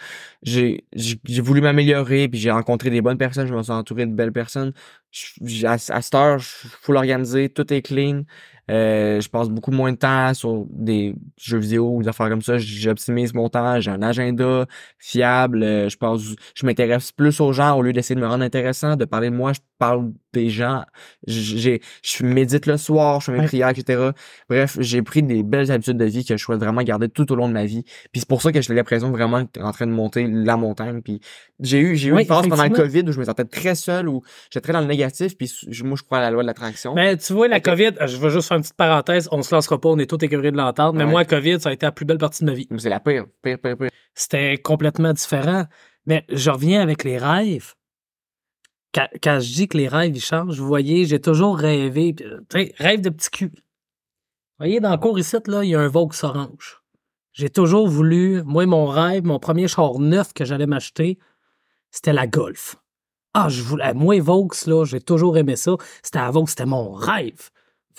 j'ai, 0.44 0.86
j'ai 0.94 1.42
voulu 1.42 1.62
m'améliorer, 1.62 2.28
puis 2.28 2.40
j'ai 2.40 2.52
rencontré 2.52 2.92
des 2.92 3.02
bonnes 3.02 3.18
personnes, 3.18 3.48
je 3.48 3.54
me 3.56 3.64
suis 3.64 3.72
entouré 3.72 4.06
de 4.06 4.14
belles 4.14 4.32
personnes. 4.32 4.74
Je- 5.12 5.66
à, 5.66 5.74
à 5.74 5.78
cette 6.02 6.14
heure, 6.16 6.38
je 6.40 6.48
suis 6.50 6.70
full 6.70 6.98
organisé, 6.98 7.50
tout 7.50 7.72
est 7.74 7.82
clean. 7.82 8.24
Euh, 8.72 9.22
je 9.22 9.30
passe 9.30 9.50
beaucoup 9.50 9.72
moins 9.72 9.92
de 9.92 9.98
temps 9.98 10.34
sur 10.34 10.66
des 10.72 11.14
jeux 11.38 11.60
vidéo 11.60 11.96
ou 11.96 12.02
des 12.02 12.08
affaires 12.10 12.30
comme 12.30 12.42
ça. 12.42 12.58
J'optimise 12.58 13.34
mon 13.34 13.48
temps, 13.50 13.80
j'ai 13.80 13.92
un 13.92 14.02
agenda 14.02 14.66
fiable. 14.98 15.64
euh, 15.64 15.90
je 15.90 15.98
passe, 15.98 16.22
je 16.56 16.66
m'intéresse 16.66 17.12
plus 17.12 17.40
aux 17.42 17.54
gens 17.54 17.78
au 17.78 17.82
lieu 17.82 17.94
d'essayer 17.94 18.16
de 18.16 18.22
me 18.22 18.28
rendre 18.28 18.44
intéressant, 18.44 18.96
de 18.96 19.06
parler 19.06 19.30
de 19.30 19.36
moi. 19.36 19.54
Je 19.54 19.60
parle 19.78 20.12
des 20.34 20.50
gens. 20.50 20.84
J'ai, 21.28 21.82
je 22.04 22.26
médite 22.26 22.66
le 22.66 22.78
soir, 22.78 23.22
je 23.22 23.26
fais 23.28 23.32
mes 23.34 23.40
Ouais. 23.40 23.46
prières, 23.48 23.70
etc. 23.70 24.10
Bref, 24.50 24.78
j'ai 24.80 25.02
pris 25.02 25.22
des 25.24 25.44
belles 25.44 25.72
habitudes 25.72 25.98
de 25.98 26.06
vie 26.06 26.26
que 26.26 26.36
je 26.38 26.44
souhaite 26.44 26.60
vraiment 26.60 26.82
garder 26.82 27.08
tout 27.10 27.32
au 27.32 27.36
long 27.36 27.48
de 27.48 27.54
ma 27.54 27.66
vie. 27.66 27.84
Puis 28.12 28.22
c'est 28.22 28.28
pour 28.28 28.42
ça 28.42 28.52
que 28.52 28.62
j'ai 28.62 28.74
l'impression 28.74 29.12
vraiment 29.12 29.44
en 29.62 29.72
train 29.72 29.86
de 29.88 29.92
monter 29.92 30.28
la 30.28 30.58
montagne. 30.58 31.02
Puis 31.02 31.20
j'ai 31.60 31.80
eu, 31.80 31.96
j'ai 31.96 32.10
eu 32.10 32.14
Oui, 32.14 32.22
une 32.24 32.28
phase 32.28 32.48
pendant 32.48 32.64
le. 32.64 32.70
COVID 32.70 33.04
où 33.08 33.12
je 33.12 33.20
me 33.20 33.26
sentais 33.26 33.46
très 33.46 33.76
seul, 33.76 34.10
où 34.10 34.22
j'étais 34.52 34.62
très 34.62 34.74
dans 34.74 34.82
le 34.82 34.88
négatif. 34.88 35.38
Puis 35.38 35.52
moi, 35.84 35.96
je 35.98 36.04
crois 36.04 36.18
à 36.18 36.22
la 36.22 36.32
loi 36.32 36.42
de 36.42 36.48
l'attraction. 36.48 36.94
Mais 36.96 37.16
tu 37.18 37.34
vois, 37.34 37.48
la. 37.48 37.60
COVID, 37.60 37.92
je 38.06 38.18
vais 38.18 38.30
juste 38.30 38.48
faire 38.56 38.58
une 38.58 38.62
petite 38.64 38.76
parenthèse, 38.78 39.30
on 39.32 39.42
se 39.44 39.54
lancera 39.54 39.80
pas, 39.80 39.90
on 39.90 39.98
est 40.00 40.10
tous 40.10 40.24
écœurés 40.24 40.52
de 40.52 40.58
l'entendre, 40.58 40.94
mais 40.98 41.04
Ouais. 41.04 41.12
moi, 41.12 41.22
la 41.22 41.26
COVID, 41.26 41.60
ça 41.62 41.70
a 41.70 41.74
été 41.74 41.86
la 41.86 41.92
plus 41.92 42.06
belle 42.06 42.18
partie 42.18 42.44
de 42.44 42.50
ma 42.50 42.56
vie. 42.56 42.68
C'est 42.78 42.90
la 42.90 43.00
pire, 43.00 43.26
pire, 43.42 43.58
pire, 43.62 43.78
pire. 43.78 43.90
C'était 44.14 44.58
complètement 44.58 45.14
différent. 45.14 45.66
Mais 46.06 46.24
je 46.30 46.52
reviens 46.52 46.82
avec 46.82 47.04
les 47.04 47.18
rêves. 47.18 47.74
Quand, 48.94 49.08
quand 49.22 49.40
je 49.42 49.54
dis 49.54 49.68
que 49.68 49.78
les 49.78 49.88
rêves, 49.88 50.16
ils 50.16 50.22
changent, 50.24 50.60
vous 50.60 50.68
voyez, 50.68 51.06
j'ai 51.06 51.20
toujours 51.20 51.58
rêvé, 51.58 52.16
euh, 52.22 52.40
rêve 52.78 53.02
de 53.02 53.10
petit 53.10 53.30
cul. 53.30 53.52
Vous 53.56 54.60
voyez, 54.60 54.80
dans 54.80 54.92
le 54.92 54.98
cours 54.98 55.20
ici, 55.20 55.36
là, 55.48 55.64
il 55.64 55.70
y 55.72 55.76
a 55.76 55.80
un 55.82 55.88
Vaux 55.90 56.10
orange. 56.24 56.82
J'ai 57.34 57.50
toujours 57.50 57.88
voulu, 57.90 58.42
moi, 58.46 58.66
mon 58.66 58.86
rêve, 58.86 59.26
mon 59.26 59.40
premier 59.40 59.68
char 59.68 60.00
neuf 60.00 60.32
que 60.34 60.46
j'allais 60.46 60.68
m'acheter, 60.68 61.18
c'était 61.92 62.14
la 62.14 62.28
Golf. 62.28 62.78
Ah, 63.34 63.50
je 63.50 63.62
voulais, 63.64 63.94
moi, 63.94 64.18
Vaux, 64.22 64.48
là, 64.68 64.86
j'ai 64.86 65.02
toujours 65.02 65.38
aimé 65.38 65.58
ça. 65.58 65.74
C'était 66.02 66.20
à 66.20 66.32
Vaux, 66.32 66.48
c'était 66.48 66.66
mon 66.66 66.94
rêve. 66.94 67.50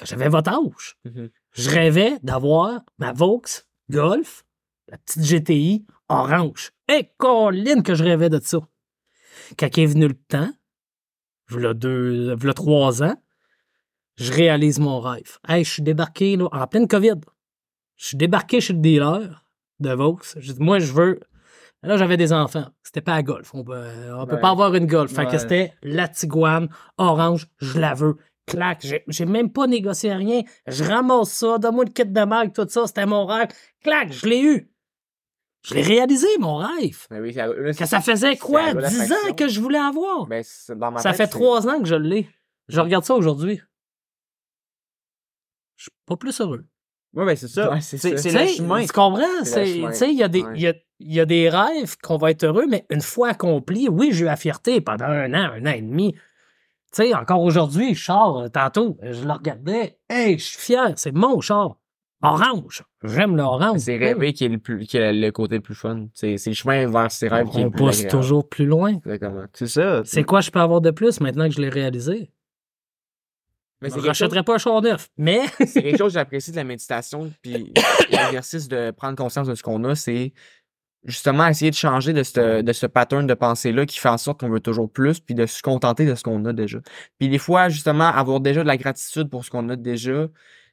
J'avais 0.04 0.28
votre 0.28 0.50
âge. 0.50 0.96
Mhm. 1.04 1.30
Je 1.52 1.70
rêvais 1.70 2.18
d'avoir 2.22 2.80
ma 2.98 3.12
Vaux 3.12 3.42
Golf, 3.90 4.44
la 4.88 4.98
petite 4.98 5.22
GTI 5.22 5.86
orange. 6.08 6.72
Et 6.88 7.10
Colline 7.16 7.82
que 7.82 7.94
je 7.94 8.04
rêvais 8.04 8.28
de 8.28 8.38
ça. 8.40 8.58
Quand 9.58 9.78
est 9.78 9.86
venu 9.86 10.08
le 10.08 10.14
temps, 10.14 10.50
v'là 11.48 11.72
deux, 11.74 12.34
v'là 12.34 12.52
trois 12.52 13.02
ans, 13.02 13.16
je 14.16 14.32
réalise 14.32 14.78
mon 14.78 15.00
rêve. 15.00 15.38
Hey, 15.48 15.64
je 15.64 15.70
suis 15.72 15.82
débarqué 15.82 16.36
là, 16.36 16.48
en 16.52 16.66
pleine 16.66 16.88
COVID. 16.88 17.20
Je 17.96 18.06
suis 18.06 18.16
débarqué 18.16 18.60
chez 18.60 18.72
le 18.72 18.80
dealer 18.80 19.44
de 19.80 19.90
Vaux. 19.92 20.18
J'ai 20.36 20.52
dit, 20.54 20.62
moi, 20.62 20.78
je 20.78 20.92
veux. 20.92 21.20
Là, 21.82 21.96
j'avais 21.96 22.16
des 22.16 22.32
enfants. 22.32 22.66
C'était 22.82 23.00
pas 23.02 23.14
à 23.14 23.22
golf. 23.22 23.54
On 23.54 23.62
peut, 23.62 23.84
on 24.14 24.26
peut 24.26 24.34
Ouais. 24.36 24.40
pas 24.40 24.50
avoir 24.50 24.74
une 24.74 24.86
golf. 24.86 25.12
Fait 25.12 25.26
que 25.26 25.38
c'était 25.38 25.72
la 25.82 26.08
Tiguan 26.08 26.68
orange. 26.98 27.46
Je 27.58 27.78
la 27.78 27.94
veux. 27.94 28.16
Clac. 28.46 28.78
J'ai, 28.82 29.02
j'ai 29.08 29.26
même 29.26 29.50
pas 29.52 29.66
négocié 29.66 30.12
rien. 30.12 30.42
Je 30.66 30.84
ramasse 30.84 31.30
ça. 31.32 31.58
Donne-moi 31.58 31.84
le 31.84 31.90
kit 31.90 32.04
de 32.04 32.24
marque, 32.24 32.52
tout 32.54 32.66
ça. 32.68 32.86
C'était 32.86 33.06
mon 33.06 33.26
rêve. 33.26 33.48
Clac. 33.82 34.12
Je 34.12 34.26
l'ai 34.26 34.40
eu. 34.42 34.70
Je 35.64 35.74
l'ai 35.74 35.82
réalisé, 35.82 36.28
mon 36.38 36.56
rêve. 36.56 37.06
Mais 37.10 37.18
oui, 37.18 37.32
là, 37.32 37.48
Que 37.74 37.86
ça 37.86 38.00
faisait 38.00 38.36
quoi? 38.36 38.72
10 38.72 39.12
ans 39.12 39.34
que 39.36 39.48
je 39.48 39.60
voulais 39.60 39.80
avoir. 39.80 40.26
Ben, 40.26 40.42
c'est- 40.44 40.76
dans 40.76 40.92
ma 40.92 41.00
ça 41.00 41.10
tête, 41.10 41.16
fait 41.16 41.26
trois 41.26 41.66
ans 41.66 41.80
que 41.80 41.86
je 41.86 41.96
l'ai. 41.96 42.28
Je 42.68 42.80
regarde 42.80 43.04
ça 43.04 43.14
aujourd'hui. 43.14 43.60
Je 45.76 45.82
suis 45.84 45.90
pas 46.06 46.16
plus 46.16 46.40
heureux. 46.40 46.64
Ouais, 47.14 47.24
ben, 47.26 47.36
c'est 47.36 47.48
ça. 47.48 47.70
Ouais, 47.72 47.80
c'est 47.80 47.98
c'est 47.98 48.10
ça. 48.16 48.16
c'est 48.22 48.28
Tu 48.30 48.34
le 48.36 48.46
sais, 48.46 48.54
chemin. 48.56 48.82
Tu 48.84 48.92
comprends? 48.92 49.24
Il 49.44 50.12
y, 50.14 50.22
a 50.22 50.28
des- 50.28 50.42
Ouais. 50.42 50.58
y, 50.58 50.66
a, 50.68 50.74
il 51.00 51.12
y 51.14 51.20
a 51.20 51.24
des 51.24 51.48
rêves 51.48 51.96
qu'on 52.02 52.16
va 52.16 52.30
être 52.30 52.44
heureux, 52.44 52.66
mais 52.68 52.86
une 52.90 53.00
fois 53.00 53.30
accomplis, 53.30 53.88
oui, 53.88 54.10
j'ai 54.12 54.22
eu 54.22 54.26
la 54.26 54.36
fierté 54.36 54.80
pendant 54.80 55.06
un 55.06 55.32
an, 55.34 55.50
un 55.54 55.66
an 55.66 55.72
et 55.72 55.82
demi. 55.82 56.14
Tu 56.96 57.02
sais, 57.02 57.14
encore 57.14 57.42
aujourd'hui, 57.42 57.94
sors 57.94 58.38
euh, 58.38 58.48
tantôt, 58.48 58.96
je 59.02 59.22
le 59.22 59.32
regardais. 59.32 59.98
Hey, 60.08 60.38
je 60.38 60.44
suis 60.44 60.58
fier, 60.58 60.94
c'est 60.96 61.12
mon 61.12 61.42
char. 61.42 61.76
Orange. 62.22 62.84
J'aime 63.04 63.36
l'orange. 63.36 63.80
C'est 63.80 63.98
rêver 63.98 64.32
qui 64.32 64.46
est 64.46 64.48
le 64.48 64.56
plus, 64.56 64.86
qui 64.86 64.96
est 64.96 65.12
le 65.12 65.30
côté 65.30 65.56
le 65.56 65.60
plus 65.60 65.74
fun. 65.74 66.06
C'est, 66.14 66.38
c'est 66.38 66.48
le 66.50 66.56
chemin 66.56 66.86
vers 66.88 67.12
ses 67.12 67.28
rêves 67.28 67.50
qui 67.50 67.58
est 67.58 67.60
On 67.60 67.64
le 67.64 67.70
plus 67.70 67.78
pousse 67.80 67.98
agréable. 68.00 68.18
toujours 68.18 68.48
plus 68.48 68.64
loin. 68.64 68.94
Exactement. 68.94 69.44
C'est 69.52 69.66
ça. 69.66 70.00
C'est 70.06 70.24
quoi 70.24 70.40
je 70.40 70.50
peux 70.50 70.58
avoir 70.58 70.80
de 70.80 70.90
plus 70.90 71.20
maintenant 71.20 71.46
que 71.46 71.54
je 71.54 71.60
l'ai 71.60 71.68
réalisé? 71.68 72.30
Mais 73.82 73.90
Je 73.90 73.94
quelque, 73.94 74.00
chose, 74.04 74.08
rachèterai 74.08 74.42
pas 74.42 74.54
un 74.54 74.58
char 74.58 74.80
neuf. 74.80 75.10
Mais 75.18 75.42
c'est 75.66 75.82
quelque 75.82 75.98
chose 75.98 76.14
que 76.14 76.18
j'apprécie 76.18 76.50
de 76.50 76.56
la 76.56 76.64
méditation 76.64 77.30
puis 77.42 77.74
l'exercice 78.10 78.68
de 78.68 78.90
prendre 78.92 79.16
conscience 79.16 79.48
de 79.48 79.54
ce 79.54 79.62
qu'on 79.62 79.84
a, 79.84 79.94
c'est 79.94 80.32
justement 81.06 81.46
essayer 81.46 81.70
de 81.70 81.76
changer 81.76 82.12
de 82.12 82.22
ce, 82.22 82.60
de 82.62 82.72
ce 82.72 82.86
pattern 82.86 83.26
de 83.26 83.34
pensée-là 83.34 83.86
qui 83.86 83.98
fait 83.98 84.08
en 84.08 84.18
sorte 84.18 84.40
qu'on 84.40 84.48
veut 84.50 84.60
toujours 84.60 84.90
plus 84.90 85.20
puis 85.20 85.34
de 85.34 85.46
se 85.46 85.62
contenter 85.62 86.04
de 86.04 86.14
ce 86.14 86.22
qu'on 86.22 86.44
a 86.44 86.52
déjà. 86.52 86.78
Puis 87.18 87.28
des 87.28 87.38
fois, 87.38 87.68
justement, 87.68 88.08
avoir 88.08 88.40
déjà 88.40 88.62
de 88.62 88.66
la 88.68 88.76
gratitude 88.76 89.30
pour 89.30 89.44
ce 89.44 89.50
qu'on 89.50 89.68
a 89.68 89.76
déjà, 89.76 90.26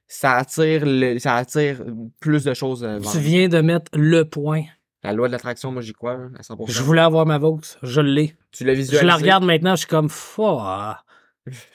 ça 0.07 0.33
attire 0.33 0.81
le, 0.85 1.17
ça 1.19 1.35
attire 1.35 1.81
plus 2.19 2.43
de 2.43 2.53
choses. 2.53 2.83
euh, 2.83 2.99
tu 3.11 3.19
viens 3.19 3.47
de 3.47 3.61
mettre 3.61 3.89
le 3.93 4.23
point. 4.25 4.63
La 5.03 5.11
loi 5.13 5.27
de 5.27 5.33
l'attraction, 5.33 5.71
moi 5.71 5.81
j'y 5.81 5.93
crois 5.93 6.13
hein, 6.13 6.31
à 6.37 6.41
100%. 6.41 6.65
Je 6.71 6.81
voulais 6.81 7.01
avoir 7.01 7.25
ma 7.25 7.37
Vaux. 7.37 7.59
Je 7.81 8.01
l'ai. 8.01 8.35
Tu 8.51 8.63
l'as 8.63 8.73
Je 8.73 8.79
visualisé? 8.79 9.05
la 9.05 9.15
regarde 9.15 9.43
maintenant, 9.43 9.71
je 9.75 9.79
suis 9.81 9.87
comme, 9.87 10.09
Fouah. 10.09 11.03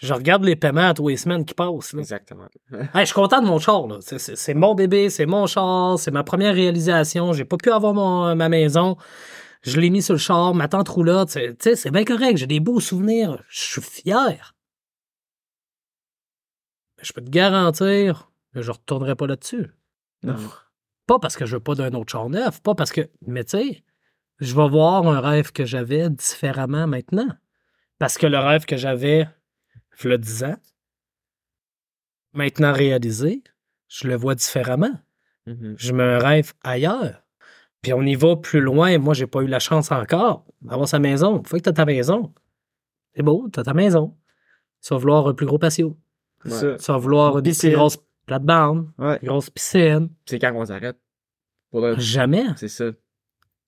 Je 0.01 0.15
regarde 0.15 0.45
les 0.45 0.57
paiements 0.57 0.89
à 0.89 0.95
tous 0.95 1.09
les 1.09 1.17
semaines 1.19 1.45
qui 1.45 1.53
passent. 1.55 1.93
là. 1.93 2.01
Exactement. 2.01 2.49
Hey, 2.95 3.01
je 3.01 3.05
suis 3.07 3.15
content 3.15 3.43
de 3.43 3.47
mon 3.47 3.59
char. 3.59 3.87
là. 3.87 3.99
C'est- 4.01 4.55
mon 4.55 4.75
bébé, 4.75 5.11
c'est 5.11 5.27
mon 5.27 5.47
char, 5.47 5.99
c'est 5.99 6.11
ma 6.11 6.25
première 6.25 6.55
réalisation. 6.55 7.33
J'ai 7.35 7.45
pas 7.45 7.57
pu 7.59 7.71
avoir 7.71 7.93
mon- 7.95 8.35
ma 8.35 8.49
maison. 8.49 8.97
Je 9.63 9.79
l'ai 9.81 9.91
mis 9.91 10.01
sur 10.03 10.15
le 10.15 10.19
char, 10.19 10.55
ma 10.55 10.69
tante 10.69 10.89
roulotte. 10.89 11.29
c'est 11.31 11.91
bien 11.91 12.05
correct. 12.05 12.39
J'ai 12.39 12.47
des 12.47 12.61
beaux 12.61 12.81
souvenirs. 12.81 13.43
Je 13.49 13.61
suis 13.61 13.83
fier. 13.83 14.55
Mais 16.97 17.05
je 17.05 17.13
peux 17.13 17.21
te 17.23 17.31
garantir 17.31 18.31
que 18.55 18.63
je 18.63 18.71
retournerai 18.71 19.15
pas 19.17 19.27
là-dessus. 19.27 19.71
Non. 20.23 20.37
Pas 21.07 21.19
parce 21.19 21.37
que 21.37 21.47
je 21.47 21.57
veux 21.57 21.63
pas 21.63 21.75
d'un 21.75 21.93
autre 21.95 22.11
char 22.13 22.29
neuf, 22.29 22.63
pas 22.63 22.75
parce 22.75 22.91
que. 22.93 23.09
Mais 23.27 23.45
tu 23.45 23.59
sais, 23.59 23.85
je 24.41 24.55
vais 24.55 24.69
voir 24.69 25.07
un 25.07 25.21
rêve 25.21 25.53
que 25.53 25.65
j'avais 25.65 26.09
différemment 26.11 26.87
maintenant. 26.87 27.29
Parce 27.99 28.17
que 28.19 28.27
le 28.27 28.39
rêve 28.39 28.65
que 28.65 28.77
j'avais, 28.77 29.29
10 30.17 30.45
ans, 30.45 30.57
maintenant 32.33 32.73
réalisé, 32.73 33.43
je 33.89 34.07
le 34.09 34.15
vois 34.17 34.35
différemment. 34.35 34.93
Mhm. 35.47 35.75
Je 35.79 35.93
me 35.93 36.19
rêve 36.19 36.53
ailleurs. 36.63 37.23
Puis 37.83 37.93
on 37.93 38.03
y 38.03 38.15
va 38.15 38.37
plus 38.37 38.61
loin. 38.61 38.99
Moi, 38.99 39.15
j'ai 39.15 39.27
pas 39.27 39.41
eu 39.41 39.47
la 39.47 39.61
chance 39.61 39.91
encore 39.93 40.45
d'avoir 40.63 40.89
sa 40.89 40.99
maison. 40.99 41.43
Faut 41.45 41.57
que 41.57 41.63
tu 41.63 41.69
as 41.69 41.73
ta 41.73 41.85
maison. 41.85 42.33
C'est 43.15 43.23
beau, 43.23 43.49
tu 43.53 43.59
as 43.61 43.63
ta 43.63 43.73
maison. 43.75 44.17
Tu 44.83 44.93
vas 44.93 44.99
vouloir 44.99 45.27
un 45.29 45.35
plus 45.35 45.47
gros 45.47 45.59
patio. 45.59 45.97
Ouais. 46.45 46.51
ça. 46.51 46.75
Tu 46.77 46.93
vas 46.93 46.99
vouloir 46.99 47.39
Une 47.39 47.43
plus 47.43 47.71
grosse 47.73 47.99
plate-bande, 48.27 48.91
Ouais. 48.99 49.19
une 49.23 49.29
grosse 49.29 49.51
piscine. 49.51 50.11
C'est 50.27 50.39
quand 50.39 50.53
qu'on 50.53 50.65
s'arrête? 50.67 50.99
Le- 51.73 51.99
Jamais. 51.99 52.45
C'est 52.57 52.69
ça. 52.69 52.93
Puis 52.93 53.01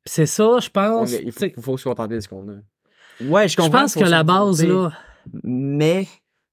c'est 0.06 0.26
ça, 0.26 0.58
je 0.60 0.70
pense. 0.70 1.12
est- 1.12 1.22
il 1.24 1.32
faut, 1.32 1.40
tu 1.40 1.54
sais, 1.54 1.60
faut 1.60 1.76
se 1.76 1.84
contenter 1.84 2.14
de 2.14 2.20
ce 2.20 2.28
qu'on 2.28 2.48
a. 2.48 2.54
Ouais, 3.24 3.48
je 3.48 3.52
Je 3.52 3.56
comprends. 3.56 3.82
pense 3.82 3.94
faut 3.94 4.00
que 4.00 4.04
la 4.06 4.20
se 4.20 4.24
base, 4.24 4.64
là, 4.64 4.90
Mais 5.42 6.06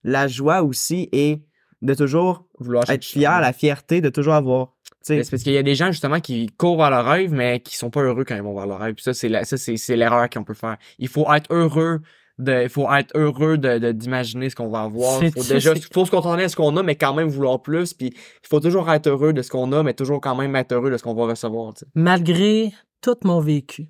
la 0.08 0.28
joie 0.28 0.64
aussi 0.64 1.10
est 1.12 1.44
de 1.82 1.94
toujours 1.94 2.46
Vouloir 2.60 2.90
être 2.90 3.06
fier, 3.06 3.40
la 3.40 3.54
fierté 3.54 4.02
de 4.02 4.10
toujours 4.10 4.34
avoir. 4.34 4.74
Tu 5.06 5.14
Mais 5.14 5.18
sais, 5.20 5.24
C'est 5.26 5.30
parce 5.32 5.44
qu'il 5.44 5.54
y 5.54 5.58
a 5.58 5.64
des 5.64 5.76
gens 5.76 5.92
justement 5.92 6.20
qui 6.20 6.48
courent 6.58 6.78
vers 6.78 6.90
leur 6.90 7.06
rêve, 7.06 7.32
mais 7.32 7.60
qui 7.60 7.76
sont 7.78 7.92
pas 7.92 8.02
heureux 8.02 8.24
quand 8.26 8.36
ils 8.36 8.42
vont 8.42 8.56
vers 8.56 8.66
leur 8.66 8.80
rêve. 8.80 8.96
Puis 8.96 9.04
ça, 9.04 9.14
c'est 9.14 9.30
la- 9.30 9.46
ça, 9.46 9.58
c'est, 9.58 9.78
c'est 9.78 9.96
l'erreur 9.96 10.28
qu'on 10.30 10.44
peut 10.44 10.56
faire. 10.56 10.78
Il 10.98 11.08
faut 11.08 11.32
être 11.32 11.54
heureux 11.54 12.02
de, 12.40 12.64
il 12.64 12.70
faut 12.70 12.92
être 12.92 13.16
heureux 13.16 13.58
de, 13.58 13.92
d'imaginer 13.92 14.50
ce 14.50 14.56
qu'on 14.56 14.70
va 14.70 14.82
avoir. 14.84 15.24
Il 15.24 15.32
faut 15.32 15.44
déjà, 15.44 15.74
faut 15.94 16.06
se 16.06 16.12
contenter 16.12 16.44
de 16.44 16.48
ce 16.48 16.56
qu'on 16.56 16.76
a, 16.78 16.84
mais 16.84 16.96
quand 16.96 17.14
même 17.14 17.28
vouloir 17.28 17.62
plus. 17.62 17.94
Puis 17.94 18.08
il 18.16 18.48
faut 18.48 18.60
toujours 18.60 18.90
être 18.92 19.08
heureux 19.08 19.34
de 19.34 19.42
ce 19.44 19.50
qu'on 19.52 19.72
a, 19.72 19.84
mais 19.84 19.94
toujours 19.94 20.20
quand 20.22 20.36
même 20.36 20.56
être 20.56 20.72
heureux 20.72 20.90
de 20.90 20.98
ce 20.98 21.04
qu'on 21.04 21.14
va 21.16 21.26
recevoir. 21.26 21.74
malgré 21.94 22.72
tout 23.02 23.18
mon 23.24 23.40
vécu, 23.40 23.88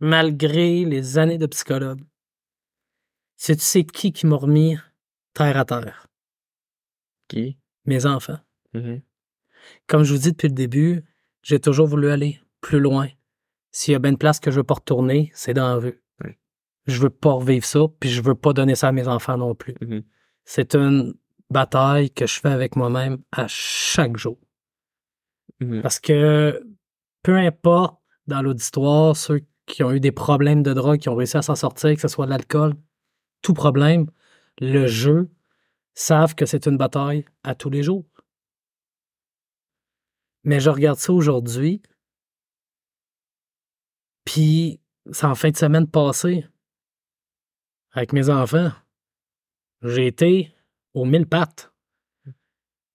malgré 0.00 0.84
les 0.84 1.18
années 1.18 1.38
de 1.38 1.46
psychologue, 1.46 2.00
sais-tu 3.36 3.62
c'est 3.62 3.84
qui 3.84 4.12
qui 4.12 4.26
m'a 4.26 4.36
remis 4.36 4.76
terre 5.34 5.56
à 5.56 5.64
terre? 5.64 6.06
Qui? 7.28 7.58
Mes 7.84 8.06
enfants. 8.06 8.38
Mhm. 8.72 9.02
Comme 9.86 10.04
je 10.04 10.12
vous 10.14 10.20
dis 10.20 10.32
depuis 10.32 10.48
le 10.48 10.54
début, 10.54 11.04
j'ai 11.42 11.60
toujours 11.60 11.86
voulu 11.86 12.08
aller 12.08 12.40
plus 12.60 12.80
loin. 12.80 13.08
S'il 13.70 13.92
y 13.92 13.94
a 13.94 13.98
bien 13.98 14.12
une 14.12 14.18
place 14.18 14.40
que 14.40 14.50
je 14.50 14.56
veux 14.56 14.64
pas 14.64 14.74
retourner, 14.74 15.30
c'est 15.34 15.54
dans 15.54 15.68
la 15.68 15.76
rue. 15.76 16.00
Je 16.86 17.00
veux 17.00 17.10
pas 17.10 17.32
revivre 17.32 17.64
ça, 17.64 17.80
puis 17.98 18.10
je 18.10 18.20
veux 18.20 18.34
pas 18.34 18.52
donner 18.52 18.74
ça 18.74 18.88
à 18.88 18.92
mes 18.92 19.08
enfants 19.08 19.38
non 19.38 19.54
plus. 19.54 19.74
Mhm. 19.80 20.02
C'est 20.44 20.74
une 20.74 21.14
bataille 21.50 22.10
que 22.10 22.26
je 22.26 22.38
fais 22.40 22.50
avec 22.50 22.76
moi-même 22.76 23.18
à 23.32 23.46
chaque 23.48 24.18
jour. 24.18 24.38
Mhm. 25.60 25.80
Parce 25.80 25.98
que 25.98 26.62
peu 27.22 27.36
importe 27.36 27.98
dans 28.26 28.42
l'auditoire, 28.42 29.16
ceux 29.16 29.40
qui 29.66 29.82
ont 29.82 29.92
eu 29.92 30.00
des 30.00 30.12
problèmes 30.12 30.62
de 30.62 30.74
drogue, 30.74 30.98
qui 30.98 31.08
ont 31.08 31.14
réussi 31.14 31.38
à 31.38 31.42
s'en 31.42 31.54
sortir, 31.54 31.94
que 31.94 32.00
ce 32.00 32.08
soit 32.08 32.26
de 32.26 32.30
l'alcool, 32.30 32.74
tout 33.40 33.54
problème, 33.54 34.06
le 34.60 34.86
jeu, 34.86 35.30
savent 35.94 36.34
que 36.34 36.46
c'est 36.46 36.66
une 36.66 36.76
bataille 36.76 37.24
à 37.42 37.54
tous 37.54 37.70
les 37.70 37.82
jours. 37.82 38.06
Mais 40.42 40.60
je 40.60 40.70
regarde 40.70 40.98
ça 40.98 41.12
aujourd'hui, 41.12 41.82
puis 44.24 44.80
c'est 45.12 45.26
en 45.26 45.34
fin 45.34 45.50
de 45.50 45.56
semaine 45.56 45.88
passée, 45.88 46.46
avec 47.92 48.12
mes 48.12 48.28
enfants. 48.28 48.72
J'ai 49.82 50.06
été 50.06 50.54
aux 50.92 51.04
mille 51.04 51.26
pattes. 51.26 51.72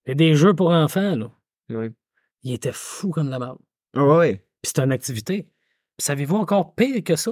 C'est 0.05 0.15
des 0.15 0.35
jeux 0.35 0.53
pour 0.53 0.71
enfants, 0.71 1.15
là. 1.15 1.31
Oui. 1.69 1.89
Il 2.43 2.53
était 2.53 2.71
fou 2.73 3.11
comme 3.11 3.29
la 3.29 3.39
merde. 3.39 3.59
ouais, 3.95 4.01
ouais. 4.01 4.47
Puis 4.61 4.71
c'est 4.75 4.81
une 4.81 4.91
activité. 4.91 5.43
Puis 5.97 6.05
savez-vous 6.05 6.35
encore 6.35 6.75
pire 6.75 7.03
que 7.03 7.15
ça? 7.15 7.31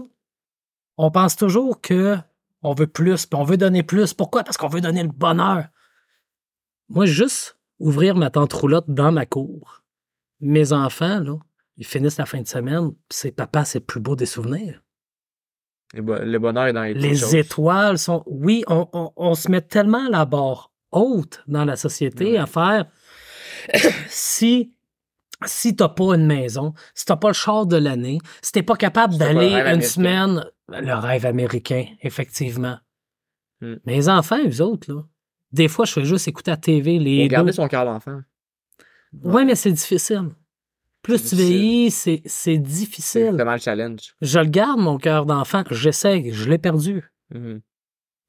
On 0.97 1.11
pense 1.11 1.35
toujours 1.35 1.81
que 1.81 2.17
on 2.61 2.73
veut 2.73 2.87
plus, 2.87 3.25
puis 3.25 3.39
on 3.39 3.43
veut 3.43 3.57
donner 3.57 3.83
plus. 3.83 4.13
Pourquoi? 4.13 4.43
Parce 4.43 4.57
qu'on 4.57 4.67
veut 4.67 4.81
donner 4.81 5.03
le 5.03 5.09
bonheur. 5.09 5.65
Moi, 6.89 7.05
juste 7.05 7.57
ouvrir 7.79 8.15
ma 8.15 8.29
tente 8.29 8.53
roulotte 8.53 8.85
dans 8.89 9.11
ma 9.11 9.25
cour. 9.25 9.83
Mes 10.39 10.71
enfants, 10.73 11.19
là, 11.19 11.37
ils 11.77 11.85
finissent 11.85 12.17
la 12.17 12.25
fin 12.25 12.41
de 12.41 12.47
semaine, 12.47 12.91
c'est 13.09 13.31
papa, 13.31 13.65
c'est 13.65 13.79
le 13.79 13.85
plus 13.85 13.99
beau 13.99 14.15
des 14.15 14.25
souvenirs. 14.25 14.81
Le 15.93 16.01
bo- 16.01 16.19
le 16.19 16.39
bonheur 16.39 16.65
est 16.67 16.73
dans 16.73 16.83
les, 16.83 16.93
Les 16.93 17.15
choses. 17.15 17.35
étoiles 17.35 17.97
sont. 17.97 18.23
Oui, 18.25 18.63
on, 18.67 18.87
on- 18.93 19.11
on 19.15 19.35
se 19.35 19.49
met 19.49 19.61
tellement 19.61 20.07
la 20.09 20.25
barre 20.25 20.71
haute 20.91 21.43
dans 21.47 21.65
la 21.65 21.75
société 21.75 22.33
Ouais. 22.33 22.37
à 22.37 22.45
faire. 22.45 22.85
si 24.09 24.73
si 25.45 25.75
t'as 25.75 25.89
pas 25.89 26.15
une 26.15 26.25
maison, 26.25 26.73
si 26.95 27.05
t'as 27.05 27.15
pas 27.15 27.27
le 27.27 27.33
char 27.35 27.67
de 27.67 27.77
l'année, 27.77 28.17
si 28.41 28.51
t'es 28.51 28.63
pas 28.63 28.75
capable 28.75 29.17
d'aller 29.17 29.53
une 29.71 29.81
semaine, 29.83 30.43
le 30.69 30.93
rêve 30.95 31.25
américain, 31.25 31.85
effectivement. 32.01 32.77
Hmm. 33.61 33.75
Mes 33.85 34.09
enfants, 34.09 34.37
eux 34.45 34.61
autres, 34.61 34.93
là, 34.93 35.01
des 35.51 35.67
fois, 35.67 35.85
je 35.85 35.93
fais 35.93 36.05
juste 36.05 36.27
écouter 36.27 36.51
la 36.51 36.57
TV, 36.57 36.99
les 36.99 37.23
Faut 37.23 37.29
garder 37.29 37.49
deux. 37.51 37.55
son 37.55 37.67
cœur 37.67 37.85
d'enfant. 37.85 38.19
Ouais, 39.23 39.45
mais 39.45 39.55
c'est 39.55 39.71
difficile. 39.71 40.29
Plus 41.01 41.17
C'est 41.19 41.35
tu 41.37 41.41
vieillis, 41.41 41.91
c'est 41.91 42.21
c'est 42.25 42.29
C'est 42.29 42.57
difficile. 42.57 43.27
justement 43.29 43.53
le 43.53 43.57
challenge. 43.59 44.15
Je 44.21 44.39
le 44.39 44.45
garde, 44.45 44.79
mon 44.79 44.97
cœur 44.97 45.25
d'enfant. 45.25 45.63
J'essaie, 45.71 46.31
je 46.31 46.49
l'ai 46.49 46.57
perdu. 46.57 47.09
Mhm. 47.33 47.61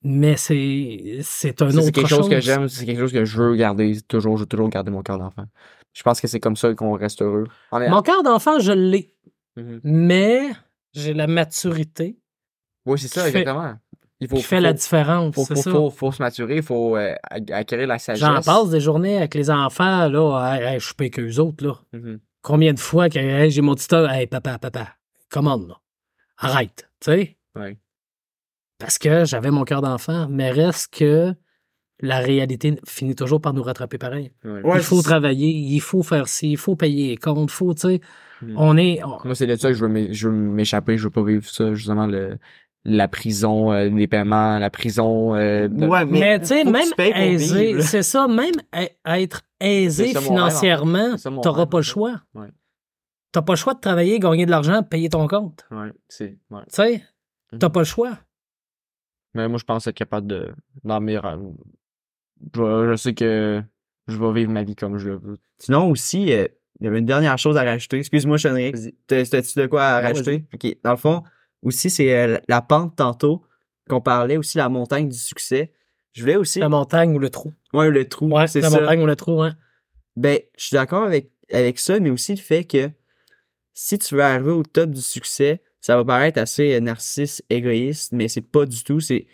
Mais 0.05 0.37
c'est 0.37 1.19
c'est 1.23 1.61
un 1.61 1.69
autre 1.71 1.83
c'est 1.83 1.93
quelque 1.93 2.07
chose, 2.09 2.19
chose. 2.21 2.29
que 2.31 2.41
j'aime, 2.41 2.69
c'est 2.69 2.87
quelque 2.87 3.01
chose 3.01 3.13
que 3.13 3.25
je 3.25 3.37
veux 3.43 3.57
garder 3.57 4.01
toujours, 4.07 4.37
je 4.37 4.43
veux 4.43 4.47
toujours 4.49 4.69
garder 4.69 4.93
mon 4.93 5.03
cœur 5.03 5.19
d'enfant. 5.19 5.47
Je 5.93 6.03
pense 6.05 6.21
que 6.21 6.29
c'est 6.29 6.39
comme 6.39 6.55
ça 6.55 6.73
qu'on 6.75 6.93
reste 6.93 7.21
heureux. 7.21 7.49
Mon 7.73 8.03
cœur 8.03 8.23
d'enfant, 8.23 8.61
je 8.61 8.71
l'ai. 8.73 9.17
Mhm. 9.57 9.81
Mais 9.83 10.43
j'ai 10.93 11.15
la 11.15 11.27
maturité 11.27 12.17
Oui, 12.89 12.99
c'est 12.99 13.09
ça, 13.09 13.27
qui 13.27 13.33
fait- 13.33 13.41
exactement. 13.41 13.75
Il 14.21 14.27
faut, 14.29 14.37
qui 14.37 14.43
fait 14.43 14.57
faut- 14.57 14.63
la 14.63 14.73
différence. 14.73 15.35
faut, 15.35 15.45
faut, 15.45 15.55
ça. 15.55 15.71
faut, 15.71 15.91
faut 15.91 16.11
se 16.13 16.21
maturer, 16.21 16.57
il 16.57 16.63
faut 16.63 16.97
euh, 16.97 17.15
ac- 17.31 17.53
acquérir 17.53 17.87
la 17.87 17.99
sagesse. 18.01 18.21
J'en 18.21 18.41
passe 18.43 18.71
des 18.71 18.81
journées 18.81 19.17
avec 19.19 19.35
les 19.35 19.49
enfants, 19.51 20.09
là. 20.09 20.57
Hey, 20.57 20.65
hey, 20.75 20.81
je 20.81 20.87
suis 20.87 20.95
pas 20.95 21.09
qu'eux 21.09 21.37
autres, 21.39 21.65
là. 21.65 21.75
Mhm. 21.93 22.19
Combien 22.43 22.73
de 22.73 22.81
fois 22.81 23.09
que 23.09 23.19
hey, 23.19 23.51
j'ai 23.51 23.61
mon 23.61 23.75
petit 23.77 23.93
homme, 23.95 24.11
hey, 24.11 24.27
papa, 24.27 24.59
papa, 24.59 24.89
commande, 25.31 25.69
là. 25.69 25.77
Arrête, 26.39 26.89
tu 27.01 27.13
sais. 27.13 27.37
Ouais. 27.55 27.79
Parce 28.79 28.99
que 28.99 29.25
j'avais 29.25 29.51
mon 29.51 29.65
cœur 29.65 29.83
d'enfant, 29.83 30.27
mais 30.31 30.51
reste 30.51 30.93
que 30.95 31.35
la 32.01 32.19
réalité 32.21 32.79
finit 32.87 33.15
toujours 33.17 33.41
par 33.41 33.53
nous 33.55 33.63
rattraper 33.63 33.99
pareil. 33.99 34.33
Ouais. 34.45 34.63
Il 34.77 34.83
faut 34.83 35.03
travailler, 35.03 35.49
il 35.49 35.81
faut 35.81 36.03
faire 36.05 36.29
ci, 36.29 36.53
il 36.53 36.57
faut 36.57 36.77
payer 36.77 37.09
les 37.11 37.17
comptes, 37.17 37.51
il 37.51 37.55
faut, 37.55 37.75
tu 37.75 37.81
sais. 37.89 38.01
Mhm. 38.43 38.55
On 38.57 38.77
est. 38.77 39.03
on- 39.05 39.19
Moi, 39.25 39.35
c'est 39.35 39.47
de 39.49 39.57
ça 39.57 39.69
que 39.69 39.75
je 39.75 39.81
veux 39.81 39.89
m'é- 39.91 40.13
je 40.15 40.29
veux 40.29 40.35
m'échapper, 40.35 40.97
je 40.97 41.05
veux 41.05 41.11
pas 41.11 41.25
vivre 41.25 41.45
ça, 41.49 41.75
justement, 41.75 42.07
le, 42.07 42.39
la 42.89 43.09
prison, 43.09 43.73
euh, 43.73 43.89
les 43.89 44.07
paiements, 44.07 44.59
la 44.59 44.71
prison. 44.71 45.35
euh, 45.35 45.69
de- 45.69 45.87
Ouais, 45.87 46.05
Mais, 46.07 46.39
tu 46.41 46.47
sais, 46.47 46.65
même 46.65 46.89
aisé, 46.99 47.81
c'est 47.83 48.03
ça, 48.03 48.27
même 48.29 48.55
être 49.05 49.43
aisé 49.61 50.13
ça 50.13 50.21
financièrement, 50.21 51.17
t'auras 51.43 51.67
pas 51.67 51.79
le 51.79 51.83
choix. 51.83 52.21
Ouais. 52.35 52.49
T'as 53.33 53.43
pas 53.43 53.53
le 53.53 53.59
choix 53.59 53.75
de 53.75 53.81
travailler, 53.81 54.19
gagner 54.19 54.47
de 54.47 54.51
l'argent, 54.51 54.83
payer 54.83 55.09
ton 55.11 55.27
compte. 55.29 55.67
Ouais, 55.71 55.93
c'est. 56.09 56.39
Ouais. 56.51 56.61
Tu 56.69 56.75
sais, 56.77 57.03
Mhm. 57.53 57.59
t'as 57.59 57.69
pas 57.69 57.81
le 57.81 57.85
choix. 57.85 58.19
Mais 59.35 59.47
moi, 59.49 59.59
je 59.59 59.65
pense 59.65 59.87
être 59.87 59.95
capable 59.95 60.27
de, 60.27 60.49
d'en 60.85 61.01
meilleur. 61.01 61.39
Je, 62.55 62.97
sais 62.97 63.15
que 63.15 63.63
je 64.07 64.17
vais 64.17 64.33
vivre 64.33 64.51
ma 64.51 64.63
vie 64.63 64.75
comme 64.77 64.97
je 64.99 65.09
le 65.11 65.17
veux. 65.19 65.39
Sinon 65.59 65.91
aussi, 65.91 66.33
euh, 66.33 66.47
il 66.81 66.85
y 66.85 66.89
avait 66.89 66.99
une 67.01 67.07
dernière 67.07 67.37
chose 67.39 67.57
à 67.57 67.65
rajouter. 67.65 67.99
Excuse-moi, 67.99 68.39
Chenric. 68.39 68.77
T'as-tu 69.07 69.59
de 69.59 69.67
quoi 69.67 69.83
à 69.85 70.01
rajouter? 70.01 70.45
OK. 70.55 70.77
Dans 70.85 70.93
le 70.93 70.97
fond, 70.97 71.23
aussi, 71.63 71.91
c'est 71.91 72.15
euh, 72.15 72.39
la 72.49 72.63
pente 72.63 72.97
tantôt 72.97 73.43
qu'on 73.89 74.01
parlait, 74.01 74.37
aussi 74.37 74.59
la 74.59 74.69
montagne 74.69 75.09
du 75.09 75.19
succès. 75.19 75.73
Je 76.13 76.23
voulais 76.23 76.37
aussi... 76.37 76.59
La 76.59 76.69
montagne 76.69 77.15
ou 77.15 77.19
le 77.19 77.31
trou. 77.31 77.53
Ouais, 77.73 77.91
le 77.91 78.09
trou, 78.09 78.29
Ouais, 78.31 78.47
c'est 78.47 78.61
la 78.61 78.71
ça. 78.71 78.81
montagne 78.81 79.03
ou 79.03 79.07
le 79.07 79.17
trou, 79.17 79.43
hein. 79.43 79.57
Ben, 80.17 80.39
je 80.57 80.65
suis 80.67 80.75
d'accord 80.75 81.05
avec, 81.05 81.31
avec 81.53 81.79
ça, 81.79 81.99
mais 82.01 82.11
aussi 82.11 82.35
le 82.35 82.41
fait 82.41 82.65
que 82.65 82.91
si 83.73 83.99
tu 83.99 84.15
veux 84.17 84.23
arriver 84.23 84.51
au 84.51 84.63
top 84.65 84.91
du 84.91 85.01
succès, 85.01 85.63
ça 85.81 85.97
va 85.97 86.05
paraître 86.05 86.41
assez 86.41 86.75
euh, 86.75 86.81
narcisse, 86.81 87.43
égoïste, 87.51 88.13
mais 88.13 88.27
c'est 88.29 88.41
pas 88.43 88.67
du 88.67 88.83
tout. 88.83 88.99
C'est 89.01 89.27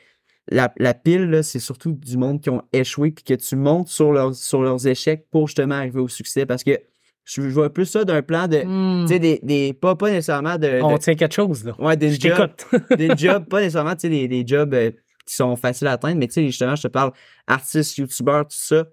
la, 0.49 0.73
la 0.77 0.93
pile, 0.93 1.31
là, 1.31 1.43
c'est 1.43 1.59
surtout 1.59 1.93
du 1.93 2.19
monde 2.19 2.43
qui 2.43 2.51
ont 2.51 2.63
échoué 2.73 3.11
puis 3.13 3.25
que 3.25 3.35
tu 3.35 3.57
montes 3.57 3.89
sur 3.89 4.13
leurs, 4.13 4.35
sur 4.35 4.61
leurs 4.63 4.87
échecs 4.87 5.27
pour 5.31 5.49
justement 5.49 5.77
arriver 5.77 6.01
au 6.01 6.09
succès. 6.09 6.45
Parce 6.45 6.63
que 6.63 6.79
je, 7.25 7.41
vois 7.43 7.71
plus 7.73 7.87
ça 7.87 8.05
d'un 8.05 8.23
plan 8.23 8.47
de, 8.49 8.63
Hmm. 8.65 9.07
tu 9.07 9.15
sais, 9.15 9.19
des, 9.19 9.41
des, 9.43 9.73
pas, 9.73 9.95
pas 9.97 10.11
nécessairement 10.11 10.59
de, 10.59 10.81
On 10.83 10.93
de- 10.95 10.99
tient 10.99 11.15
quelque 11.15 11.35
chose, 11.35 11.65
là. 11.65 11.75
ouais, 11.81 11.97
des 11.97 12.11
Je 12.13 12.21
jobs, 12.21 12.51
des 12.99 13.11
jobs, 13.17 13.47
pas 13.49 13.61
nécessairement, 13.61 13.95
tu 13.95 14.01
sais, 14.03 14.09
des, 14.11 14.29
des 14.29 14.47
jobs 14.47 14.75
euh, 14.75 14.91
qui 15.27 15.35
sont 15.35 15.57
faciles 15.57 15.87
à 15.87 15.93
atteindre, 15.93 16.19
mais 16.19 16.27
tu 16.29 16.35
sais, 16.35 16.45
justement, 16.47 16.77
je 16.77 16.83
te 16.83 16.89
parle 16.89 17.13
artiste, 17.47 17.97
youtubeur, 17.99 18.43
tout 18.47 18.57
ça. 18.59 18.85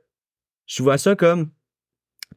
Je 0.66 0.82
vois 0.84 0.98
ça 0.98 1.16
comme 1.16 1.50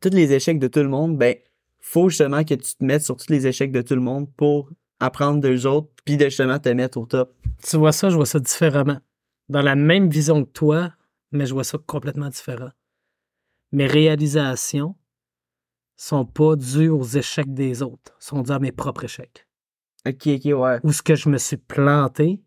tous 0.00 0.10
les 0.10 0.32
échecs 0.32 0.58
de 0.58 0.66
tout 0.66 0.80
le 0.80 0.88
monde, 0.88 1.16
ben, 1.16 1.36
faut 1.80 2.08
justement 2.08 2.42
que 2.42 2.54
tu 2.54 2.74
te 2.74 2.84
mettes 2.84 3.02
sur 3.04 3.16
tous 3.16 3.30
les 3.30 3.46
échecs 3.46 3.70
de 3.70 3.82
tout 3.82 3.94
le 3.94 4.00
monde 4.00 4.28
pour 4.36 4.70
apprendre 5.00 5.40
d'eux 5.40 5.66
autres, 5.66 5.88
puis 6.04 6.16
de 6.16 6.24
justement 6.24 6.58
te 6.58 6.68
mettre 6.70 6.98
au 6.98 7.06
top. 7.06 7.34
tu 7.62 7.76
vois 7.76 7.92
ça, 7.92 8.10
je 8.10 8.16
vois 8.16 8.26
ça 8.26 8.40
différemment. 8.40 8.98
Dans 9.48 9.62
la 9.62 9.76
même 9.76 10.08
vision 10.08 10.44
que 10.44 10.50
toi, 10.50 10.92
mais 11.30 11.46
je 11.46 11.52
vois 11.54 11.62
ça 11.64 11.78
complètement 11.86 12.28
différent. 12.30 12.70
Mes 13.72 13.86
réalisations 13.86 14.96
sont 15.96 16.24
pas 16.24 16.56
dues 16.56 16.88
aux 16.88 17.04
échecs 17.04 17.52
des 17.52 17.82
autres, 17.82 18.14
sont 18.18 18.42
dues 18.42 18.52
à 18.52 18.58
mes 18.58 18.72
propres 18.72 19.04
échecs. 19.04 19.46
Ok, 20.06 20.26
ok, 20.26 20.44
ouais. 20.44 20.78
Où 20.82 20.92
ce 20.92 21.02
que 21.02 21.14
je 21.14 21.28
me 21.28 21.38
suis 21.38 21.56
planté, 21.56 22.42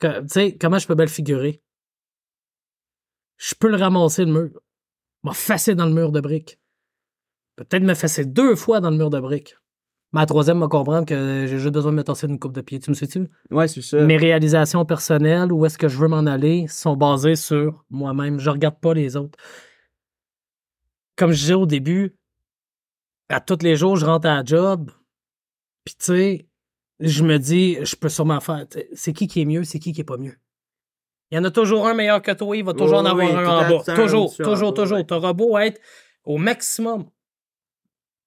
tu 0.00 0.08
sais, 0.28 0.56
comment 0.60 0.78
je 0.78 0.86
peux 0.86 0.94
bien 0.94 1.04
le 1.04 1.10
figurer? 1.10 1.62
Je 3.36 3.54
peux 3.54 3.68
le 3.68 3.76
ramasser 3.76 4.24
le 4.24 4.32
mur, 4.32 4.60
m'effacer 5.22 5.74
dans 5.74 5.86
le 5.86 5.92
mur 5.92 6.12
de 6.12 6.20
briques. 6.20 6.58
Peut-être 7.56 7.82
me 7.82 7.94
fesser 7.94 8.24
deux 8.24 8.56
fois 8.56 8.80
dans 8.80 8.90
le 8.90 8.96
mur 8.96 9.10
de 9.10 9.20
briques. 9.20 9.56
La 10.12 10.26
troisième, 10.26 10.58
me 10.58 10.68
comprendre 10.68 11.06
que 11.06 11.46
j'ai 11.48 11.58
juste 11.58 11.74
besoin 11.74 11.90
de 11.90 11.96
me 11.96 12.04
tasser 12.04 12.28
une 12.28 12.38
coupe 12.38 12.52
de 12.52 12.60
pied. 12.60 12.78
Tu 12.78 12.88
me 12.90 12.94
suis-tu? 12.94 13.28
Ouais, 13.50 13.66
c'est 13.66 13.82
ça. 13.82 14.00
mes 14.00 14.16
réalisations 14.16 14.84
personnelles, 14.84 15.52
où 15.52 15.66
est-ce 15.66 15.76
que 15.76 15.88
je 15.88 15.98
veux 15.98 16.06
m'en 16.06 16.26
aller, 16.26 16.66
sont 16.68 16.96
basées 16.96 17.34
sur 17.34 17.84
moi-même. 17.90 18.38
Je 18.38 18.48
regarde 18.48 18.78
pas 18.78 18.94
les 18.94 19.16
autres. 19.16 19.36
Comme 21.16 21.32
je 21.32 21.38
disais 21.38 21.54
au 21.54 21.66
début, 21.66 22.16
à 23.28 23.40
tous 23.40 23.62
les 23.62 23.76
jours, 23.76 23.96
je 23.96 24.06
rentre 24.06 24.28
à 24.28 24.36
la 24.36 24.44
job, 24.44 24.90
puis 25.84 25.94
tu 25.94 26.04
sais, 26.04 26.48
je 27.00 27.22
me 27.22 27.38
dis, 27.38 27.78
je 27.84 27.96
peux 27.96 28.08
sûrement 28.08 28.40
faire. 28.40 28.66
C'est 28.94 29.12
qui 29.12 29.26
qui 29.26 29.42
est 29.42 29.44
mieux, 29.44 29.64
c'est 29.64 29.78
qui 29.78 29.92
qui 29.92 30.00
est 30.00 30.04
pas 30.04 30.16
mieux. 30.16 30.36
Il 31.30 31.36
y 31.36 31.38
en 31.38 31.44
a 31.44 31.50
toujours 31.50 31.86
un 31.86 31.94
meilleur 31.94 32.22
que 32.22 32.30
toi, 32.32 32.56
il 32.56 32.64
va 32.64 32.74
toujours 32.74 32.98
en 32.98 33.04
avoir 33.04 33.26
oui, 33.26 33.34
un 33.34 33.46
en 33.46 33.68
bas. 33.68 33.94
Toujours, 33.94 34.34
toujours, 34.36 34.74
toujours. 34.74 34.98
ouais. 34.98 35.04
T'auras 35.04 35.32
beau 35.32 35.58
être 35.58 35.80
au 36.24 36.38
maximum. 36.38 37.06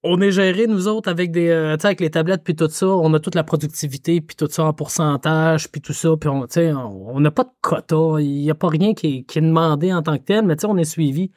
On 0.03 0.21
est 0.21 0.31
géré, 0.31 0.67
nous 0.67 0.88
autres, 0.88 1.09
avec 1.09 1.31
des, 1.31 1.49
euh, 1.49 1.75
tu 1.75 1.81
sais, 1.81 1.88
avec 1.88 2.01
les 2.01 2.11
tablettes 2.11 2.43
puis 2.43 2.55
tout 2.55 2.69
ça. 2.69 2.88
On 2.88 3.13
a 3.13 3.19
toute 3.19 3.35
la 3.35 3.43
productivité 3.43 4.21
puis 4.21 4.35
tout 4.35 4.47
ça 4.47 4.65
en 4.65 4.73
pourcentage 4.73 5.71
puis 5.71 5.81
tout 5.81 5.93
ça. 5.93 6.15
Puis 6.17 6.29
on, 6.29 6.45
tu 6.47 6.53
sais, 6.53 6.73
on 6.73 7.15
on 7.15 7.19
n'a 7.19 7.31
pas 7.31 7.43
de 7.43 7.51
quota. 7.61 8.21
Il 8.21 8.41
n'y 8.41 8.51
a 8.51 8.55
pas 8.55 8.67
rien 8.67 8.93
qui 8.93 9.07
est, 9.19 9.23
qui 9.23 9.39
est 9.39 9.41
demandé 9.41 9.93
en 9.93 10.01
tant 10.03 10.17
que 10.17 10.23
tel, 10.23 10.45
mais 10.45 10.55
tu 10.55 10.61
sais, 10.61 10.67
on 10.67 10.77
est 10.77 10.83
suivi. 10.85 11.31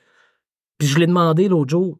Puis 0.81 0.89
je 0.89 0.99
l'ai 0.99 1.07
demandé 1.07 1.47
l'autre 1.47 1.70
jour. 1.70 1.99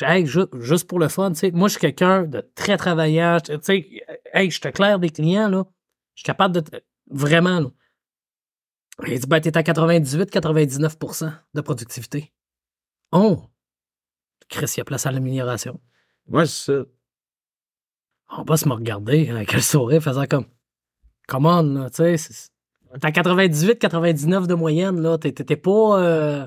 Hey, 0.00 0.24
ju- 0.26 0.46
juste 0.60 0.88
pour 0.88 0.98
le 0.98 1.08
fun, 1.08 1.30
tu 1.32 1.36
sais, 1.40 1.50
moi, 1.50 1.68
je 1.68 1.72
suis 1.72 1.80
quelqu'un 1.80 2.22
de 2.22 2.40
très 2.54 2.76
travaillant. 2.76 3.38
Tu 3.44 3.52
sais, 3.60 3.86
hey, 4.32 4.50
je 4.50 4.60
te 4.60 4.68
claire 4.68 4.98
des 4.98 5.10
clients, 5.10 5.48
là. 5.48 5.64
Je 6.14 6.20
suis 6.20 6.24
capable 6.24 6.54
de. 6.54 6.60
te- 6.60 6.76
Vraiment, 7.10 7.60
là. 7.60 7.68
Il 9.06 9.18
dit, 9.20 9.26
ben, 9.26 9.40
t'es 9.40 9.56
à 9.58 9.62
98-99% 9.62 11.32
de 11.54 11.60
productivité. 11.60 12.32
Oh! 13.12 13.42
Chris, 14.48 14.72
il 14.76 14.78
y 14.78 14.80
a 14.80 14.84
place 14.84 15.04
à 15.06 15.10
l'amélioration. 15.12 15.80
Ouais, 16.28 16.46
c'est 16.46 16.72
ça. 16.72 16.84
On 18.38 18.42
va 18.44 18.56
se 18.56 18.68
me 18.68 18.74
regarder 18.74 19.28
avec 19.30 19.52
le 19.52 19.60
sourire, 19.60 20.02
faisant 20.02 20.26
comme, 20.26 20.46
come 21.28 21.46
on, 21.46 21.62
là, 21.62 21.90
tu 21.90 21.96
sais, 21.96 22.16
c'est- 22.16 22.50
t'as 23.00 23.10
98-99 23.10 24.46
de 24.46 24.54
moyenne, 24.54 25.00
là, 25.00 25.18
t'es 25.18 25.32
t'es- 25.32 25.44
t'es 25.44 25.56
pas, 25.56 26.00
euh, 26.00 26.46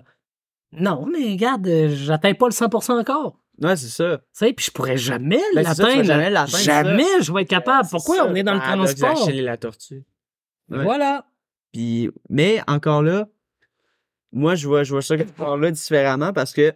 non, 0.72 1.06
mais 1.06 1.32
regarde, 1.32 1.68
euh, 1.68 1.90
j'atteins 1.90 2.34
pas 2.34 2.48
le 2.48 2.52
100% 2.54 3.00
encore, 3.00 3.40
Ouais, 3.62 3.76
c'est 3.76 3.88
ça. 3.88 4.18
tu 4.18 4.24
sais, 4.34 4.54
puis 4.54 4.66
je 4.66 4.72
pourrais 4.72 4.98
jamais 4.98 5.42
Ben, 5.56 5.64
l'atteindre. 5.64 6.04
jamais 6.04 6.30
l'atteindre, 6.30 6.58
Jamais 6.64 7.08
je 7.22 7.34
vais 7.34 7.42
être 7.42 7.50
capable. 7.50 7.88
Pourquoi 7.90 8.26
on 8.28 8.36
est 8.36 8.44
dans 8.44 8.54
le 8.54 8.60
Paradoxe 8.60 8.96
transport? 8.96 9.26
d'Achille 9.26 9.40
et 9.40 9.44
la 9.44 9.58
tortue. 9.58 10.06
Ouais. 10.70 10.84
Voilà. 10.84 11.26
Puis, 11.74 12.10
mais 12.30 12.62
encore 12.68 13.02
là, 13.02 13.28
moi, 14.32 14.54
je 14.56 14.68
vois, 14.68 14.84
je 14.84 14.92
vois 14.92 15.02
ça 15.02 15.16
encore 15.16 15.58
là 15.58 15.72
différemment 15.72 16.34
parce 16.34 16.54
que 16.54 16.72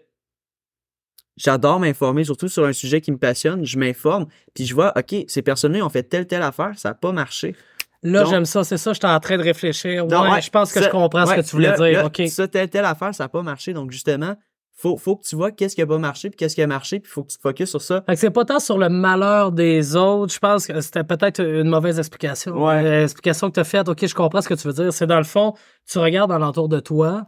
j'adore 1.37 1.79
m'informer, 1.79 2.23
surtout 2.23 2.47
sur 2.47 2.65
un 2.65 2.73
sujet 2.73 3.01
qui 3.01 3.11
me 3.11 3.17
passionne. 3.17 3.65
Je 3.65 3.77
m'informe, 3.77 4.25
puis 4.53 4.65
je 4.65 4.73
vois, 4.73 4.91
OK, 4.97 5.15
ces 5.27 5.41
personnes-là 5.41 5.85
ont 5.85 5.89
fait 5.89 6.03
telle, 6.03 6.27
telle 6.27 6.41
affaire, 6.43 6.77
ça 6.77 6.89
n'a 6.89 6.95
pas 6.95 7.11
marché. 7.11 7.55
Là, 8.03 8.25
j'aime 8.25 8.45
ça, 8.45 8.63
c'est 8.63 8.77
ça, 8.77 8.93
j'étais 8.93 9.05
en 9.07 9.19
train 9.19 9.37
de 9.37 9.43
réfléchir. 9.43 10.07
Donc, 10.07 10.23
ouais, 10.23 10.31
ouais, 10.31 10.41
je 10.41 10.49
pense 10.49 10.73
que 10.73 10.79
ça- 10.79 10.85
je 10.87 10.91
comprends 10.91 11.25
ce 11.25 11.35
que 11.35 11.41
tu 11.41 11.51
voulais 11.51 11.69
là- 11.69 11.75
dire. 11.77 11.99
là, 11.99 12.05
OK. 12.07 12.21
Ça, 12.29 12.47
telle, 12.47 12.69
telle 12.69 12.85
affaire, 12.85 13.13
ça 13.13 13.25
n'a 13.25 13.29
pas 13.29 13.43
marché. 13.43 13.73
Donc, 13.73 13.91
justement, 13.91 14.35
faut, 14.75 14.97
faut 14.97 15.15
que 15.15 15.23
tu 15.23 15.35
vois 15.35 15.51
qu'est-ce 15.51 15.75
qui 15.75 15.81
n'a 15.81 15.85
pas 15.87 15.99
marché, 15.99 16.31
puis 16.31 16.37
qu'est-ce 16.37 16.55
qui 16.55 16.61
a 16.63 16.65
marché, 16.67 16.99
puis 16.99 17.11
faut 17.11 17.21
que 17.23 17.29
tu 17.29 17.37
te 17.37 17.41
focuses 17.43 17.69
sur 17.69 17.81
ça. 17.83 18.01
Fait 18.07 18.13
que 18.15 18.19
c'est 18.19 18.31
pas 18.31 18.45
tant 18.45 18.59
sur 18.59 18.79
le 18.79 18.89
malheur 18.89 19.51
des 19.51 19.95
autres. 19.95 20.33
Je 20.33 20.39
pense 20.39 20.65
que 20.65 20.81
c'était 20.81 21.03
peut-être 21.03 21.39
une 21.43 21.69
mauvaise 21.69 21.99
explication. 21.99 22.53
Ouais. 22.65 22.83
Euh, 22.83 23.03
Explication 23.03 23.49
que 23.49 23.53
tu 23.55 23.59
as 23.59 23.63
faite. 23.63 23.87
OK, 23.87 24.03
je 24.07 24.15
comprends 24.15 24.41
ce 24.41 24.49
que 24.49 24.55
tu 24.55 24.67
veux 24.67 24.73
dire. 24.73 24.91
C'est 24.91 25.05
dans 25.05 25.19
le 25.19 25.23
fond, 25.23 25.53
tu 25.87 25.99
regardes 25.99 26.31
alentour 26.31 26.67
de 26.69 26.79
toi. 26.79 27.27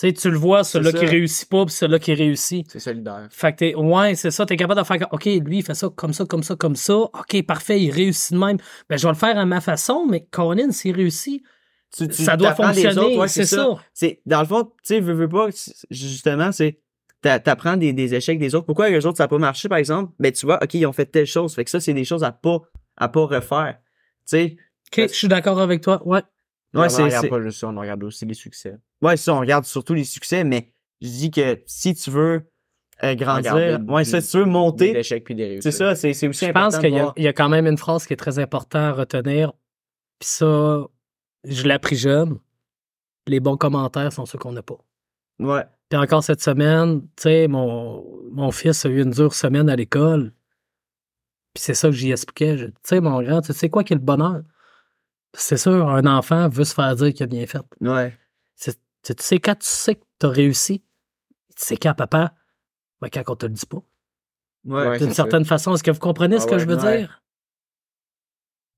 Tu 0.00 0.06
sais, 0.06 0.12
tu 0.14 0.30
le 0.30 0.38
vois, 0.38 0.64
celui-là 0.64 0.92
qui 0.92 1.04
ça. 1.04 1.10
réussit 1.10 1.48
pas, 1.50 1.66
puis 1.66 1.74
celui-là 1.74 1.98
qui 1.98 2.14
réussit. 2.14 2.66
C'est 2.70 2.78
solidaire. 2.78 3.28
Fait 3.30 3.52
que 3.52 3.58
t'es, 3.58 3.74
ouais, 3.74 4.14
c'est 4.14 4.30
ça, 4.30 4.46
t'es 4.46 4.56
capable 4.56 4.80
de 4.80 4.86
faire, 4.86 5.06
OK, 5.10 5.26
lui, 5.26 5.58
il 5.58 5.62
fait 5.62 5.74
ça 5.74 5.90
comme 5.94 6.14
ça, 6.14 6.24
comme 6.24 6.42
ça, 6.42 6.56
comme 6.56 6.74
ça. 6.76 6.94
OK, 6.96 7.42
parfait, 7.46 7.82
il 7.82 7.90
réussit 7.90 8.32
de 8.32 8.38
même. 8.38 8.56
Ben, 8.88 8.96
je 8.96 9.02
vais 9.06 9.12
le 9.12 9.18
faire 9.18 9.36
à 9.38 9.44
ma 9.44 9.60
façon, 9.60 10.06
mais 10.08 10.26
Colin, 10.30 10.70
s'il 10.72 10.96
réussit, 10.96 11.42
Tu, 11.94 12.08
tu 12.08 12.22
ça 12.22 12.36
doit 12.38 12.54
fonctionner. 12.54 12.98
autres, 12.98 13.18
ouais, 13.18 13.28
c'est 13.28 13.44
ça. 13.44 13.76
C'est, 13.92 14.22
dans 14.24 14.40
le 14.40 14.46
fond, 14.46 14.64
tu 14.64 14.70
sais, 14.84 15.00
veux, 15.00 15.12
veux 15.12 15.28
pas, 15.28 15.48
justement, 15.90 16.50
c'est, 16.52 16.80
t'a- 17.20 17.38
t'apprends 17.40 17.76
des, 17.76 17.92
des 17.92 18.14
échecs 18.14 18.38
des 18.38 18.54
autres. 18.54 18.64
Pourquoi 18.64 18.88
les 18.88 19.04
autres, 19.04 19.18
ça 19.18 19.24
n'a 19.24 19.28
pas 19.28 19.38
marché, 19.38 19.68
par 19.68 19.76
exemple? 19.78 20.12
Ben, 20.18 20.32
tu 20.32 20.46
vois, 20.46 20.62
OK, 20.62 20.72
ils 20.74 20.86
ont 20.86 20.92
fait 20.92 21.06
telle 21.06 21.26
chose. 21.26 21.54
Fait 21.54 21.64
que 21.64 21.70
ça, 21.70 21.78
c'est 21.80 21.92
des 21.94 22.04
choses 22.04 22.24
à 22.24 22.32
pas, 22.32 22.58
à 22.96 23.08
pas 23.08 23.26
refaire. 23.26 23.76
Tu 24.20 24.22
sais, 24.24 24.56
OK, 24.92 25.08
je 25.08 25.14
suis 25.14 25.28
d'accord 25.28 25.60
avec 25.60 25.82
toi. 25.82 26.00
Ouais. 26.06 26.20
ouais, 26.74 26.86
on 26.86 26.88
c'est, 26.88 27.02
regarde 27.02 27.24
c'est- 27.24 27.28
pas 27.28 27.42
juste 27.42 27.58
ça, 27.60 27.68
on 27.68 27.78
regarde 27.78 28.02
aussi 28.04 28.24
les 28.24 28.34
succès. 28.34 28.76
Ouais, 29.02 29.16
ça, 29.16 29.34
on 29.34 29.40
regarde 29.40 29.64
surtout 29.64 29.94
les 29.94 30.04
succès, 30.04 30.44
mais 30.44 30.72
je 31.00 31.08
dis 31.08 31.30
que 31.30 31.62
si 31.66 31.94
tu 31.94 32.10
veux 32.10 32.50
euh, 33.02 33.14
grandir, 33.14 33.54
ouais, 33.88 34.04
ça, 34.04 34.20
si 34.20 34.30
tu 34.32 34.38
veux 34.38 34.44
monter, 34.44 34.98
échecs 34.98 35.24
puis 35.24 35.34
des 35.34 35.44
réussites. 35.46 35.62
c'est 35.62 35.72
ça, 35.72 35.94
c'est, 35.94 36.12
c'est 36.12 36.28
aussi 36.28 36.44
Je 36.44 36.50
important. 36.50 36.66
pense 36.66 36.76
de 36.76 36.80
qu'il 36.80 36.94
y, 36.94 36.98
a- 36.98 37.02
voir. 37.02 37.14
il 37.16 37.22
y 37.24 37.28
a 37.28 37.32
quand 37.32 37.48
même 37.48 37.66
une 37.66 37.78
phrase 37.78 38.06
qui 38.06 38.12
est 38.12 38.16
très 38.16 38.38
importante 38.38 38.74
à 38.76 38.92
retenir. 38.92 39.52
Puis 40.18 40.28
ça, 40.28 40.84
je 41.44 41.62
l'ai 41.66 41.72
appris 41.74 41.96
jeune. 41.96 42.38
Les 43.26 43.40
bons 43.40 43.56
commentaires 43.56 44.12
sont 44.12 44.26
ceux 44.26 44.38
qu'on 44.38 44.52
n'a 44.52 44.62
pas. 44.62 44.78
Ouais. 45.38 45.64
Puis 45.88 45.98
encore 45.98 46.22
cette 46.22 46.42
semaine, 46.42 47.00
tu 47.16 47.22
sais, 47.22 47.48
mon, 47.48 48.04
mon 48.30 48.50
fils 48.50 48.84
a 48.84 48.88
eu 48.90 49.02
une 49.02 49.10
dure 49.10 49.32
semaine 49.34 49.70
à 49.70 49.76
l'école. 49.76 50.32
Puis 51.54 51.62
c'est 51.64 51.74
ça 51.74 51.88
que 51.88 51.94
j'y 51.94 52.12
expliquais. 52.12 52.58
Je 52.58 52.66
dis, 52.66 52.72
Tu 52.72 52.78
sais, 52.84 53.00
mon 53.00 53.22
grand, 53.22 53.40
tu 53.40 53.52
sais 53.54 53.70
quoi 53.70 53.82
qui 53.82 53.94
est 53.94 53.96
le 53.96 54.02
bonheur? 54.02 54.42
C'est 55.32 55.56
sûr, 55.56 55.88
un 55.88 56.06
enfant 56.06 56.48
veut 56.48 56.64
se 56.64 56.74
faire 56.74 56.94
dire 56.96 57.12
qu'il 57.14 57.24
a 57.24 57.26
bien 57.26 57.46
fait. 57.46 57.62
Ouais. 57.80 58.14
C'est- 59.02 59.14
Tu 59.16 59.24
sais, 59.24 59.38
quand 59.38 59.54
tu 59.54 59.66
sais 59.66 59.94
que 59.96 60.04
tu 60.18 60.26
as 60.26 60.30
réussi, 60.30 60.80
tu 61.56 61.64
sais 61.64 61.76
quand, 61.76 61.94
papa? 61.94 62.34
Ben, 63.00 63.08
quand 63.10 63.22
on 63.28 63.36
te 63.36 63.46
le 63.46 63.52
dit 63.52 63.66
pas. 63.66 63.82
Ouais. 64.64 64.98
D'une 64.98 65.12
certaine 65.14 65.44
façon, 65.46 65.74
est-ce 65.74 65.82
que 65.82 65.90
vous 65.90 65.98
comprenez 66.00 66.38
ce 66.38 66.44
Ah 66.44 66.48
que 66.48 66.54
ouais, 66.54 66.58
je 66.60 66.66
veux 66.66 66.76
ouais. 66.76 66.98
dire? 66.98 67.22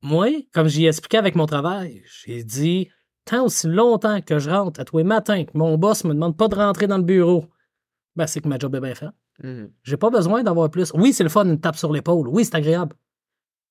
Moi, 0.03 0.29
comme 0.53 0.68
j'y 0.68 0.87
expliqué 0.87 1.16
avec 1.16 1.35
mon 1.37 1.47
travail, 1.47 2.03
j'ai 2.25 2.43
dit, 2.45 2.89
tant 3.25 3.45
aussi 3.45 3.68
longtemps 3.68 4.20
que 4.20 4.39
je 4.39 4.51
rentre 4.51 4.81
à 4.81 4.85
tous 4.85 4.99
les 4.99 5.05
matins, 5.05 5.45
que 5.45 5.53
mon 5.55 5.77
boss 5.79 6.05
me 6.05 6.12
demande 6.14 6.37
pas 6.37 6.49
de 6.49 6.55
rentrer 6.57 6.87
dans 6.87 6.99
le 6.99 7.05
bureau, 7.05 7.47
ben, 8.16 8.27
c'est 8.27 8.41
que 8.41 8.49
ma 8.49 8.59
job 8.59 8.75
est 8.75 8.81
bien 8.81 8.95
faite. 8.95 9.11
Mhm. 9.43 9.73
J'ai 9.83 9.97
pas 9.97 10.11
besoin 10.11 10.43
d'avoir 10.43 10.70
plus. 10.70 10.93
Oui, 10.95 11.12
c'est 11.12 11.23
le 11.23 11.29
fun, 11.31 11.45
une 11.47 11.61
tape 11.61 11.77
sur 11.77 11.93
l'épaule. 11.93 12.29
Oui, 12.29 12.45
c'est 12.45 12.55
agréable. 12.55 12.95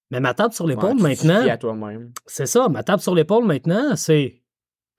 Mais 0.09 0.19
ma 0.19 0.33
tape 0.33 0.53
sur 0.53 0.67
l'épaule 0.67 0.99
Ouais, 1.01 1.15
tu 1.15 1.21
te 1.21 1.27
maintenant, 1.27 1.43
fies 1.43 1.49
à 1.49 1.57
toi-même. 1.57 2.11
c'est 2.25 2.45
ça, 2.45 2.67
ma 2.67 2.83
tape 2.83 2.99
sur 3.01 3.15
l'épaule 3.15 3.45
maintenant, 3.45 3.95
c'est. 3.95 4.40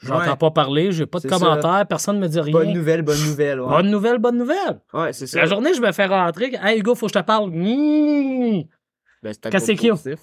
J'entends 0.03 0.31
Ouais. 0.33 0.37
pas 0.37 0.51
parler, 0.51 0.91
j'ai 0.93 1.07
pas 1.07 1.19
de 1.21 1.29
ça. 1.29 1.39
commentaires, 1.39 1.87
personne 1.89 2.19
me 2.19 2.27
dit 2.27 2.41
rien. 2.41 2.53
Bonne 2.53 2.73
nouvelle, 2.73 3.03
bonne 3.03 3.23
nouvelle. 3.25 3.61
Ouais, 3.61 3.69
Bonne 3.69 3.91
nouvelle, 3.91 4.19
bonne 4.19 4.39
nouvelle. 4.39 4.81
ouais 4.95 5.13
c'est 5.13 5.27
ça. 5.27 5.39
La 5.41 5.47
journée, 5.47 5.73
je 5.75 5.81
me 5.81 5.93
fais 5.93 6.07
rentrer. 6.07 6.53
Hey, 6.61 6.81
Hugo, 6.81 6.95
faut 6.95 7.07
que 7.07 7.13
je 7.15 7.19
te 7.21 7.25
parle. 7.25 7.51
Mmh. 7.51 8.65
Ben, 9.23 9.33
c'est 9.33 9.47
a? 9.47 9.51
positif. 9.91 10.19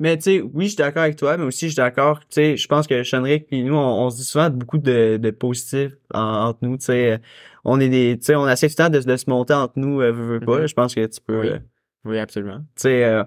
Mais 0.00 0.16
tu 0.16 0.22
sais, 0.24 0.40
oui, 0.40 0.64
je 0.64 0.68
suis 0.70 0.76
d'accord 0.76 1.04
avec 1.04 1.14
toi, 1.16 1.36
mais 1.36 1.44
aussi 1.44 1.66
je 1.66 1.70
suis 1.72 1.76
d'accord, 1.76 2.18
tu 2.20 2.26
sais, 2.30 2.56
je 2.56 2.66
pense 2.66 2.88
que 2.88 3.04
Shenrik 3.04 3.46
et 3.52 3.62
nous, 3.62 3.76
on, 3.76 4.04
on 4.06 4.10
se 4.10 4.16
dit 4.16 4.24
souvent 4.24 4.50
beaucoup 4.50 4.78
de, 4.78 5.18
de 5.18 5.30
positifs 5.30 5.92
en- 6.12 6.20
entre 6.48 6.58
nous, 6.62 6.76
tu 6.78 6.86
sais. 6.86 7.20
On 7.64 7.78
est 7.78 7.88
des, 7.88 8.18
tu 8.18 8.24
sais, 8.26 8.34
on 8.34 8.48
essaie 8.48 8.66
tout 8.68 8.74
le 8.76 8.84
temps 8.86 8.90
de, 8.90 8.98
de 8.98 9.16
se 9.16 9.30
monter 9.30 9.54
entre 9.54 9.74
nous, 9.78 10.00
euh, 10.00 10.10
veux, 10.10 10.38
veux 10.38 10.40
pas. 10.40 10.58
Mhm. 10.62 10.66
Je 10.66 10.74
pense 10.74 10.94
que 10.96 11.06
tu 11.06 11.20
peux, 11.20 11.40
Oui. 11.42 11.48
euh, 11.48 11.58
Oui, 12.04 12.18
absolument. 12.18 12.58
tu 12.58 12.82
sais, 12.82 13.04
euh, 13.04 13.22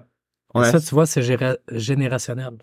on 0.54 0.60
a, 0.60 0.70
Ça, 0.70 0.78
tu 0.78 0.94
vois, 0.94 1.06
c'est 1.06 1.22
géra- 1.22 1.56
générationnel. 1.72 2.58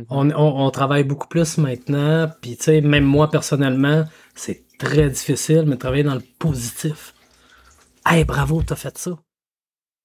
Mhm. 0.00 0.06
On, 0.10 0.30
on- 0.30 0.66
on 0.66 0.70
travaille 0.70 1.04
beaucoup 1.04 1.28
plus 1.28 1.58
maintenant, 1.58 2.30
puis 2.40 2.56
tu 2.56 2.64
sais, 2.64 2.80
même 2.80 3.04
moi 3.04 3.30
personnellement, 3.30 4.04
c'est 4.34 4.64
très 4.78 5.08
difficile, 5.10 5.64
mais 5.66 5.76
travailler 5.76 6.04
dans 6.04 6.14
le 6.14 6.22
positif. 6.38 7.14
Hey, 8.06 8.24
bravo, 8.24 8.62
t'as 8.62 8.76
fait 8.76 8.96
ça. 8.98 9.12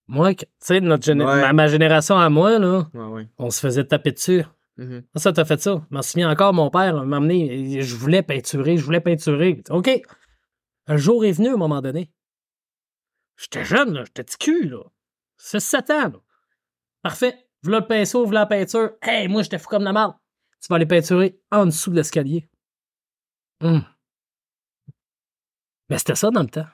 Moi, 0.08 0.34
tu 0.36 0.46
sais, 0.60 0.82
notre 0.82 1.06
géné- 1.06 1.26
Ouais. 1.26 1.41
ma, 1.41 1.54
ma 1.54 1.68
génération 1.68 2.18
à 2.18 2.30
moi, 2.30 2.60
là, 2.60 2.89
Ouais, 2.94 3.06
ouais. 3.06 3.28
on 3.38 3.50
se 3.50 3.60
faisait 3.60 3.86
taper 3.86 4.12
dessus. 4.12 4.44
Mhm. 4.78 5.04
Ah, 5.16 5.20
Ça, 5.20 5.32
t'as 5.32 5.46
fait 5.46 5.62
ça. 5.62 5.86
Je 5.89 5.96
m'en 5.96 6.02
souviens 6.02 6.30
encore, 6.30 6.54
mon 6.54 6.70
père 6.70 7.06
m'a 7.06 7.18
amené, 7.18 7.82
je 7.82 7.96
voulais 7.96 8.22
peinturer, 8.24 8.76
je 8.78 8.84
voulais 8.84 9.00
peinturer. 9.02 9.62
OK. 9.70 9.89
Un 10.88 10.98
jour 10.98 11.24
est 11.24 11.32
venu, 11.32 11.50
à 11.50 11.54
un 11.54 11.58
moment 11.58 11.82
donné. 11.82 12.12
J'étais 13.38 13.64
jeune, 13.64 13.94
là, 13.94 14.04
j'étais 14.06 14.24
petit 14.24 14.38
cul, 14.38 14.68
là. 14.70 14.80
6-7 15.38 15.89
ans, 15.91 16.10
là. 16.10 16.20
Parfait. 17.02 17.36
Voilà 17.64 17.80
le 17.80 17.88
pinceau, 17.88 18.26
voilà 18.26 18.41
la 18.41 18.45
peinture. 18.45 18.91
Hey, 19.01 19.28
moi, 19.28 19.41
j'étais 19.41 19.57
fou 19.57 19.68
comme 19.70 19.84
la 19.84 19.93
marde. 19.93 20.16
Tu 20.61 20.68
vas 20.70 20.76
aller 20.78 20.86
peinturer 20.86 21.39
en 21.51 21.66
dessous 21.66 21.89
de 21.91 21.95
l'escalier. 21.95 22.47
Hum. 23.61 23.84
Mais 25.89 25.97
c'était 25.97 26.16
ça 26.16 26.30
dans 26.32 26.41
le 26.41 26.47
temps. 26.49 26.66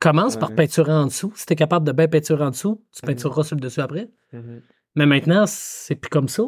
Commence 0.00 0.36
par 0.36 0.54
peinturer 0.54 0.92
en 0.92 1.06
dessous. 1.06 1.32
Si 1.34 1.44
t'es 1.46 1.56
capable 1.56 1.86
de 1.86 1.92
bien 1.92 2.06
peinturer 2.08 2.44
en 2.44 2.50
dessous, 2.50 2.84
tu 2.92 3.00
Mhm. 3.02 3.06
peintureras 3.14 3.42
sur 3.44 3.56
le 3.56 3.60
dessus 3.60 3.80
après. 3.80 4.08
Mhm. 4.32 4.62
Mais 4.94 5.06
maintenant, 5.06 5.44
c'est 5.46 5.96
plus 5.96 6.08
comme 6.08 6.28
ça. 6.28 6.44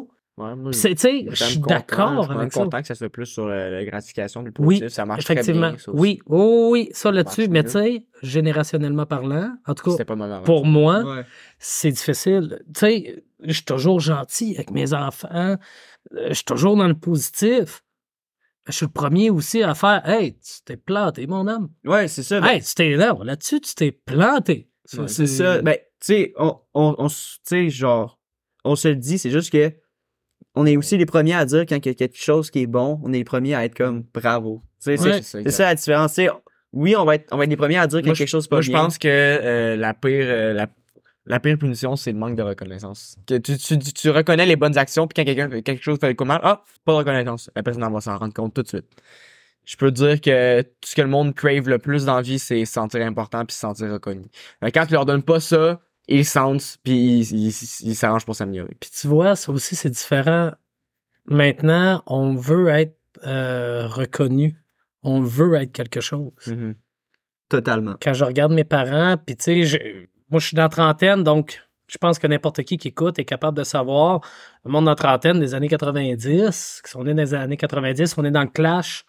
Tu 0.71 0.95
sais, 0.97 1.25
je 1.29 1.43
suis 1.43 1.59
d'accord 1.59 2.31
avec 2.31 2.51
ça. 2.53 2.63
content 2.63 2.81
que 2.81 2.87
ça 2.87 2.95
soit 2.95 3.09
plus 3.09 3.25
sur 3.25 3.45
euh, 3.45 3.69
la 3.69 3.85
gratification, 3.85 4.41
le 4.41 4.51
Oui, 4.59 4.75
positif. 4.79 4.89
ça 4.89 5.05
marche 5.05 5.23
très 5.23 5.33
Effectivement. 5.33 5.69
bien. 5.69 5.77
ça 5.77 5.91
aussi. 5.91 5.99
oui, 5.99 6.19
oh, 6.27 6.69
oui, 6.71 6.89
ça 6.93 7.11
là-dessus. 7.11 7.47
Mais 7.49 7.63
tu 7.63 7.69
sais, 7.71 8.05
générationnellement 8.21 9.05
parlant, 9.05 9.53
en 9.65 9.73
tout 9.73 9.95
cas, 9.95 10.03
pas 10.05 10.39
pour 10.43 10.65
moi, 10.65 11.03
ouais. 11.03 11.23
c'est 11.59 11.91
difficile. 11.91 12.61
Tu 12.73 12.79
sais, 12.79 13.23
je 13.43 13.51
suis 13.53 13.65
toujours 13.65 13.99
gentil 13.99 14.55
avec 14.55 14.71
mes 14.71 14.93
enfants. 14.93 15.27
euh, 15.31 15.57
Je 16.29 16.33
suis 16.33 16.45
toujours 16.45 16.75
dans 16.75 16.87
le 16.87 16.95
positif. 16.95 17.83
Je 18.67 18.73
suis 18.73 18.85
le 18.85 18.91
premier 18.91 19.29
aussi 19.31 19.63
à 19.63 19.73
faire 19.73 20.07
Hey, 20.07 20.33
tu 20.37 20.61
t'es 20.63 20.77
planté, 20.77 21.25
mon 21.25 21.47
homme. 21.47 21.69
Ouais, 21.83 22.07
c'est 22.07 22.21
ça. 22.23 22.39
ben, 22.39 22.47
Hey, 22.49 22.61
tu 22.61 22.75
t'es 22.75 22.95
là, 22.95 23.17
là-dessus, 23.23 23.59
tu 23.59 23.73
t'es 23.73 23.91
planté. 23.91 24.69
Ouais, 24.97 25.07
c'est 25.07 25.25
ça. 25.27 25.61
Ben, 25.63 25.75
tu 25.99 26.13
sais, 26.13 26.33
on, 26.37 26.57
on, 26.75 27.07
genre, 27.69 28.19
on 28.63 28.75
se 28.75 28.87
le 28.89 28.95
dit, 28.97 29.17
c'est 29.17 29.31
juste 29.31 29.51
que 29.51 29.73
on 30.55 30.65
est 30.65 30.77
aussi 30.77 30.97
les 30.97 31.05
premiers 31.05 31.33
à 31.35 31.45
dire 31.45 31.61
quand 31.67 31.77
il 31.77 31.85
y 31.87 31.91
a 31.91 31.93
quelque 31.93 32.17
chose 32.17 32.49
qui 32.51 32.59
est 32.63 32.67
bon, 32.67 32.99
on 33.03 33.13
est 33.13 33.17
les 33.19 33.23
premiers 33.23 33.55
à 33.55 33.65
être 33.65 33.75
comme 33.75 34.03
bravo. 34.13 34.61
Tu 34.83 34.97
sais, 34.97 35.01
Ouais, 35.01 35.21
c'est- 35.21 35.49
ça 35.51 35.63
la 35.65 35.75
différence. 35.75 36.13
Tu 36.13 36.23
sais, 36.25 36.29
oui, 36.73 36.95
on 36.95 37.05
va 37.05 37.15
être, 37.15 37.27
on 37.31 37.37
va 37.37 37.43
être 37.43 37.49
les 37.49 37.57
premiers 37.57 37.77
à 37.77 37.87
dire 37.87 37.99
quand 37.99 38.07
Moi, 38.07 38.15
quelque 38.15 38.27
chose 38.27 38.45
est 38.45 38.49
pas 38.49 38.57
Moi, 38.57 38.61
je 38.61 38.69
bien. 38.71 38.79
pense 38.83 38.97
que 38.97 39.07
euh, 39.07 39.75
la 39.75 39.93
pire 39.93 40.25
euh, 40.27 40.53
la, 40.53 40.67
la 41.25 41.39
pire 41.39 41.57
punition, 41.57 41.95
c'est 41.95 42.11
le 42.11 42.17
manque 42.17 42.35
de 42.35 42.43
reconnaissance. 42.43 43.15
Que 43.27 43.35
tu, 43.37 43.57
tu, 43.57 43.77
tu, 43.77 43.93
tu 43.93 44.09
reconnais 44.09 44.45
les 44.45 44.55
bonnes 44.55 44.77
actions, 44.77 45.07
puis 45.07 45.13
quand 45.15 45.25
quelqu'un 45.25 45.49
fait 45.49 45.61
quelque 45.61 45.83
chose 45.83 45.97
fait 45.99 46.15
comme 46.15 46.29
mal, 46.29 46.39
ah, 46.43 46.63
pas 46.85 46.93
de 46.93 46.97
reconnaissance. 46.97 47.49
La 47.55 47.63
personne 47.63 47.91
va 47.93 48.01
s'en 48.01 48.17
rendre 48.17 48.33
compte 48.33 48.53
tout 48.53 48.63
de 48.63 48.67
suite. 48.67 48.85
Je 49.63 49.77
peux 49.77 49.91
dire 49.91 50.19
que 50.19 50.61
tout 50.63 50.69
ce 50.89 50.95
que 50.95 51.01
le 51.03 51.07
monde 51.07 51.35
crave 51.35 51.69
le 51.69 51.77
plus 51.77 52.05
dans 52.05 52.15
la 52.15 52.21
vie, 52.23 52.39
c'est 52.39 52.65
se 52.65 52.73
sentir 52.73 53.05
important 53.05 53.45
puis 53.45 53.53
se 53.53 53.59
sentir 53.59 53.91
reconnu. 53.91 54.23
Mais 54.61 54.71
quand 54.71 54.85
tu 54.87 54.93
leur 54.93 55.05
donnes 55.05 55.21
pas 55.21 55.39
ça, 55.39 55.79
ils 56.07 56.25
sentent 56.25 56.77
puis 56.83 57.19
ils 57.21 57.95
s'arrangent 57.95 58.25
pour 58.25 58.35
s'améliorer. 58.35 58.75
Puis 58.79 58.89
tu 58.89 59.07
vois, 59.07 59.35
ça 59.35 59.51
aussi, 59.51 59.75
c'est 59.75 59.89
différent. 59.89 60.51
Maintenant, 61.25 62.03
on 62.07 62.35
veut 62.35 62.67
être 62.69 62.97
euh, 63.25 63.87
reconnu. 63.87 64.55
On 65.03 65.21
veut 65.21 65.55
être 65.55 65.71
quelque 65.71 66.01
chose. 66.01 66.31
Mhm. 66.47 66.75
Totalement. 67.49 67.95
quand 68.01 68.13
je 68.13 68.23
regarde 68.23 68.53
mes 68.53 68.63
parents, 68.63 69.17
puis 69.17 69.35
tu 69.35 69.65
sais, 69.67 70.09
moi 70.29 70.39
je 70.39 70.47
suis 70.47 70.55
dans 70.55 70.63
la 70.63 70.69
trentaine, 70.69 71.21
donc 71.21 71.61
je 71.87 71.97
pense 71.97 72.17
que 72.17 72.25
n'importe 72.25 72.63
qui 72.63 72.77
qui 72.77 72.87
écoute 72.87 73.19
est 73.19 73.25
capable 73.25 73.57
de 73.57 73.65
savoir. 73.65 74.21
Le 74.63 74.71
monde 74.71 74.85
dans 74.85 74.91
la 74.91 74.95
trentaine 74.95 75.37
des 75.37 75.53
années 75.53 75.67
90, 75.67 76.81
qui 76.85 76.89
sont 76.89 77.03
nés 77.03 77.13
dans 77.13 77.21
les 77.21 77.33
années 77.33 77.57
90, 77.57 78.17
on 78.17 78.23
est 78.23 78.31
dans 78.31 78.43
le 78.43 78.47
clash 78.47 79.03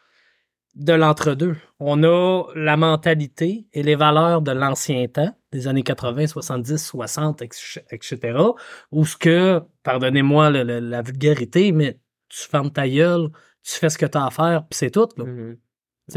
de 0.75 0.93
l'entre-deux. 0.93 1.57
On 1.81 2.03
a 2.03 2.45
la 2.55 2.77
mentalité 2.77 3.67
et 3.73 3.83
les 3.83 3.95
valeurs 3.95 4.43
de 4.43 4.53
l'ancien 4.53 5.07
temps, 5.09 5.35
des 5.53 5.69
années 5.69 5.83
80, 5.83 6.27
70, 6.29 6.79
60, 6.79 7.43
etc. 7.43 8.39
Où 8.91 9.05
ce 9.05 9.17
que, 9.17 9.63
pardonnez-moi 9.83 10.51
la 10.51 11.03
vulgarité, 11.03 11.73
mais 11.73 11.99
tu 12.29 12.49
fermes 12.49 12.71
ta 12.71 12.89
gueule, 12.89 13.29
tu 13.63 13.73
fais 13.73 13.91
ce 13.91 13.99
que 13.99 14.07
tu 14.07 14.19
as 14.19 14.27
à 14.27 14.31
faire, 14.31 14.67
puis 14.69 14.79
c'est 14.79 14.91
tout. 14.91 15.09
Là. 15.17 15.25
Mhm. 15.25 15.57
Tu 15.57 15.61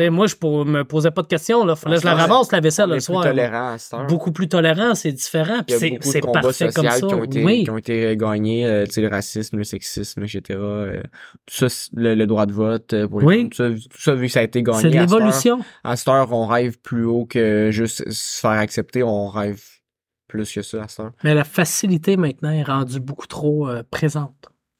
moi, 0.09 0.27
je 0.27 0.35
pour- 0.35 0.65
me 0.65 0.83
posais 0.83 1.11
pas 1.11 1.21
de 1.21 1.27
questions. 1.27 1.63
Là. 1.65 1.75
Fallait 1.75 1.95
que 1.97 2.01
je 2.01 2.05
la 2.07 2.15
ramasse, 2.15 2.51
la 2.51 2.59
vaisselle 2.59 2.89
le 2.89 2.95
plus 2.95 3.01
soir. 3.01 3.23
tolérant 3.23 3.73
à 3.73 3.77
cette 3.77 3.93
heure. 3.93 4.07
Beaucoup 4.07 4.31
plus 4.31 4.47
tolérant, 4.47 4.95
c'est 4.95 5.11
différent. 5.11 5.61
Puis 5.65 5.77
c'est, 5.79 5.97
c'est 6.01 6.21
parfait 6.21 6.69
comme 6.73 6.85
ça. 6.89 6.99
qui 6.99 7.13
ont 7.13 7.23
été, 7.23 7.43
oui. 7.43 7.63
qui 7.63 7.69
ont 7.69 7.77
été 7.77 8.17
gagnés, 8.17 8.65
euh, 8.65 8.85
tu 8.85 8.93
sais, 8.93 9.01
le 9.01 9.07
racisme, 9.09 9.57
le 9.57 9.63
sexisme, 9.63 10.23
etc. 10.23 10.41
euh, 10.61 11.01
tout 11.45 11.69
ça, 11.69 11.89
le, 11.95 12.15
le 12.15 12.27
droit 12.27 12.45
de 12.45 12.53
vote 12.53 12.93
euh, 12.93 13.07
pour 13.07 13.21
les 13.21 13.25
Oui. 13.27 13.49
tout 13.49 13.57
ça, 13.57 13.69
tout 13.69 14.01
ça, 14.01 14.15
vu 14.15 14.27
que 14.27 14.31
ça 14.33 14.39
a 14.39 14.43
été 14.43 14.63
gagné. 14.63 14.81
C'est 14.81 14.89
de 14.89 14.97
à 14.97 15.01
cette 15.01 15.11
heure- 15.11 15.19
l'évolution. 15.19 15.59
À 15.83 15.95
cette 15.95 16.07
heure, 16.07 16.31
on 16.33 16.45
rêve 16.47 16.77
plus 16.79 17.05
haut 17.05 17.25
que 17.25 17.69
juste 17.71 18.09
se 18.11 18.39
faire 18.39 18.51
accepter, 18.51 19.03
on 19.03 19.27
rêve 19.27 19.61
plus 20.27 20.51
que 20.51 20.61
ça 20.63 20.83
à 20.83 20.87
cette 20.87 20.99
heure. 21.01 21.11
Mais 21.23 21.33
la 21.35 21.43
facilité 21.43 22.17
maintenant 22.17 22.49
est 22.51 22.63
rendue 22.63 22.99
beaucoup 22.99 23.27
trop 23.27 23.69
euh, 23.69 23.83
présente. 23.91 24.33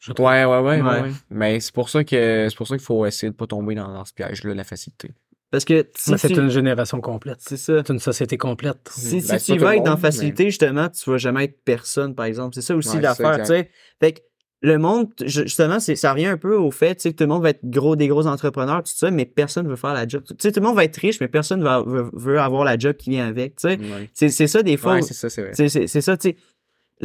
Je. 0.05 0.21
Ouais, 0.21 0.45
ouais, 0.45 0.45
ouais, 0.45 0.59
ouais. 0.61 0.81
Ouais. 0.81 1.01
ouais. 1.01 1.11
Mais 1.29 1.59
c'est 1.59 1.73
pour 1.73 1.89
ça 1.89 2.03
que 2.03 2.47
c'est 2.49 2.55
pour 2.55 2.67
ça 2.67 2.75
qu'il 2.77 2.85
faut 2.85 3.05
essayer 3.05 3.31
de 3.31 3.35
pas 3.35 3.47
tomber 3.47 3.75
dans, 3.75 3.87
dans 3.91 4.05
ce 4.05 4.13
piège-là, 4.13 4.53
la 4.53 4.63
facilité. 4.63 5.11
Parce 5.51 5.63
que 5.63 5.87
si 5.95 6.17
c'est 6.17 6.27
tu- 6.29 6.39
une 6.39 6.49
génération 6.49 6.99
complète. 7.01 7.37
c'est 7.39 7.55
ça. 7.57 7.81
C'est 7.85 7.93
une 7.93 7.99
société 7.99 8.37
complète. 8.37 8.89
Si, 8.91 9.21
Ben, 9.27 9.39
si 9.39 9.53
tu 9.53 9.59
vas 9.59 9.75
être 9.77 9.83
dans 9.83 9.95
facilité, 9.97 10.45
justement, 10.45 10.89
tu 10.89 11.09
vas 11.09 11.17
jamais 11.17 11.45
être 11.45 11.59
personne, 11.63 12.13
par 12.13 12.25
exemple. 12.25 12.55
C'est 12.55 12.61
ça 12.61 12.75
aussi 12.75 12.95
Ouais, 12.95 13.01
l'affaire, 13.01 13.35
c'est 13.35 13.41
tu 13.41 13.47
ça, 13.47 13.53
sais. 13.53 13.69
Fait 14.01 14.13
que 14.13 14.19
le 14.61 14.77
monde, 14.79 15.11
ju- 15.21 15.43
justement, 15.43 15.79
c'est, 15.79 15.95
ça 15.95 16.11
revient 16.11 16.25
un 16.25 16.37
peu 16.37 16.55
au 16.57 16.71
fait, 16.71 16.95
tu 16.95 17.01
sais, 17.03 17.11
que 17.11 17.17
tout 17.17 17.23
le 17.23 17.29
monde 17.29 17.43
va 17.43 17.51
être 17.51 17.63
gros, 17.63 17.95
des 17.95 18.07
gros 18.07 18.25
entrepreneurs, 18.27 18.83
tout 18.83 18.91
ça, 18.95 19.11
mais 19.11 19.25
personne 19.25 19.67
veut 19.67 19.75
faire 19.75 19.93
la 19.93 20.07
job. 20.07 20.23
Tu 20.27 20.35
sais, 20.39 20.51
tout 20.51 20.59
le 20.59 20.65
monde 20.65 20.75
va 20.75 20.83
être 20.83 20.97
riche, 20.97 21.21
mais 21.21 21.27
personne 21.27 21.63
va, 21.63 21.83
veut, 21.85 22.09
veut 22.13 22.39
avoir 22.39 22.63
la 22.65 22.77
job 22.77 22.95
qui 22.97 23.11
vient 23.11 23.27
avec, 23.27 23.55
tu 23.57 23.69
sais. 23.69 23.77
Ouais, 23.77 24.09
C'est, 24.13 24.29
c'est 24.29 24.47
ça, 24.47 24.63
des 24.63 24.75
fois. 24.75 24.95
Ouais, 24.95 25.01
c'est 25.03 25.13
ça, 25.13 25.29
c'est 25.29 25.41
vrai. 25.43 25.51
c'est, 25.53 25.69
c'est, 25.69 25.87
c'est 25.87 26.01
ça, 26.01 26.17
tu 26.17 26.29
sais. 26.29 26.35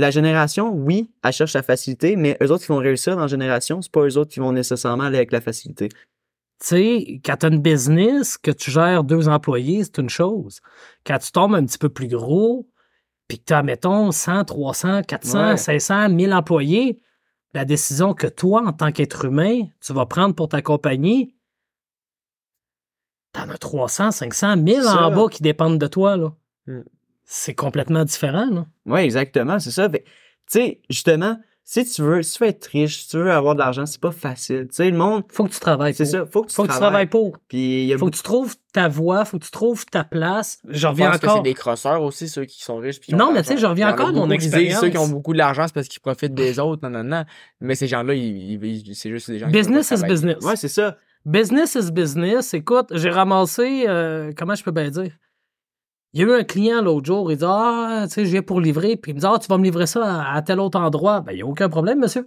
La 0.00 0.10
génération, 0.10 0.72
oui, 0.72 1.10
elle 1.22 1.32
cherche 1.32 1.52
la 1.52 1.62
facilité, 1.62 2.16
mais 2.16 2.36
eux 2.42 2.50
autres 2.50 2.62
qui 2.62 2.68
vont 2.68 2.78
réussir 2.78 3.16
dans 3.16 3.22
la 3.22 3.26
génération, 3.26 3.82
c'est 3.82 3.92
pas 3.92 4.00
eux 4.06 4.16
autres 4.16 4.30
qui 4.32 4.40
vont 4.40 4.52
nécessairement 4.52 5.04
aller 5.04 5.18
avec 5.18 5.30
la 5.30 5.42
facilité. 5.42 5.90
Tu 5.90 5.96
sais, 6.58 7.20
quand 7.22 7.36
tu 7.36 7.46
as 7.46 7.48
une 7.50 7.60
business, 7.60 8.38
que 8.38 8.50
tu 8.50 8.70
gères 8.70 9.04
deux 9.04 9.28
employés, 9.28 9.84
c'est 9.84 9.98
une 9.98 10.08
chose. 10.08 10.60
Quand 11.06 11.18
tu 11.18 11.30
tombes 11.32 11.54
un 11.54 11.66
petit 11.66 11.76
peu 11.76 11.90
plus 11.90 12.08
gros, 12.08 12.66
puis 13.28 13.38
que 13.40 13.44
tu 13.44 13.52
as, 13.52 13.62
mettons, 13.62 14.10
100, 14.10 14.44
300, 14.46 15.02
400, 15.02 15.48
Ouais. 15.50 15.56
500, 15.58 16.08
1000 16.08 16.32
employés, 16.32 17.02
la 17.52 17.66
décision 17.66 18.14
que 18.14 18.26
toi, 18.26 18.62
en 18.66 18.72
tant 18.72 18.92
qu'être 18.92 19.26
humain, 19.26 19.64
tu 19.84 19.92
vas 19.92 20.06
prendre 20.06 20.34
pour 20.34 20.48
ta 20.48 20.62
compagnie, 20.62 21.34
t'en 23.32 23.48
as 23.50 23.58
300, 23.58 24.12
500, 24.12 24.56
1000 24.56 24.82
Ça. 24.82 25.06
en 25.06 25.10
bas 25.10 25.28
qui 25.30 25.42
dépendent 25.42 25.78
de 25.78 25.86
toi, 25.86 26.16
là. 26.16 26.32
Mm. 26.66 26.80
C'est 27.32 27.54
complètement 27.54 28.04
différent, 28.04 28.48
là. 28.50 28.66
Oui, 28.86 29.00
exactement, 29.02 29.60
c'est 29.60 29.70
ça. 29.70 29.88
Tu 29.88 30.00
sais, 30.48 30.80
justement, 30.90 31.38
si 31.62 31.84
tu 31.84 32.02
veux, 32.02 32.22
si 32.24 32.34
tu 32.36 32.42
veux 32.42 32.48
être 32.50 32.66
riche, 32.66 33.02
si 33.02 33.08
tu 33.10 33.18
veux 33.18 33.30
avoir 33.30 33.54
de 33.54 33.60
l'argent, 33.60 33.86
c'est 33.86 34.00
pas 34.00 34.10
facile. 34.10 34.66
Tu 34.68 34.74
sais, 34.74 34.90
le 34.90 34.96
monde, 34.98 35.22
Faut 35.30 35.44
que 35.44 35.50
tu 35.52 35.60
travailles 35.60 35.94
c'est 35.94 36.06
ça, 36.06 36.26
faut 36.26 36.42
que 36.42 36.48
tu 36.48 36.54
Faut 36.56 36.62
que 36.64 36.66
tu 36.66 36.72
travailles. 36.72 37.06
travailles 37.06 37.06
pour. 37.06 37.38
Puis 37.46 37.84
y 37.86 37.94
a 37.94 37.98
Faut 37.98 38.10
que 38.10 38.16
tu 38.16 38.22
trouves 38.24 38.56
ta 38.72 38.88
voie, 38.88 39.24
faut 39.24 39.38
que 39.38 39.44
tu 39.44 39.52
trouves 39.52 39.86
ta 39.86 40.02
place. 40.02 40.58
Je 40.68 40.88
reviens 40.88 41.10
pense 41.12 41.20
que 41.20 41.26
encore. 41.26 41.36
c'est 41.36 41.42
des 41.44 41.54
crosseurs 41.54 42.02
aussi, 42.02 42.28
ceux 42.28 42.46
qui 42.46 42.64
sont 42.64 42.78
riches. 42.78 42.98
puis 42.98 43.10
qui 43.10 43.14
Non, 43.14 43.32
mais 43.32 43.42
tu 43.42 43.50
sais, 43.50 43.58
je 43.58 43.66
reviens 43.66 43.92
encore 43.92 44.08
à 44.08 44.12
mon 44.12 44.26
qui 44.26 44.34
expérience. 44.34 44.80
Ceux 44.80 44.88
qui 44.88 44.98
ont 44.98 45.06
beaucoup 45.06 45.32
de 45.32 45.38
l'argent, 45.38 45.68
c'est 45.68 45.74
parce 45.74 45.86
qu'ils 45.86 46.00
profitent 46.02 46.34
des 46.34 46.58
autres, 46.58 46.82
non, 46.82 46.90
non, 46.90 47.04
non. 47.04 47.24
Mais 47.60 47.76
ces 47.76 47.86
gens-là, 47.86 48.14
c'est 48.14 49.10
juste 49.10 49.30
des 49.30 49.38
gens 49.38 49.46
qui 49.46 49.52
Business 49.52 49.90
peuvent 49.90 50.00
is 50.00 50.08
business. 50.08 50.44
Ouais, 50.44 50.56
c'est 50.56 50.66
ça. 50.66 50.96
Business 51.24 51.76
is 51.76 51.92
business. 51.92 52.54
Écoute, 52.54 52.88
j'ai 52.92 53.10
ramassé, 53.10 53.84
euh, 53.86 54.32
comment 54.36 54.56
je 54.56 54.64
peux 54.64 54.72
bien 54.72 54.90
dire? 54.90 55.12
Il 56.12 56.20
y 56.20 56.24
a 56.24 56.26
eu 56.26 56.32
un 56.32 56.44
client 56.44 56.82
l'autre 56.82 57.06
jour, 57.06 57.30
il 57.30 57.38
dit 57.38 57.44
Ah, 57.46 58.04
tu 58.08 58.14
sais, 58.14 58.26
je 58.26 58.30
viens 58.30 58.42
pour 58.42 58.60
livrer. 58.60 58.96
Puis 58.96 59.12
il 59.12 59.14
me 59.14 59.20
dit 59.20 59.26
Ah, 59.26 59.38
tu 59.40 59.46
vas 59.48 59.58
me 59.58 59.64
livrer 59.64 59.86
ça 59.86 60.22
à, 60.22 60.34
à 60.34 60.42
tel 60.42 60.60
autre 60.60 60.78
endroit. 60.78 61.20
Ben, 61.20 61.32
il 61.32 61.36
n'y 61.36 61.42
a 61.42 61.46
aucun 61.46 61.68
problème, 61.68 62.00
monsieur. 62.00 62.26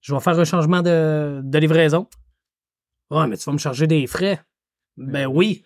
Je 0.00 0.14
vais 0.14 0.20
faire 0.20 0.38
un 0.38 0.44
changement 0.44 0.82
de, 0.82 1.40
de 1.42 1.58
livraison. 1.58 2.06
Ouais, 3.10 3.26
mais 3.26 3.36
tu 3.36 3.44
vas 3.44 3.52
me 3.52 3.58
charger 3.58 3.86
des 3.86 4.06
frais. 4.06 4.40
Ben 4.96 5.26
oui. 5.26 5.64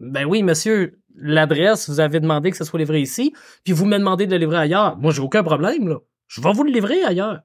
Ben 0.00 0.24
oui, 0.24 0.42
monsieur. 0.42 0.98
L'adresse, 1.14 1.90
vous 1.90 2.00
avez 2.00 2.20
demandé 2.20 2.50
que 2.50 2.56
ça 2.56 2.64
soit 2.64 2.78
livré 2.78 3.00
ici, 3.02 3.34
puis 3.64 3.74
vous 3.74 3.84
me 3.84 3.98
demandez 3.98 4.26
de 4.26 4.32
le 4.32 4.38
livrer 4.38 4.56
ailleurs. 4.58 4.96
Moi, 4.96 5.12
j'ai 5.12 5.20
aucun 5.20 5.42
problème, 5.42 5.88
là. 5.88 5.98
Je 6.26 6.40
vais 6.40 6.52
vous 6.52 6.64
le 6.64 6.72
livrer 6.72 7.02
ailleurs. 7.04 7.42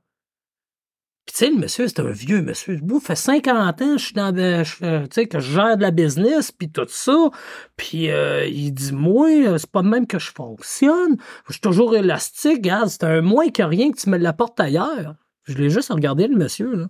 Puis 1.27 1.33
tu 1.35 1.45
sais, 1.45 1.51
le 1.51 1.57
monsieur, 1.57 1.87
c'est 1.89 1.99
un 1.99 2.09
vieux 2.09 2.41
monsieur. 2.41 2.79
Moi, 2.81 3.01
fait 3.01 3.15
50 3.17 3.81
ans, 3.81 3.97
je 3.97 4.03
suis 4.05 4.13
dans 4.13 4.33
je 4.33 4.63
fais- 4.63 5.03
tu 5.09 5.13
sais, 5.13 5.27
que 5.27 5.39
je 5.41 5.51
gère 5.51 5.75
de 5.75 5.81
la 5.81 5.91
business, 5.91 6.53
puis 6.53 6.71
tout 6.71 6.85
ça. 6.87 7.29
Puis 7.75 8.09
euh, 8.09 8.45
il 8.47 8.71
dit, 8.71 8.93
moi, 8.93 9.27
euh, 9.29 9.57
c'est 9.57 9.69
pas 9.69 9.81
de 9.81 9.89
même 9.89 10.07
que 10.07 10.19
je 10.19 10.31
fonctionne. 10.31 11.17
Je 11.47 11.53
suis 11.53 11.61
toujours 11.61 11.97
élastique, 11.97 12.59
regarde, 12.59 12.87
c'est 12.87 13.03
un 13.03 13.19
moins 13.21 13.49
que 13.49 13.61
rien 13.61 13.91
que 13.91 13.97
tu 13.99 14.09
me 14.09 14.17
l'apportes 14.17 14.57
ailleurs. 14.59 15.15
Je 15.43 15.57
l'ai 15.57 15.69
juste 15.69 15.91
regardé, 15.91 16.27
le 16.27 16.37
monsieur, 16.37 16.73
là. 16.73 16.87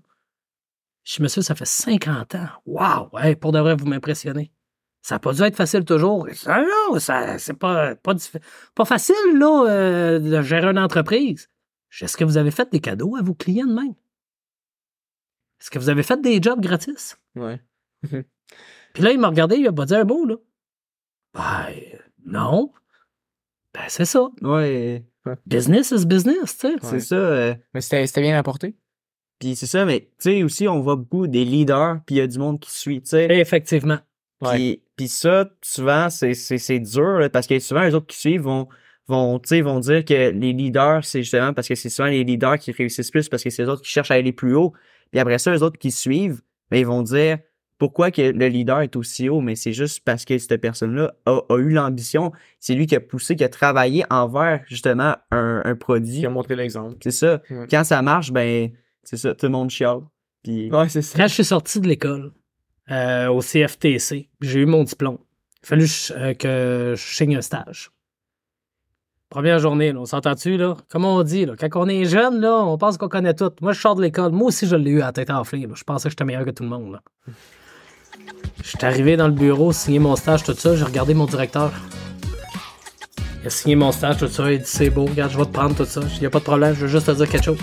Je 1.03 1.15
dis, 1.15 1.23
monsieur, 1.23 1.41
ça 1.41 1.55
fait 1.55 1.65
50 1.65 2.35
ans. 2.35 2.47
Waouh! 2.67 3.09
Pour 3.41 3.51
de 3.51 3.59
vrai, 3.59 3.75
vous 3.75 3.87
m'impressionnez. 3.87 4.51
Ça 5.01 5.15
n'a 5.15 5.19
pas 5.19 5.33
dû 5.33 5.41
être 5.41 5.55
facile 5.55 5.83
toujours. 5.85 6.27
Non, 6.47 6.99
ça, 6.99 7.39
c'est 7.39 7.53
pas, 7.57 7.95
pas, 7.95 8.13
pas 8.75 8.85
facile, 8.85 9.15
là, 9.35 9.65
euh, 9.67 10.19
de 10.19 10.41
gérer 10.43 10.67
une 10.67 10.77
entreprise. 10.79 11.49
Est-ce 12.01 12.17
que 12.17 12.25
vous 12.25 12.37
avez 12.37 12.51
fait 12.51 12.69
des 12.71 12.81
cadeaux 12.81 13.15
à 13.15 13.21
vos 13.23 13.33
clients 13.33 13.65
de 13.67 13.73
même? 13.73 13.93
Est-ce 15.61 15.69
que 15.71 15.79
vous 15.79 15.89
avez 15.89 16.03
fait 16.03 16.21
des 16.21 16.41
jobs 16.41 16.59
gratis? 16.61 17.17
Ouais. 17.35 17.59
Puis 18.93 19.03
là, 19.03 19.11
il 19.11 19.19
m'a 19.19 19.27
regardé, 19.29 19.57
il 19.57 19.67
a 19.67 19.71
pas 19.73 19.85
dit 19.85 19.95
un 19.95 20.03
mot, 20.05 20.25
là. 20.25 20.35
Ben, 21.33 21.73
non. 22.25 22.71
Ben, 23.73 23.83
c'est 23.87 24.05
ça. 24.05 24.27
Ouais, 24.41 25.05
Business 25.45 25.91
is 25.91 26.05
business, 26.05 26.57
tu 26.57 26.67
sais. 26.67 26.75
c'est 26.81 26.99
ça. 27.01 27.15
euh, 27.15 27.55
Mais 27.73 27.81
c'était 27.81 28.07
c'était 28.07 28.21
bien 28.21 28.37
apporté. 28.37 28.75
Puis 29.39 29.55
c'est 29.55 29.65
ça, 29.67 29.85
mais 29.85 30.01
tu 30.01 30.07
sais, 30.19 30.43
aussi, 30.43 30.67
on 30.67 30.79
voit 30.79 30.95
beaucoup 30.95 31.27
des 31.27 31.43
leaders, 31.45 31.99
puis 32.05 32.15
il 32.15 32.17
y 32.19 32.21
a 32.21 32.27
du 32.27 32.39
monde 32.39 32.59
qui 32.59 32.71
suit, 32.71 33.01
tu 33.01 33.09
sais. 33.09 33.39
Effectivement. 33.39 33.99
Puis, 34.41 34.81
puis 34.95 35.07
ça, 35.07 35.49
souvent, 35.61 36.09
c'est, 36.09 36.33
c'est, 36.33 36.57
c'est 36.57 36.79
dur, 36.79 37.19
là, 37.19 37.29
parce 37.29 37.45
que 37.45 37.59
souvent, 37.59 37.81
les 37.81 37.93
autres 37.93 38.07
qui 38.07 38.17
suivent 38.17 38.41
vont, 38.43 38.67
vont, 39.07 39.37
tu 39.39 39.49
sais, 39.49 39.61
vont 39.61 39.79
dire 39.79 40.05
que 40.05 40.13
les 40.31 40.53
leaders, 40.53 41.03
c'est 41.03 41.23
justement 41.23 41.53
parce 41.53 41.67
que 41.67 41.75
c'est 41.75 41.89
souvent 41.89 42.07
les 42.07 42.23
leaders 42.23 42.57
qui 42.57 42.71
réussissent 42.71 43.11
plus, 43.11 43.29
parce 43.29 43.43
que 43.43 43.49
c'est 43.49 43.63
les 43.63 43.69
autres 43.69 43.81
qui 43.81 43.91
cherchent 43.91 44.11
à 44.11 44.15
aller 44.15 44.31
plus 44.31 44.55
haut. 44.55 44.73
Puis 45.11 45.19
après 45.19 45.37
ça, 45.37 45.51
les 45.51 45.63
autres 45.63 45.77
qui 45.79 45.91
suivent, 45.91 46.41
ben, 46.69 46.77
ils 46.77 46.85
vont 46.85 47.01
dire 47.01 47.39
pourquoi 47.77 48.09
que 48.09 48.21
le 48.21 48.47
leader 48.47 48.81
est 48.81 48.95
aussi 48.95 49.29
haut, 49.29 49.39
mais 49.39 49.55
c'est 49.55 49.73
juste 49.73 50.01
parce 50.03 50.25
que 50.25 50.37
cette 50.37 50.59
personne-là 50.59 51.13
a, 51.25 51.41
a 51.49 51.57
eu 51.57 51.69
l'ambition. 51.69 52.31
C'est 52.59 52.73
lui 52.73 52.87
qui 52.87 52.95
a 52.95 52.99
poussé, 52.99 53.35
qui 53.35 53.43
a 53.43 53.49
travaillé 53.49 54.03
envers, 54.09 54.63
justement, 54.67 55.15
un, 55.31 55.61
un 55.63 55.75
produit. 55.75 56.19
Qui 56.19 56.25
a 56.25 56.29
montré 56.29 56.55
l'exemple. 56.55 56.95
C'est 57.03 57.11
ça. 57.11 57.41
Quand 57.69 57.83
ça 57.83 58.01
marche, 58.01 58.31
ben, 58.31 58.71
c'est 59.03 59.17
ça, 59.17 59.35
tout 59.35 59.45
le 59.45 59.51
monde 59.51 59.69
chiale. 59.69 59.99
Puis, 60.43 60.71
Ouais, 60.71 60.89
c'est 60.89 61.01
ça. 61.03 61.17
Quand 61.17 61.27
je 61.27 61.33
suis 61.33 61.43
sorti 61.43 61.79
de 61.79 61.87
l'école, 61.87 62.31
euh, 62.89 63.27
au 63.27 63.41
CFTC, 63.41 64.29
j'ai 64.41 64.59
eu 64.59 64.65
mon 64.65 64.83
diplôme. 64.83 65.17
Il 65.61 65.65
a 65.65 65.67
fallu 65.67 65.85
euh, 66.11 66.33
que 66.33 66.93
je 66.97 67.15
signe 67.15 67.35
un 67.35 67.41
stage. 67.41 67.91
Première 69.29 69.59
journée, 69.59 69.91
là, 69.91 69.99
on 69.99 70.05
s'entend-tu, 70.05 70.55
là? 70.55 70.77
Comme 70.89 71.03
on 71.03 71.21
dit, 71.21 71.45
là, 71.45 71.53
quand 71.59 71.67
on 71.75 71.89
est 71.89 72.05
jeune, 72.05 72.39
là, 72.39 72.63
on 72.63 72.77
pense 72.77 72.97
qu'on 72.97 73.09
connaît 73.09 73.33
tout. 73.33 73.51
Moi, 73.61 73.73
je 73.73 73.81
sors 73.81 73.95
de 73.95 74.01
l'école. 74.01 74.31
Moi 74.31 74.47
aussi, 74.47 74.65
je 74.67 74.75
l'ai 74.77 74.91
eu 74.91 75.01
à 75.01 75.07
la 75.07 75.11
tête 75.11 75.29
enflée. 75.29 75.67
là. 75.67 75.73
Je 75.75 75.83
pensais 75.83 76.05
que 76.05 76.11
j'étais 76.11 76.23
meilleur 76.23 76.45
que 76.45 76.51
tout 76.51 76.63
le 76.63 76.69
monde. 76.69 76.93
Là. 76.93 77.01
Je 78.63 78.69
suis 78.69 78.77
arrivé 78.85 79.17
dans 79.17 79.27
le 79.27 79.33
bureau, 79.33 79.73
signé 79.73 79.99
mon 79.99 80.15
stage, 80.15 80.43
tout 80.43 80.53
ça. 80.53 80.77
J'ai 80.77 80.83
regardé 80.85 81.13
mon 81.13 81.25
directeur. 81.25 81.73
Il 83.41 83.47
a 83.47 83.49
signé 83.49 83.75
mon 83.75 83.91
stage, 83.91 84.17
tout 84.17 84.29
ça. 84.29 84.49
Il 84.49 84.59
dit 84.59 84.65
C'est 84.65 84.89
beau, 84.89 85.05
regarde, 85.05 85.31
je 85.31 85.37
vais 85.37 85.45
te 85.45 85.51
prendre 85.51 85.75
tout 85.75 85.85
ça. 85.85 86.01
Il 86.15 86.19
n'y 86.21 86.25
a 86.25 86.29
pas 86.29 86.39
de 86.39 86.45
problème, 86.45 86.73
je 86.73 86.81
veux 86.81 86.87
juste 86.87 87.07
te 87.07 87.11
dire 87.11 87.27
quelque 87.29 87.43
chose. 87.45 87.59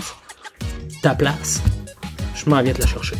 Ta 1.01 1.15
place, 1.15 1.63
je 2.35 2.47
m'en 2.47 2.61
viens 2.61 2.73
te 2.73 2.81
la 2.81 2.87
chercher. 2.87 3.15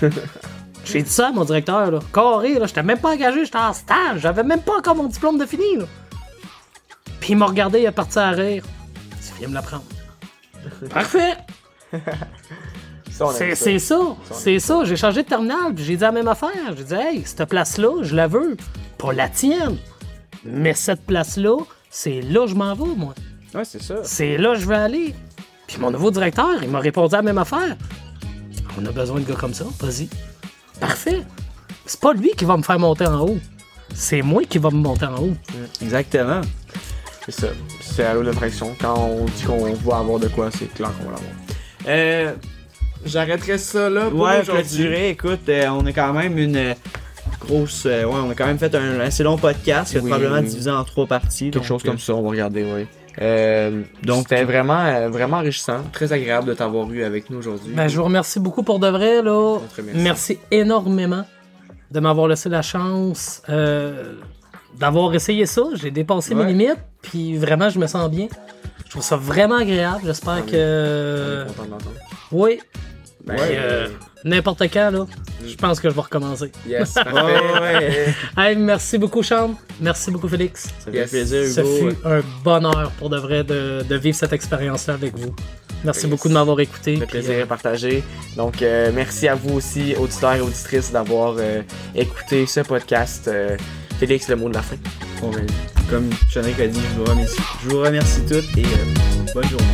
J'ai 0.84 1.02
dit 1.02 1.10
ça 1.10 1.28
à 1.28 1.32
mon 1.32 1.44
directeur, 1.44 1.90
là. 1.90 1.98
Carré, 2.12 2.58
là. 2.58 2.66
J'étais 2.66 2.82
même 2.82 2.98
pas 2.98 3.12
engagé, 3.12 3.44
j'étais 3.44 3.58
en 3.58 3.74
stage. 3.74 4.20
J'avais 4.20 4.42
même 4.42 4.62
pas 4.62 4.78
encore 4.78 4.96
mon 4.96 5.06
diplôme 5.06 5.38
de 5.38 5.44
fini, 5.44 5.76
là. 5.76 5.84
Il 7.30 7.36
m'a 7.36 7.46
regardé, 7.46 7.78
il 7.78 7.84
est 7.84 7.92
parti 7.92 8.18
à 8.18 8.30
rire. 8.30 8.64
Tu 9.24 9.38
viens 9.38 9.46
me 9.46 9.54
la 9.54 9.62
prendre. 9.62 9.84
Parfait! 10.90 11.36
C'est 13.08 13.78
ça. 13.78 14.16
c'est 14.32 14.58
ça. 14.58 14.82
J'ai 14.84 14.96
changé 14.96 15.22
de 15.22 15.28
terminal, 15.28 15.72
puis 15.72 15.84
j'ai 15.84 15.94
dit 15.94 16.02
la 16.02 16.10
même 16.10 16.26
affaire. 16.26 16.74
J'ai 16.76 16.82
dit, 16.82 16.94
hey, 16.94 17.22
cette 17.24 17.48
place-là, 17.48 18.02
je 18.02 18.16
la 18.16 18.26
veux. 18.26 18.56
Pas 18.98 19.12
la 19.12 19.28
tienne. 19.28 19.76
Mais 20.44 20.74
cette 20.74 21.06
place-là, 21.06 21.56
c'est 21.88 22.20
là 22.20 22.46
que 22.46 22.50
je 22.50 22.56
m'en 22.56 22.74
vais, 22.74 22.96
moi. 22.96 23.14
Ouais, 23.54 23.64
c'est 23.64 23.80
ça. 23.80 24.02
C'est 24.02 24.36
là 24.36 24.54
que 24.54 24.60
je 24.60 24.66
veux 24.66 24.74
aller. 24.74 25.14
Puis 25.68 25.78
mon 25.78 25.92
nouveau 25.92 26.10
directeur, 26.10 26.60
il 26.64 26.68
m'a 26.68 26.80
répondu 26.80 27.14
à 27.14 27.18
la 27.18 27.22
même 27.22 27.38
affaire. 27.38 27.76
On 28.76 28.84
a 28.86 28.90
besoin 28.90 29.20
de 29.20 29.24
gars 29.24 29.36
comme 29.36 29.54
ça, 29.54 29.66
vas-y. 29.78 30.08
Parfait. 30.80 31.22
C'est 31.86 32.00
pas 32.00 32.12
lui 32.12 32.30
qui 32.36 32.44
va 32.44 32.56
me 32.56 32.62
faire 32.62 32.80
monter 32.80 33.06
en 33.06 33.20
haut. 33.20 33.38
C'est 33.94 34.22
moi 34.22 34.42
qui 34.44 34.58
va 34.58 34.70
me 34.70 34.78
monter 34.78 35.04
en 35.06 35.16
haut. 35.22 35.36
exactement. 35.80 36.40
C'est 37.30 37.46
ça. 37.46 37.52
C'est 37.80 38.04
à 38.04 38.14
l'eau 38.14 38.22
de 38.22 38.32
fraction. 38.32 38.74
Quand 38.80 38.94
on 38.98 39.24
dit 39.24 39.42
qu'on 39.44 39.72
va 39.72 39.98
avoir 39.98 40.18
de 40.18 40.28
quoi, 40.28 40.50
c'est 40.50 40.72
clair 40.72 40.90
qu'on 40.98 41.04
va 41.04 41.10
l'avoir. 41.12 41.30
Euh, 41.88 42.32
J'arrêterai 43.04 43.56
ça 43.58 43.88
là 43.88 44.10
pour 44.10 44.20
Ouais, 44.20 44.40
aujourd'hui. 44.42 44.62
clôturer, 44.76 45.08
écoute, 45.10 45.48
euh, 45.48 45.68
on 45.68 45.86
a 45.86 45.92
quand 45.92 46.12
même 46.12 46.36
une 46.38 46.56
euh, 46.56 46.74
grosse. 47.40 47.84
euh, 47.86 48.04
ouais, 48.04 48.14
on 48.22 48.30
a 48.30 48.34
quand 48.34 48.46
même 48.46 48.58
fait 48.58 48.74
un 48.74 49.00
assez 49.00 49.22
long 49.22 49.38
podcast, 49.38 49.90
qui 49.92 49.96
est 49.96 50.00
Oui, 50.00 50.10
probablement 50.10 50.40
oui. 50.42 50.48
divisé 50.48 50.70
en 50.70 50.84
trois 50.84 51.06
parties. 51.06 51.46
Quelque 51.50 51.54
donc, 51.54 51.64
chose 51.64 51.82
euh, 51.84 51.88
comme 51.88 51.98
ça, 51.98 52.14
on 52.14 52.22
va 52.22 52.28
regarder, 52.30 52.64
oui. 52.64 52.86
Euh, 53.22 53.82
donc, 54.02 54.26
c'était 54.28 54.44
vraiment, 54.44 54.84
euh, 54.84 55.08
vraiment 55.08 55.38
enrichissant. 55.38 55.78
Très 55.92 56.12
agréable 56.12 56.48
de 56.48 56.54
t'avoir 56.54 56.90
eu 56.92 57.02
avec 57.04 57.30
nous 57.30 57.38
aujourd'hui. 57.38 57.72
Ben, 57.74 57.88
je 57.88 57.96
vous 57.96 58.04
remercie 58.04 58.38
beaucoup 58.40 58.62
pour 58.62 58.78
de 58.80 58.88
vrai, 58.88 59.22
là. 59.22 59.58
Merci 59.94 60.38
énormément 60.50 61.24
de 61.90 62.00
m'avoir 62.00 62.28
laissé 62.28 62.48
la 62.48 62.62
chance 62.62 63.42
euh, 63.48 64.14
d'avoir 64.78 65.14
essayé 65.14 65.46
ça. 65.46 65.62
J'ai 65.74 65.90
dépassé 65.90 66.34
Ouais. 66.34 66.44
mes 66.44 66.52
limites, 66.52 66.78
puis 67.02 67.36
vraiment, 67.36 67.68
je 67.70 67.78
me 67.78 67.86
sens 67.86 68.10
bien. 68.10 68.28
Je 68.84 68.90
trouve 68.90 69.02
ça 69.02 69.16
vraiment 69.16 69.56
agréable. 69.56 70.00
J'espère 70.04 70.44
que. 70.46 71.44
On 71.48 71.52
est 71.52 71.56
content 71.56 71.76
de. 71.78 71.84
Oui, 72.32 72.60
Ben, 73.24 73.36
euh, 73.38 73.88
n'importe 74.24 74.62
quand, 74.72 74.90
là, 74.90 75.06
je 75.46 75.54
pense 75.54 75.78
que 75.78 75.90
je 75.90 75.94
vais 75.94 76.00
recommencer. 76.00 76.50
Yes, 76.66 76.94
Ouais. 77.12 78.14
Hey, 78.36 78.56
merci 78.56 78.96
beaucoup, 78.98 79.22
Charles. 79.22 79.52
Merci 79.80 80.10
beaucoup, 80.10 80.26
Félix. 80.28 80.64
Ça 80.78 80.90
fait 80.90 80.96
Yes. 80.98 81.10
plaisir, 81.10 81.44
Ce 81.46 81.60
Hugo. 81.60 81.90
fut 81.90 81.96
un 82.06 82.20
bonheur 82.42 82.90
pour 82.98 83.10
de 83.10 83.18
vrai 83.18 83.44
de, 83.44 83.82
de 83.88 83.96
vivre 83.96 84.16
cette 84.16 84.32
expérience-là 84.32 84.94
avec 84.94 85.16
vous. 85.16 85.34
Merci 85.84 86.02
Yes. 86.02 86.10
beaucoup 86.10 86.28
de 86.28 86.34
m'avoir 86.34 86.58
écouté. 86.60 86.96
Le 86.96 87.06
plaisir 87.06 87.34
euh, 87.36 87.42
est 87.42 87.46
partagé. 87.46 88.02
Donc, 88.36 88.62
euh, 88.62 88.90
merci 88.94 89.28
à 89.28 89.34
vous 89.34 89.54
aussi, 89.56 89.94
auditeurs 89.96 90.34
et 90.34 90.40
auditrices, 90.40 90.90
d'avoir 90.90 91.36
euh, 91.38 91.60
écouté 91.94 92.46
ce 92.46 92.60
podcast. 92.60 93.30
Félix, 94.00 94.28
le 94.28 94.36
mot 94.36 94.48
de 94.48 94.54
la 94.54 94.62
fin. 94.62 94.76
Ben, 95.20 95.46
comme 95.90 96.08
Chanel 96.30 96.54
a 96.58 96.66
dit, 96.66 96.80
je 96.80 96.98
vous 96.98 97.04
remercie, 97.04 97.36
je 97.62 97.68
vous 97.68 97.82
remercie 97.82 98.22
toutes 98.22 98.56
et 98.56 98.64
euh, 98.64 99.34
bonne 99.34 99.44
journée. 99.44 99.66